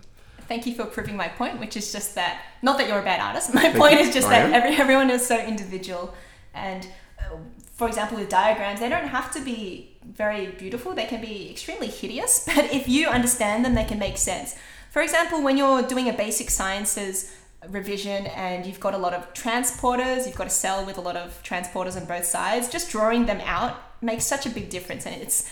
Thank 0.53 0.67
you 0.67 0.75
for 0.75 0.85
proving 0.85 1.17
my 1.17 1.29
point, 1.29 1.59
which 1.59 1.79
is 1.79 1.93
just 1.93 2.15
that 2.15 2.43
not 2.61 2.77
that 2.77 2.87
you're 2.87 2.99
a 2.99 3.03
bad 3.03 3.21
artist. 3.21 3.55
My 3.55 3.63
Thank 3.63 3.77
point 3.79 3.95
you. 3.95 4.01
is 4.01 4.13
just 4.13 4.27
I 4.27 4.33
that 4.33 4.47
am. 4.49 4.53
every, 4.53 4.77
everyone 4.77 5.09
is 5.09 5.27
so 5.27 5.39
individual, 5.39 6.13
and 6.53 6.87
uh, 7.19 7.37
for 7.73 7.89
example, 7.89 8.19
with 8.19 8.29
diagrams, 8.29 8.81
they 8.81 8.91
don't 8.91 9.09
have 9.09 9.33
to 9.33 9.41
be 9.41 9.97
very 10.05 10.49
beautiful. 10.49 10.93
They 10.95 11.07
can 11.07 11.23
be 11.23 11.51
extremely 11.51 11.87
hideous, 11.87 12.45
but 12.55 12.71
if 12.71 12.87
you 12.87 13.09
understand 13.09 13.65
them, 13.65 13.75
they 13.75 13.85
can 13.85 13.99
make 13.99 14.19
sense. 14.19 14.55
For 14.91 15.01
example, 15.01 15.43
when 15.43 15.57
you're 15.57 15.85
doing 15.85 16.11
a 16.11 16.13
basic 16.13 16.51
sciences 16.51 17.35
revision 17.71 18.27
and 18.27 18.67
you've 18.67 18.81
got 18.81 18.93
a 18.93 18.99
lot 18.99 19.15
of 19.15 19.33
transporters, 19.33 20.27
you've 20.27 20.37
got 20.37 20.49
a 20.49 20.57
cell 20.65 20.85
with 20.85 20.99
a 20.99 21.01
lot 21.01 21.17
of 21.17 21.43
transporters 21.43 21.99
on 21.99 22.05
both 22.05 22.27
sides, 22.27 22.69
just 22.69 22.91
drawing 22.91 23.25
them 23.25 23.41
out 23.47 23.81
makes 24.03 24.27
such 24.27 24.45
a 24.45 24.51
big 24.51 24.69
difference, 24.69 25.07
and 25.07 25.15
it's 25.23 25.49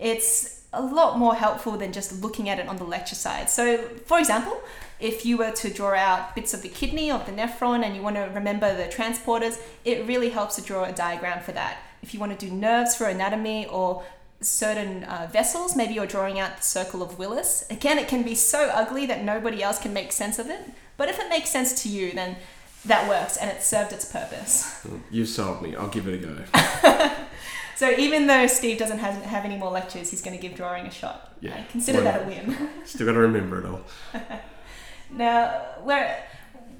it's 0.00 0.62
a 0.72 0.82
lot 0.82 1.18
more 1.18 1.34
helpful 1.34 1.76
than 1.76 1.92
just 1.92 2.22
looking 2.22 2.48
at 2.48 2.58
it 2.58 2.68
on 2.68 2.76
the 2.76 2.84
lecture 2.84 3.14
side. 3.14 3.50
So, 3.50 3.78
for 4.06 4.18
example, 4.18 4.60
if 5.00 5.26
you 5.26 5.36
were 5.36 5.50
to 5.50 5.70
draw 5.70 5.94
out 5.94 6.34
bits 6.34 6.54
of 6.54 6.62
the 6.62 6.68
kidney 6.68 7.10
of 7.10 7.26
the 7.26 7.32
nephron 7.32 7.84
and 7.84 7.96
you 7.96 8.02
want 8.02 8.16
to 8.16 8.30
remember 8.34 8.74
the 8.76 8.84
transporters, 8.84 9.60
it 9.84 10.06
really 10.06 10.30
helps 10.30 10.56
to 10.56 10.62
draw 10.62 10.84
a 10.84 10.92
diagram 10.92 11.42
for 11.42 11.52
that. 11.52 11.78
If 12.02 12.14
you 12.14 12.20
want 12.20 12.38
to 12.38 12.46
do 12.46 12.52
nerves 12.52 12.94
for 12.94 13.06
anatomy 13.06 13.66
or 13.66 14.04
certain 14.40 15.04
uh, 15.04 15.28
vessels, 15.30 15.76
maybe 15.76 15.94
you're 15.94 16.06
drawing 16.06 16.38
out 16.38 16.56
the 16.58 16.62
circle 16.62 17.02
of 17.02 17.18
Willis. 17.18 17.66
Again, 17.70 17.98
it 17.98 18.08
can 18.08 18.22
be 18.22 18.34
so 18.34 18.70
ugly 18.72 19.06
that 19.06 19.24
nobody 19.24 19.62
else 19.62 19.78
can 19.78 19.92
make 19.92 20.12
sense 20.12 20.38
of 20.38 20.48
it. 20.48 20.60
But 20.96 21.08
if 21.08 21.18
it 21.18 21.28
makes 21.28 21.50
sense 21.50 21.82
to 21.82 21.88
you, 21.88 22.12
then 22.12 22.36
that 22.84 23.08
works 23.08 23.36
and 23.36 23.50
it 23.50 23.62
served 23.62 23.92
its 23.92 24.10
purpose. 24.10 24.86
you've 25.10 25.28
sold 25.28 25.60
me. 25.62 25.76
I'll 25.76 25.88
give 25.88 26.08
it 26.08 26.14
a 26.14 26.26
go. 26.26 27.16
So 27.80 27.88
even 27.88 28.26
though 28.26 28.46
Steve 28.46 28.76
doesn't 28.76 28.98
have, 28.98 29.14
have 29.22 29.46
any 29.46 29.56
more 29.56 29.70
lectures, 29.70 30.10
he's 30.10 30.20
going 30.20 30.36
to 30.36 30.42
give 30.42 30.54
drawing 30.54 30.84
a 30.84 30.90
shot. 30.90 31.32
Yeah. 31.40 31.54
I 31.54 31.64
consider 31.72 32.02
that 32.02 32.24
a 32.24 32.26
win. 32.26 32.68
Still 32.84 33.06
got 33.06 33.14
to 33.14 33.20
remember 33.20 33.58
it 33.58 33.64
all. 33.64 33.80
Now, 35.10 35.62
we're, 35.82 36.14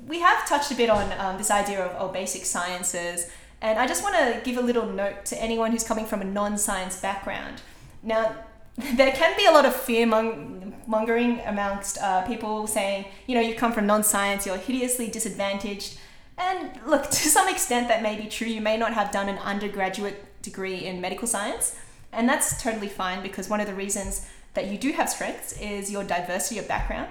we 0.07 0.21
have 0.21 0.47
touched 0.47 0.71
a 0.71 0.75
bit 0.75 0.91
on 0.91 1.11
um, 1.19 1.39
this 1.39 1.51
idea 1.51 1.83
of, 1.85 1.93
of 1.93 2.13
basic 2.13 2.45
sciences, 2.45 3.31
and 3.63 3.79
I 3.79 3.87
just 3.87 4.03
want 4.03 4.15
to 4.15 4.43
give 4.45 4.59
a 4.59 4.61
little 4.61 4.87
note 4.87 5.25
to 5.25 5.43
anyone 5.43 5.73
who's 5.73 5.83
coming 5.83 6.05
from 6.05 6.21
a 6.21 6.25
non 6.25 6.59
science 6.59 7.01
background. 7.01 7.63
Now, 8.03 8.37
there 8.95 9.11
can 9.13 9.35
be 9.39 9.47
a 9.47 9.53
lot 9.53 9.65
of 9.65 9.75
fear 9.75 10.07
mongering 10.07 11.41
amongst 11.41 11.97
uh, 11.99 12.23
people 12.27 12.67
saying, 12.67 13.07
you 13.27 13.35
know, 13.35 13.41
you 13.41 13.55
come 13.55 13.73
from 13.73 13.87
non 13.87 14.05
science, 14.05 14.45
you're 14.45 14.59
hideously 14.59 15.09
disadvantaged. 15.09 15.99
And 16.37 16.79
look, 16.87 17.05
to 17.11 17.29
some 17.29 17.49
extent, 17.49 17.89
that 17.89 18.03
may 18.03 18.17
be 18.17 18.29
true. 18.29 18.47
You 18.47 18.61
may 18.61 18.77
not 18.77 18.93
have 18.93 19.11
done 19.11 19.31
an 19.31 19.39
undergraduate 19.39 20.30
degree 20.43 20.87
in 20.87 21.01
medical 21.01 21.29
science, 21.29 21.77
and 22.13 22.29
that's 22.29 22.63
totally 22.63 22.89
fine 22.89 23.23
because 23.23 23.49
one 23.49 23.61
of 23.61 23.67
the 23.67 23.75
reasons 23.75 24.27
that 24.55 24.67
you 24.67 24.79
do 24.79 24.93
have 24.93 25.09
strengths 25.09 25.59
is 25.61 25.91
your 25.91 26.05
diversity 26.05 26.59
of 26.59 26.67
background. 26.67 27.11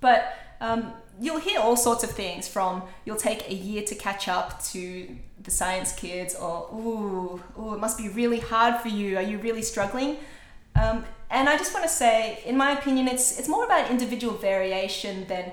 But 0.00 0.34
um, 0.60 0.92
you'll 1.20 1.40
hear 1.40 1.60
all 1.60 1.76
sorts 1.76 2.04
of 2.04 2.10
things 2.10 2.46
from 2.46 2.82
you'll 3.04 3.16
take 3.16 3.48
a 3.48 3.54
year 3.54 3.82
to 3.82 3.94
catch 3.94 4.28
up 4.28 4.62
to 4.66 5.08
the 5.42 5.50
science 5.50 5.92
kids, 5.92 6.34
or 6.34 6.68
ooh, 6.72 7.42
ooh, 7.58 7.74
it 7.74 7.78
must 7.78 7.98
be 7.98 8.08
really 8.08 8.40
hard 8.40 8.80
for 8.80 8.88
you. 8.88 9.16
Are 9.16 9.22
you 9.22 9.38
really 9.38 9.62
struggling? 9.62 10.18
Um, 10.80 11.04
and 11.30 11.48
I 11.48 11.56
just 11.56 11.72
want 11.72 11.84
to 11.84 11.92
say, 11.92 12.40
in 12.44 12.56
my 12.56 12.72
opinion, 12.72 13.08
it's 13.08 13.38
it's 13.38 13.48
more 13.48 13.64
about 13.64 13.90
individual 13.90 14.34
variation 14.34 15.26
than 15.26 15.52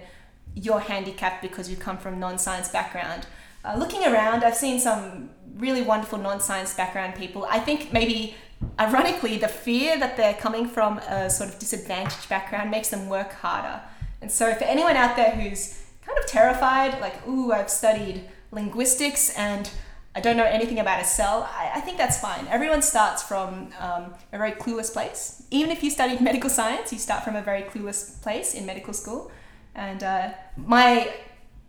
you're 0.56 0.80
handicapped 0.80 1.42
because 1.42 1.70
you 1.70 1.76
come 1.76 1.98
from 1.98 2.20
non-science 2.20 2.70
background. 2.70 3.26
Uh, 3.66 3.76
looking 3.78 4.04
around, 4.06 4.44
I've 4.44 4.56
seen 4.56 4.80
some 4.80 5.30
really 5.58 5.82
wonderful 5.82 6.18
non-science 6.18 6.74
background 6.74 7.16
people. 7.16 7.46
I 7.50 7.60
think 7.60 7.94
maybe, 7.94 8.36
ironically, 8.80 9.38
the 9.38 9.48
fear 9.48 9.98
that 10.00 10.18
they're 10.18 10.34
coming 10.34 10.68
from 10.68 11.00
a 11.00 11.30
sort 11.30 11.50
of 11.50 11.60
disadvantaged 11.60 12.30
background 12.30 12.72
makes 12.72 12.90
them 12.90 13.10
work 13.10 13.34
harder. 13.34 13.82
And 14.22 14.32
so, 14.32 14.54
for 14.56 14.64
anyone 14.64 14.96
out 14.96 15.16
there 15.16 15.32
who's 15.32 15.84
kind 16.06 16.18
of 16.18 16.26
terrified, 16.26 17.00
like, 17.02 17.28
ooh, 17.28 17.52
I've 17.52 17.70
studied 17.70 18.24
linguistics 18.52 19.38
and 19.38 19.70
I 20.16 20.22
don't 20.22 20.38
know 20.38 20.46
anything 20.46 20.80
about 20.80 21.02
a 21.02 21.06
cell, 21.06 21.50
I, 21.52 21.72
I 21.76 21.82
think 21.82 21.98
that's 21.98 22.20
fine. 22.20 22.48
Everyone 22.48 22.82
starts 22.82 23.24
from 23.24 23.70
um, 23.80 24.14
a 24.32 24.38
very 24.38 24.52
clueless 24.52 24.94
place. 24.94 25.44
Even 25.50 25.72
if 25.72 25.84
you 25.84 25.90
studied 25.90 26.22
medical 26.22 26.50
science, 26.50 26.94
you 26.94 27.00
start 27.00 27.24
from 27.24 27.36
a 27.36 27.42
very 27.42 27.64
clueless 27.64 28.22
place 28.22 28.54
in 28.54 28.66
medical 28.66 28.94
school. 28.94 29.32
And 29.74 30.04
uh, 30.04 30.34
my 30.56 31.12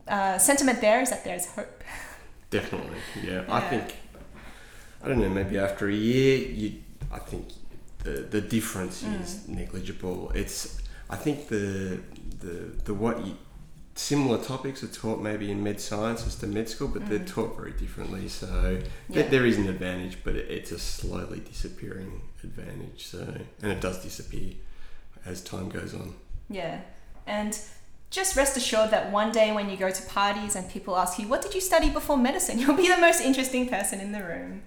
uh, 0.07 0.37
sentiment 0.37 0.83
there 0.83 1.01
is 1.01 1.11
that 1.11 1.25
there's 1.25 1.47
hope. 1.47 1.83
Definitely, 2.59 2.99
yeah. 3.31 3.43
I 3.49 3.61
think 3.71 3.87
I 5.03 5.09
don't 5.09 5.21
know. 5.21 5.29
Maybe 5.41 5.59
after 5.59 5.85
a 5.89 5.93
year, 6.11 6.39
you, 6.61 6.69
I 7.13 7.19
think 7.31 7.45
the 8.05 8.15
the 8.35 8.41
difference 8.57 8.97
Mm. 9.03 9.21
is 9.23 9.31
negligible. 9.49 10.31
It's 10.43 10.79
I 11.11 11.17
think 11.25 11.49
the 11.49 11.99
the 12.45 12.55
the 12.87 12.95
what 12.95 13.17
you, 13.27 13.35
similar 13.97 14.39
topics 14.53 14.83
are 14.85 14.93
taught 15.03 15.21
maybe 15.31 15.47
in 15.51 15.63
med 15.63 15.81
science 15.81 16.27
as 16.29 16.35
to 16.37 16.47
med 16.47 16.69
school, 16.69 16.89
but 16.95 17.03
they're 17.09 17.27
Mm. 17.27 17.35
taught 17.35 17.53
very 17.61 17.73
differently. 17.85 18.29
So 18.29 18.47
Yeah. 18.47 18.83
there, 19.15 19.29
there 19.35 19.47
is 19.51 19.57
an 19.59 19.69
advantage, 19.69 20.17
but 20.25 20.35
it, 20.37 20.47
it's 20.57 20.73
a 20.73 20.79
slowly 20.79 21.41
disappearing 21.53 22.13
advantage. 22.49 23.01
So 23.13 23.19
and 23.63 23.73
it 23.73 23.81
does 23.81 23.99
disappear 24.03 24.53
as 25.27 25.41
time 25.43 25.69
goes 25.79 25.93
on. 25.95 26.15
Yeah. 26.49 26.77
And 27.27 27.53
just 28.15 28.37
rest 28.37 28.57
assured 28.57 28.91
that 28.91 29.11
one 29.11 29.33
day 29.33 29.53
when 29.53 29.69
you 29.69 29.77
go 29.77 29.91
to 29.91 30.03
parties 30.07 30.55
and 30.55 30.71
people 30.71 30.97
ask 30.97 31.19
you, 31.19 31.27
What 31.27 31.43
did 31.43 31.53
you 31.53 31.61
study 31.61 31.91
before 31.91 32.17
medicine? 32.17 32.59
You'll 32.61 32.77
be 32.77 32.89
the 32.89 32.99
most 32.99 33.21
interesting 33.21 33.69
person 33.69 34.01
in 34.01 34.13
the 34.13 34.23
room. 34.23 34.63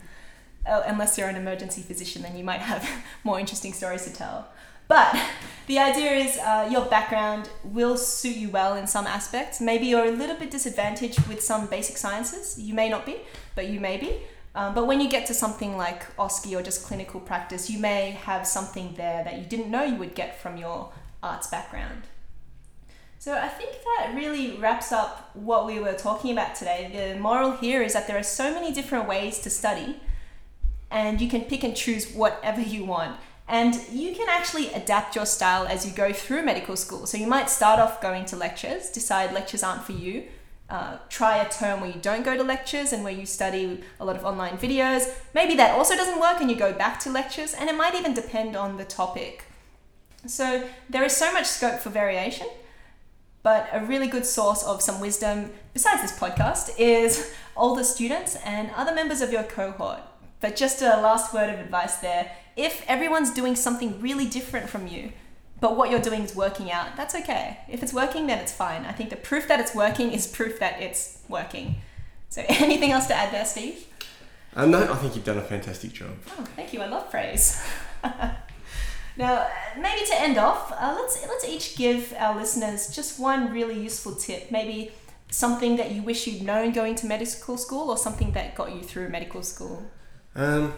Uh, 0.66 0.84
unless 0.86 1.18
you're 1.18 1.30
an 1.30 1.38
emergency 1.38 1.82
physician, 1.82 2.24
then 2.24 2.38
you 2.38 2.44
might 2.44 2.60
have 2.60 2.86
more 3.24 3.40
interesting 3.40 3.72
stories 3.72 4.04
to 4.04 4.14
tell. 4.14 4.50
But 4.90 5.18
the 5.66 5.80
idea 5.80 6.12
is 6.12 6.38
uh, 6.40 6.68
your 6.70 6.86
background 6.86 7.50
will 7.64 7.96
suit 7.96 8.36
you 8.36 8.50
well 8.50 8.76
in 8.76 8.86
some 8.86 9.08
aspects. 9.08 9.62
Maybe 9.62 9.86
you're 9.86 10.06
a 10.06 10.12
little 10.12 10.36
bit 10.36 10.52
disadvantaged 10.52 11.26
with 11.30 11.42
some 11.42 11.68
basic 11.68 11.96
sciences. 11.96 12.60
You 12.60 12.74
may 12.74 12.90
not 12.90 13.06
be, 13.06 13.16
but 13.56 13.70
you 13.70 13.80
may 13.80 13.96
be. 13.96 14.18
Um, 14.56 14.76
but 14.76 14.88
when 14.88 15.00
you 15.00 15.10
get 15.10 15.26
to 15.28 15.34
something 15.34 15.78
like 15.78 16.16
OSCE 16.18 16.60
or 16.60 16.62
just 16.62 16.86
clinical 16.86 17.22
practice, 17.22 17.70
you 17.70 17.80
may 17.80 18.12
have 18.12 18.46
something 18.46 18.94
there 18.96 19.24
that 19.24 19.38
you 19.38 19.46
didn't 19.46 19.72
know 19.72 19.84
you 19.86 19.96
would 19.96 20.16
get 20.16 20.38
from 20.42 20.58
your 20.58 20.92
arts 21.24 21.48
background. 21.48 22.04
So 23.20 23.34
I 23.36 23.48
think 23.48 23.72
that 23.84 24.14
really 24.16 24.58
wraps 24.58 24.92
up 24.92 25.32
what 25.34 25.66
we 25.66 25.80
were 25.80 25.94
talking 25.94 26.32
about 26.32 26.56
today. 26.56 27.14
The 27.14 27.20
moral 27.20 27.52
here 27.52 27.82
is 27.82 27.94
that 27.94 28.08
there 28.08 28.18
are 28.18 28.24
so 28.24 28.54
many 28.54 28.72
different 28.72 29.08
ways 29.08 29.40
to 29.40 29.50
study, 29.50 30.00
and 30.92 31.20
you 31.20 31.28
can 31.28 31.42
pick 31.42 31.64
and 31.64 31.76
choose 31.76 32.12
whatever 32.12 32.62
you 32.62 32.86
want. 32.86 33.18
And 33.48 33.76
you 33.92 34.14
can 34.14 34.28
actually 34.30 34.72
adapt 34.74 35.16
your 35.16 35.26
style 35.26 35.66
as 35.68 35.86
you 35.86 35.94
go 35.94 36.14
through 36.14 36.44
medical 36.44 36.76
school. 36.76 37.06
So 37.06 37.18
you 37.18 37.28
might 37.28 37.50
start 37.50 37.80
off 37.80 38.02
going 38.02 38.26
to 38.26 38.36
lectures, 38.36 38.90
decide 38.90 39.34
lectures 39.34 39.64
aren't 39.64 39.84
for 39.84 39.94
you, 39.94 40.26
uh, 40.70 40.98
try 41.10 41.38
a 41.38 41.50
term 41.50 41.80
where 41.80 41.90
you 41.90 42.00
don't 42.02 42.26
go 42.26 42.36
to 42.36 42.44
lectures 42.44 42.92
and 42.92 43.04
where 43.04 43.14
you 43.14 43.26
study 43.26 43.82
a 44.00 44.06
lot 44.06 44.18
of 44.18 44.26
online 44.26 44.58
videos. 44.58 45.12
Maybe 45.34 45.56
that 45.56 45.72
also 45.72 45.96
doesn't 45.96 46.20
work 46.20 46.42
and 46.42 46.52
you 46.52 46.58
go 46.58 46.74
back 46.74 47.00
to 47.02 47.10
lectures, 47.10 47.54
and 47.54 47.70
it 47.70 47.76
might 47.76 47.96
even 47.96 48.14
depend 48.14 48.56
on 48.56 48.78
the 48.78 48.86
topic. 48.86 49.46
So 50.26 50.68
there 50.90 51.04
is 51.04 51.16
so 51.16 51.32
much 51.34 51.46
scope 51.46 51.80
for 51.80 51.90
variation, 51.90 52.48
but 53.48 53.70
a 53.72 53.80
really 53.86 54.08
good 54.08 54.26
source 54.26 54.62
of 54.62 54.82
some 54.82 55.00
wisdom, 55.00 55.50
besides 55.74 56.02
this 56.02 56.12
podcast, 56.20 56.78
is 56.78 57.34
older 57.56 57.82
students 57.82 58.36
and 58.44 58.70
other 58.76 58.94
members 58.94 59.22
of 59.22 59.32
your 59.32 59.44
cohort. 59.44 60.02
But 60.42 60.58
just 60.58 60.82
a 60.82 61.00
last 61.00 61.34
word 61.34 61.50
of 61.54 61.58
advice 61.58 61.96
there 62.00 62.30
if 62.58 62.84
everyone's 62.90 63.34
doing 63.34 63.56
something 63.56 64.02
really 64.02 64.26
different 64.26 64.70
from 64.70 64.86
you, 64.88 65.14
but 65.62 65.78
what 65.78 65.90
you're 65.90 66.02
doing 66.02 66.24
is 66.24 66.36
working 66.36 66.74
out, 66.74 66.98
that's 66.98 67.16
okay. 67.16 67.60
If 67.70 67.82
it's 67.84 67.94
working, 67.94 68.28
then 68.28 68.40
it's 68.40 68.52
fine. 68.52 68.84
I 68.84 68.92
think 68.92 69.12
the 69.12 69.16
proof 69.16 69.48
that 69.48 69.62
it's 69.62 69.74
working 69.74 70.12
is 70.12 70.28
proof 70.28 70.60
that 70.60 70.82
it's 70.82 71.20
working. 71.30 71.78
So, 72.28 72.44
anything 72.50 72.92
else 72.92 73.08
to 73.08 73.16
add 73.16 73.32
there, 73.32 73.46
Steve? 73.46 73.88
Uh, 74.58 74.66
no, 74.66 74.92
I 74.92 74.96
think 74.98 75.16
you've 75.16 75.24
done 75.24 75.38
a 75.38 75.42
fantastic 75.54 75.94
job. 75.94 76.18
Oh, 76.38 76.44
thank 76.58 76.74
you. 76.74 76.82
I 76.82 76.88
love 76.88 77.10
praise. 77.10 77.64
now, 79.18 79.50
maybe 79.78 80.06
to 80.06 80.22
end 80.22 80.38
off, 80.38 80.72
uh, 80.72 80.94
let's 80.96 81.26
let's 81.28 81.46
each 81.46 81.76
give 81.76 82.14
our 82.18 82.36
listeners 82.36 82.96
just 82.96 83.20
one 83.20 83.52
really 83.52 83.80
useful 83.80 84.14
tip. 84.16 84.52
Maybe 84.52 84.92
something 85.30 85.76
that 85.78 85.92
you 85.92 86.04
wish 86.04 86.28
you'd 86.28 86.44
known 86.44 86.72
going 86.72 86.96
to 86.96 87.08
medical 87.08 87.58
school, 87.58 87.90
or 87.90 87.98
something 87.98 88.32
that 88.34 88.56
got 88.56 88.76
you 88.76 88.82
through 88.82 89.10
medical 89.10 89.42
school. 89.42 89.84
Um, 90.36 90.74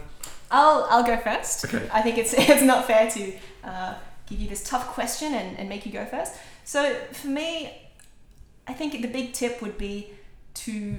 I'll 0.50 0.86
I'll 0.90 1.04
go 1.04 1.16
first. 1.18 1.64
Okay. 1.66 1.86
I 1.92 2.02
think 2.02 2.18
it's 2.18 2.32
it's 2.36 2.62
not 2.62 2.86
fair 2.86 3.10
to 3.10 3.32
uh, 3.62 3.94
give 4.26 4.40
you 4.40 4.48
this 4.48 4.64
tough 4.64 4.88
question 4.88 5.34
and, 5.34 5.58
and 5.58 5.68
make 5.68 5.84
you 5.84 5.92
go 5.92 6.06
first. 6.06 6.32
So 6.64 6.94
for 7.12 7.28
me, 7.28 7.72
I 8.66 8.72
think 8.72 8.92
the 8.92 9.08
big 9.08 9.32
tip 9.32 9.60
would 9.60 9.76
be 9.76 10.10
to 10.54 10.96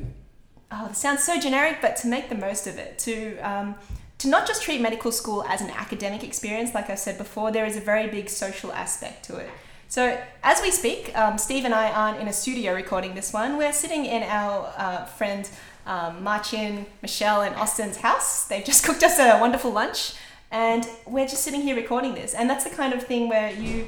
oh, 0.72 0.88
this 0.88 1.00
sounds 1.00 1.24
so 1.24 1.40
generic, 1.40 1.80
but 1.82 1.96
to 1.98 2.08
make 2.08 2.30
the 2.30 2.36
most 2.36 2.68
of 2.68 2.78
it. 2.78 3.00
To 3.00 3.38
um, 3.40 3.76
to 4.22 4.28
not 4.28 4.48
just 4.48 4.62
treat 4.62 4.80
medical 4.80 5.12
school 5.12 5.44
as 5.48 5.62
an 5.62 5.72
academic 5.72 6.24
experience, 6.24 6.76
like 6.76 6.92
I 6.92 6.96
said 6.96 7.18
before, 7.18 7.52
there 7.52 7.66
is 7.66 7.76
a 7.76 7.80
very 7.80 8.08
big 8.08 8.30
social 8.30 8.72
aspect 8.72 9.26
to 9.26 9.38
it. 9.38 9.50
So, 9.88 10.22
as 10.44 10.62
we 10.62 10.70
speak, 10.70 11.18
um, 11.18 11.40
Steve 11.40 11.66
and 11.66 11.74
I 11.74 11.92
aren't 11.92 12.20
in 12.22 12.28
a 12.28 12.34
studio 12.34 12.76
recording 12.76 13.16
this 13.16 13.34
one. 13.34 13.58
We're 13.58 13.74
sitting 13.74 14.06
in 14.06 14.22
our 14.22 14.72
uh, 14.78 15.06
friend 15.06 15.50
um, 15.88 16.24
Marcin, 16.24 16.86
Michelle, 17.02 17.42
and 17.42 17.56
Austin's 17.56 17.98
house. 17.98 18.48
They've 18.48 18.64
just 18.64 18.84
cooked 18.86 19.02
us 19.02 19.18
a 19.18 19.40
wonderful 19.40 19.72
lunch, 19.72 20.14
and 20.52 20.88
we're 21.08 21.28
just 21.28 21.44
sitting 21.44 21.62
here 21.62 21.76
recording 21.76 22.14
this. 22.14 22.36
And 22.36 22.48
that's 22.48 22.64
the 22.64 22.70
kind 22.70 22.94
of 22.94 23.02
thing 23.02 23.28
where 23.28 23.52
you, 23.52 23.88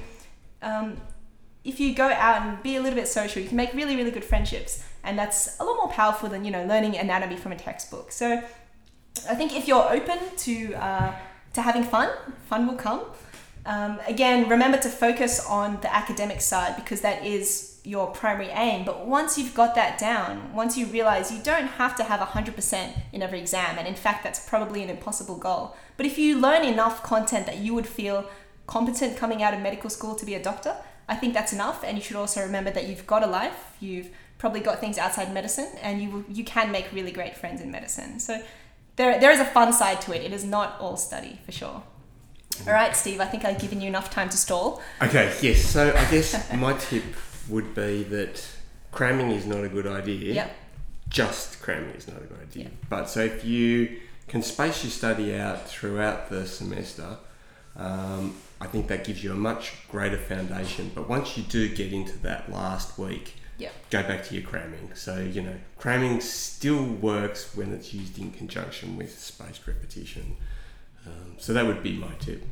um, 0.64 0.98
if 1.64 1.80
you 1.80 1.94
go 1.94 2.10
out 2.10 2.42
and 2.42 2.64
be 2.64 2.76
a 2.76 2.82
little 2.82 2.98
bit 2.98 3.08
social, 3.08 3.40
you 3.40 3.48
can 3.48 3.58
make 3.58 3.72
really, 3.74 3.96
really 3.96 4.12
good 4.12 4.26
friendships, 4.26 4.84
and 5.04 5.18
that's 5.18 5.60
a 5.60 5.64
lot 5.64 5.78
more 5.78 5.90
powerful 5.90 6.28
than 6.28 6.44
you 6.44 6.50
know 6.50 6.66
learning 6.66 6.98
anatomy 6.98 7.38
from 7.38 7.52
a 7.52 7.58
textbook. 7.58 8.12
So, 8.12 8.44
I 9.30 9.36
think 9.36 9.56
if 9.56 9.68
you're 9.68 9.92
open 9.92 10.20
to 10.38 10.74
uh, 10.76 11.14
to 11.54 11.62
having 11.62 11.84
fun, 11.84 12.10
fun 12.50 12.68
will 12.68 12.76
come. 12.76 13.02
Um, 13.66 14.00
again, 14.08 14.50
remember 14.50 14.78
to 14.80 14.90
focus 14.90 15.46
on 15.48 15.80
the 15.82 15.96
academic 15.96 16.42
side 16.42 16.76
because 16.76 17.02
that 17.02 17.26
is 17.26 17.80
your 17.84 18.08
primary 18.08 18.50
aim. 18.50 18.86
But 18.86 19.06
once 19.06 19.38
you've 19.38 19.54
got 19.54 19.76
that 19.76 19.98
down, 19.98 20.54
once 20.54 20.78
you 20.78 20.86
realize 20.88 21.32
you 21.32 21.40
don't 21.44 21.68
have 21.68 21.96
to 21.98 22.04
have 22.04 22.20
100% 22.20 23.02
in 23.12 23.22
every 23.22 23.40
exam, 23.40 23.78
and 23.78 23.88
in 23.88 23.96
fact, 23.96 24.24
that's 24.24 24.48
probably 24.48 24.84
an 24.84 24.90
impossible 24.90 25.38
goal. 25.38 25.76
But 25.98 26.06
if 26.06 26.18
you 26.18 26.40
learn 26.40 26.64
enough 26.64 27.04
content 27.04 27.46
that 27.46 27.58
you 27.58 27.74
would 27.74 27.88
feel 27.88 28.26
competent 28.68 29.18
coming 29.18 29.44
out 29.44 29.54
of 29.54 29.62
medical 29.62 29.90
school 29.90 30.16
to 30.16 30.26
be 30.26 30.36
a 30.36 30.44
doctor, 30.44 30.76
I 31.08 31.16
think 31.16 31.34
that's 31.34 31.54
enough. 31.54 31.84
And 31.84 31.98
you 31.98 32.04
should 32.04 32.16
also 32.16 32.42
remember 32.42 32.72
that 32.72 32.88
you've 32.88 33.06
got 33.06 33.24
a 33.24 33.28
life, 33.28 33.76
you've 33.80 34.10
probably 34.38 34.62
got 34.62 34.80
things 34.80 34.98
outside 34.98 35.34
medicine, 35.34 35.70
and 35.82 36.02
you, 36.02 36.26
you 36.30 36.44
can 36.44 36.72
make 36.72 36.92
really 36.92 37.12
great 37.12 37.36
friends 37.36 37.62
in 37.62 37.72
medicine. 37.72 38.20
So 38.20 38.42
there, 38.96 39.20
there 39.20 39.32
is 39.32 39.40
a 39.40 39.46
fun 39.46 39.74
side 39.74 40.02
to 40.02 40.16
it. 40.16 40.24
It 40.24 40.34
is 40.34 40.44
not 40.44 40.80
all 40.80 40.98
study, 40.98 41.40
for 41.46 41.52
sure. 41.52 41.84
All 42.68 42.74
right, 42.74 42.96
Steve, 42.96 43.20
I 43.20 43.26
think 43.26 43.46
I've 43.46 43.60
given 43.60 43.82
you 43.82 43.88
enough 43.88 44.10
time 44.10 44.30
to 44.30 44.38
stall. 44.38 44.82
okay, 45.02 45.36
yes. 45.42 45.62
So 45.62 45.90
I 45.90 46.10
guess 46.12 46.54
my 46.56 46.74
tip 46.74 47.04
would 47.50 47.74
be 47.74 48.04
that 48.04 48.48
cramming 48.92 49.32
is 49.32 49.46
not 49.46 49.64
a 49.64 49.70
good 49.70 49.88
idea. 49.88 50.34
Yep. 50.34 50.56
Just 51.10 51.62
cramming 51.62 51.96
is 51.96 52.08
not 52.08 52.18
a 52.18 52.26
good 52.26 52.40
idea. 52.42 52.64
Yep. 52.64 52.74
But 52.90 53.10
so 53.10 53.22
if 53.22 53.44
you 53.44 54.00
can 54.28 54.42
space 54.42 54.84
your 54.84 54.92
study 54.92 55.36
out 55.36 55.68
throughout 55.68 56.30
the 56.30 56.46
semester, 56.46 57.18
um, 57.76 58.36
I 58.62 58.68
think 58.68 58.88
that 58.88 59.04
gives 59.04 59.24
you 59.24 59.32
a 59.32 59.36
much 59.36 59.74
greater 59.90 60.18
foundation. 60.18 60.92
But 60.94 61.10
once 61.10 61.38
you 61.38 61.44
do 61.44 61.68
get 61.74 61.92
into 61.92 62.18
that 62.20 62.52
last 62.52 62.98
week, 62.98 63.36
Yep. 63.58 63.90
go 63.92 64.04
back 64.04 64.24
to 64.26 64.36
your 64.36 64.44
cramming. 64.44 64.92
So, 64.96 65.20
you 65.20 65.42
know, 65.42 65.56
cramming 65.78 66.22
still 66.22 66.84
works 66.84 67.56
when 67.56 67.72
it's 67.72 67.94
used 67.94 68.18
in 68.18 68.32
conjunction 68.32 68.98
with 68.98 69.18
spaced 69.18 69.68
repetition. 69.68 70.36
Um, 71.06 71.36
so 71.38 71.54
that 71.54 71.66
would 71.66 71.84
be 71.84 71.94
my 71.94 72.14
tip. 72.20 72.44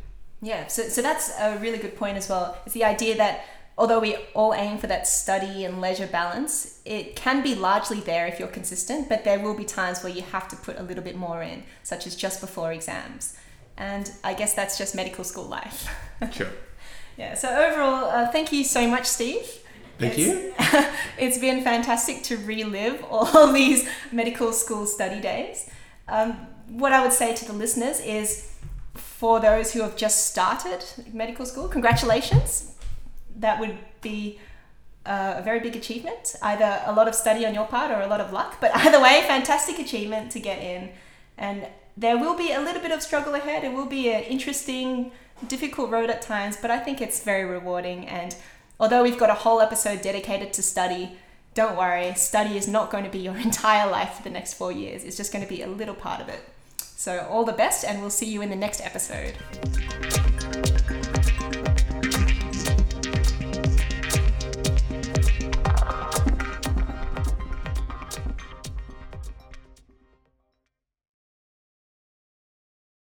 Yeah, 0.42 0.68
so, 0.68 0.84
so 0.84 1.02
that's 1.02 1.32
a 1.40 1.58
really 1.58 1.78
good 1.78 1.96
point 1.96 2.18
as 2.18 2.30
well. 2.30 2.58
It's 2.66 2.74
the 2.74 2.84
idea 2.84 3.16
that 3.18 3.46
although 3.78 4.00
we 4.00 4.16
all 4.34 4.54
aim 4.54 4.78
for 4.78 4.88
that 4.88 5.08
study 5.08 5.66
and 5.66 5.82
leisure 5.82 6.08
balance, 6.08 6.80
it 6.86 7.16
can 7.16 7.42
be 7.42 7.56
largely 7.56 8.00
there 8.00 8.28
if 8.28 8.40
you're 8.40 8.48
consistent, 8.48 9.08
but 9.08 9.24
there 9.24 9.40
will 9.40 9.56
be 9.56 9.66
times 9.66 10.04
where 10.04 10.12
you 10.12 10.22
have 10.22 10.48
to 10.50 10.56
put 10.56 10.80
a 10.80 10.84
little 10.84 11.04
bit 11.04 11.16
more 11.16 11.42
in, 11.42 11.64
such 11.84 12.06
as 12.08 12.16
just 12.16 12.42
before 12.42 12.72
exams. 12.74 13.38
And 13.78 14.12
I 14.24 14.34
guess 14.34 14.54
that's 14.54 14.78
just 14.78 14.96
medical 14.96 15.24
school 15.24 15.46
life. 15.46 15.90
Sure. 16.32 16.50
yeah, 17.18 17.34
so 17.34 17.50
overall, 17.50 18.06
uh, 18.06 18.32
thank 18.32 18.52
you 18.52 18.64
so 18.64 18.88
much, 18.88 19.06
Steve. 19.06 19.61
Thank 20.02 20.18
It's- 20.20 20.28
you. 20.28 20.54
it's 21.26 21.38
been 21.38 21.64
fantastic 21.64 22.24
to 22.24 22.38
relive 22.38 23.04
all 23.10 23.52
these 23.62 23.88
medical 24.12 24.52
school 24.54 24.86
study 24.86 25.20
days. 25.22 25.70
Um, 26.08 26.34
what 26.68 26.92
I 26.94 27.02
would 27.04 27.14
say 27.14 27.34
to 27.36 27.46
the 27.46 27.54
listeners 27.54 28.00
is 28.00 28.52
for 28.96 29.40
those 29.40 29.74
who 29.74 29.82
have 29.82 29.96
just 29.96 30.28
started 30.28 30.84
medical 31.14 31.46
school, 31.46 31.68
congratulations. 31.68 32.76
That 33.38 33.60
would 33.60 33.78
be 34.02 34.40
uh, 35.06 35.36
a 35.38 35.42
very 35.42 35.60
big 35.60 35.76
achievement. 35.76 36.36
Either 36.42 36.82
a 36.86 36.94
lot 36.94 37.08
of 37.08 37.16
study 37.16 37.46
on 37.46 37.54
your 37.54 37.66
part 37.66 37.92
or 37.92 38.02
a 38.02 38.08
lot 38.08 38.22
of 38.22 38.32
luck, 38.34 38.58
but 38.60 38.76
either 38.86 39.02
way, 39.02 39.24
fantastic 39.28 39.80
achievement 39.80 40.32
to 40.32 40.40
get 40.40 40.60
in. 40.60 40.90
And 41.38 41.68
there 41.98 42.18
will 42.18 42.36
be 42.36 42.52
a 42.52 42.60
little 42.60 42.82
bit 42.82 42.92
of 42.92 43.02
struggle 43.02 43.36
ahead. 43.36 43.64
It 43.64 43.74
will 43.74 43.86
be 43.86 44.10
an 44.12 44.24
interesting, 44.24 45.12
difficult 45.48 45.90
road 45.92 46.10
at 46.10 46.22
times, 46.22 46.58
but 46.58 46.72
I 46.72 46.80
think 46.80 47.02
it's 47.02 47.24
very 47.24 47.46
rewarding. 47.46 48.08
And 48.08 48.36
although 48.82 49.04
we've 49.04 49.18
got 49.18 49.30
a 49.30 49.36
whole 49.36 49.62
episode 49.62 50.02
dedicated 50.02 50.52
to 50.54 50.64
study, 50.64 51.12
don't 51.54 51.78
worry, 51.78 52.14
study 52.16 52.58
is 52.58 52.68
not 52.68 52.92
going 52.92 53.06
to 53.06 53.10
be 53.10 53.20
your 53.20 53.38
entire 53.50 53.90
life 53.90 54.16
for 54.16 54.24
the 54.24 54.30
next 54.30 54.56
four 54.56 54.74
years. 54.74 55.06
It's 55.06 55.16
just 55.16 55.32
going 55.32 55.46
to 55.46 55.50
be 55.50 55.62
a 55.62 55.68
little 55.68 55.96
part 55.96 56.20
of 56.20 56.28
it. 56.28 56.42
So, 56.78 57.26
all 57.30 57.46
the 57.46 57.54
best, 57.54 57.86
and 57.86 58.02
we'll 58.02 58.10
see 58.10 58.28
you 58.28 58.42
in 58.42 58.50
the 58.50 58.56
next 58.56 58.82
episode. 58.82 59.34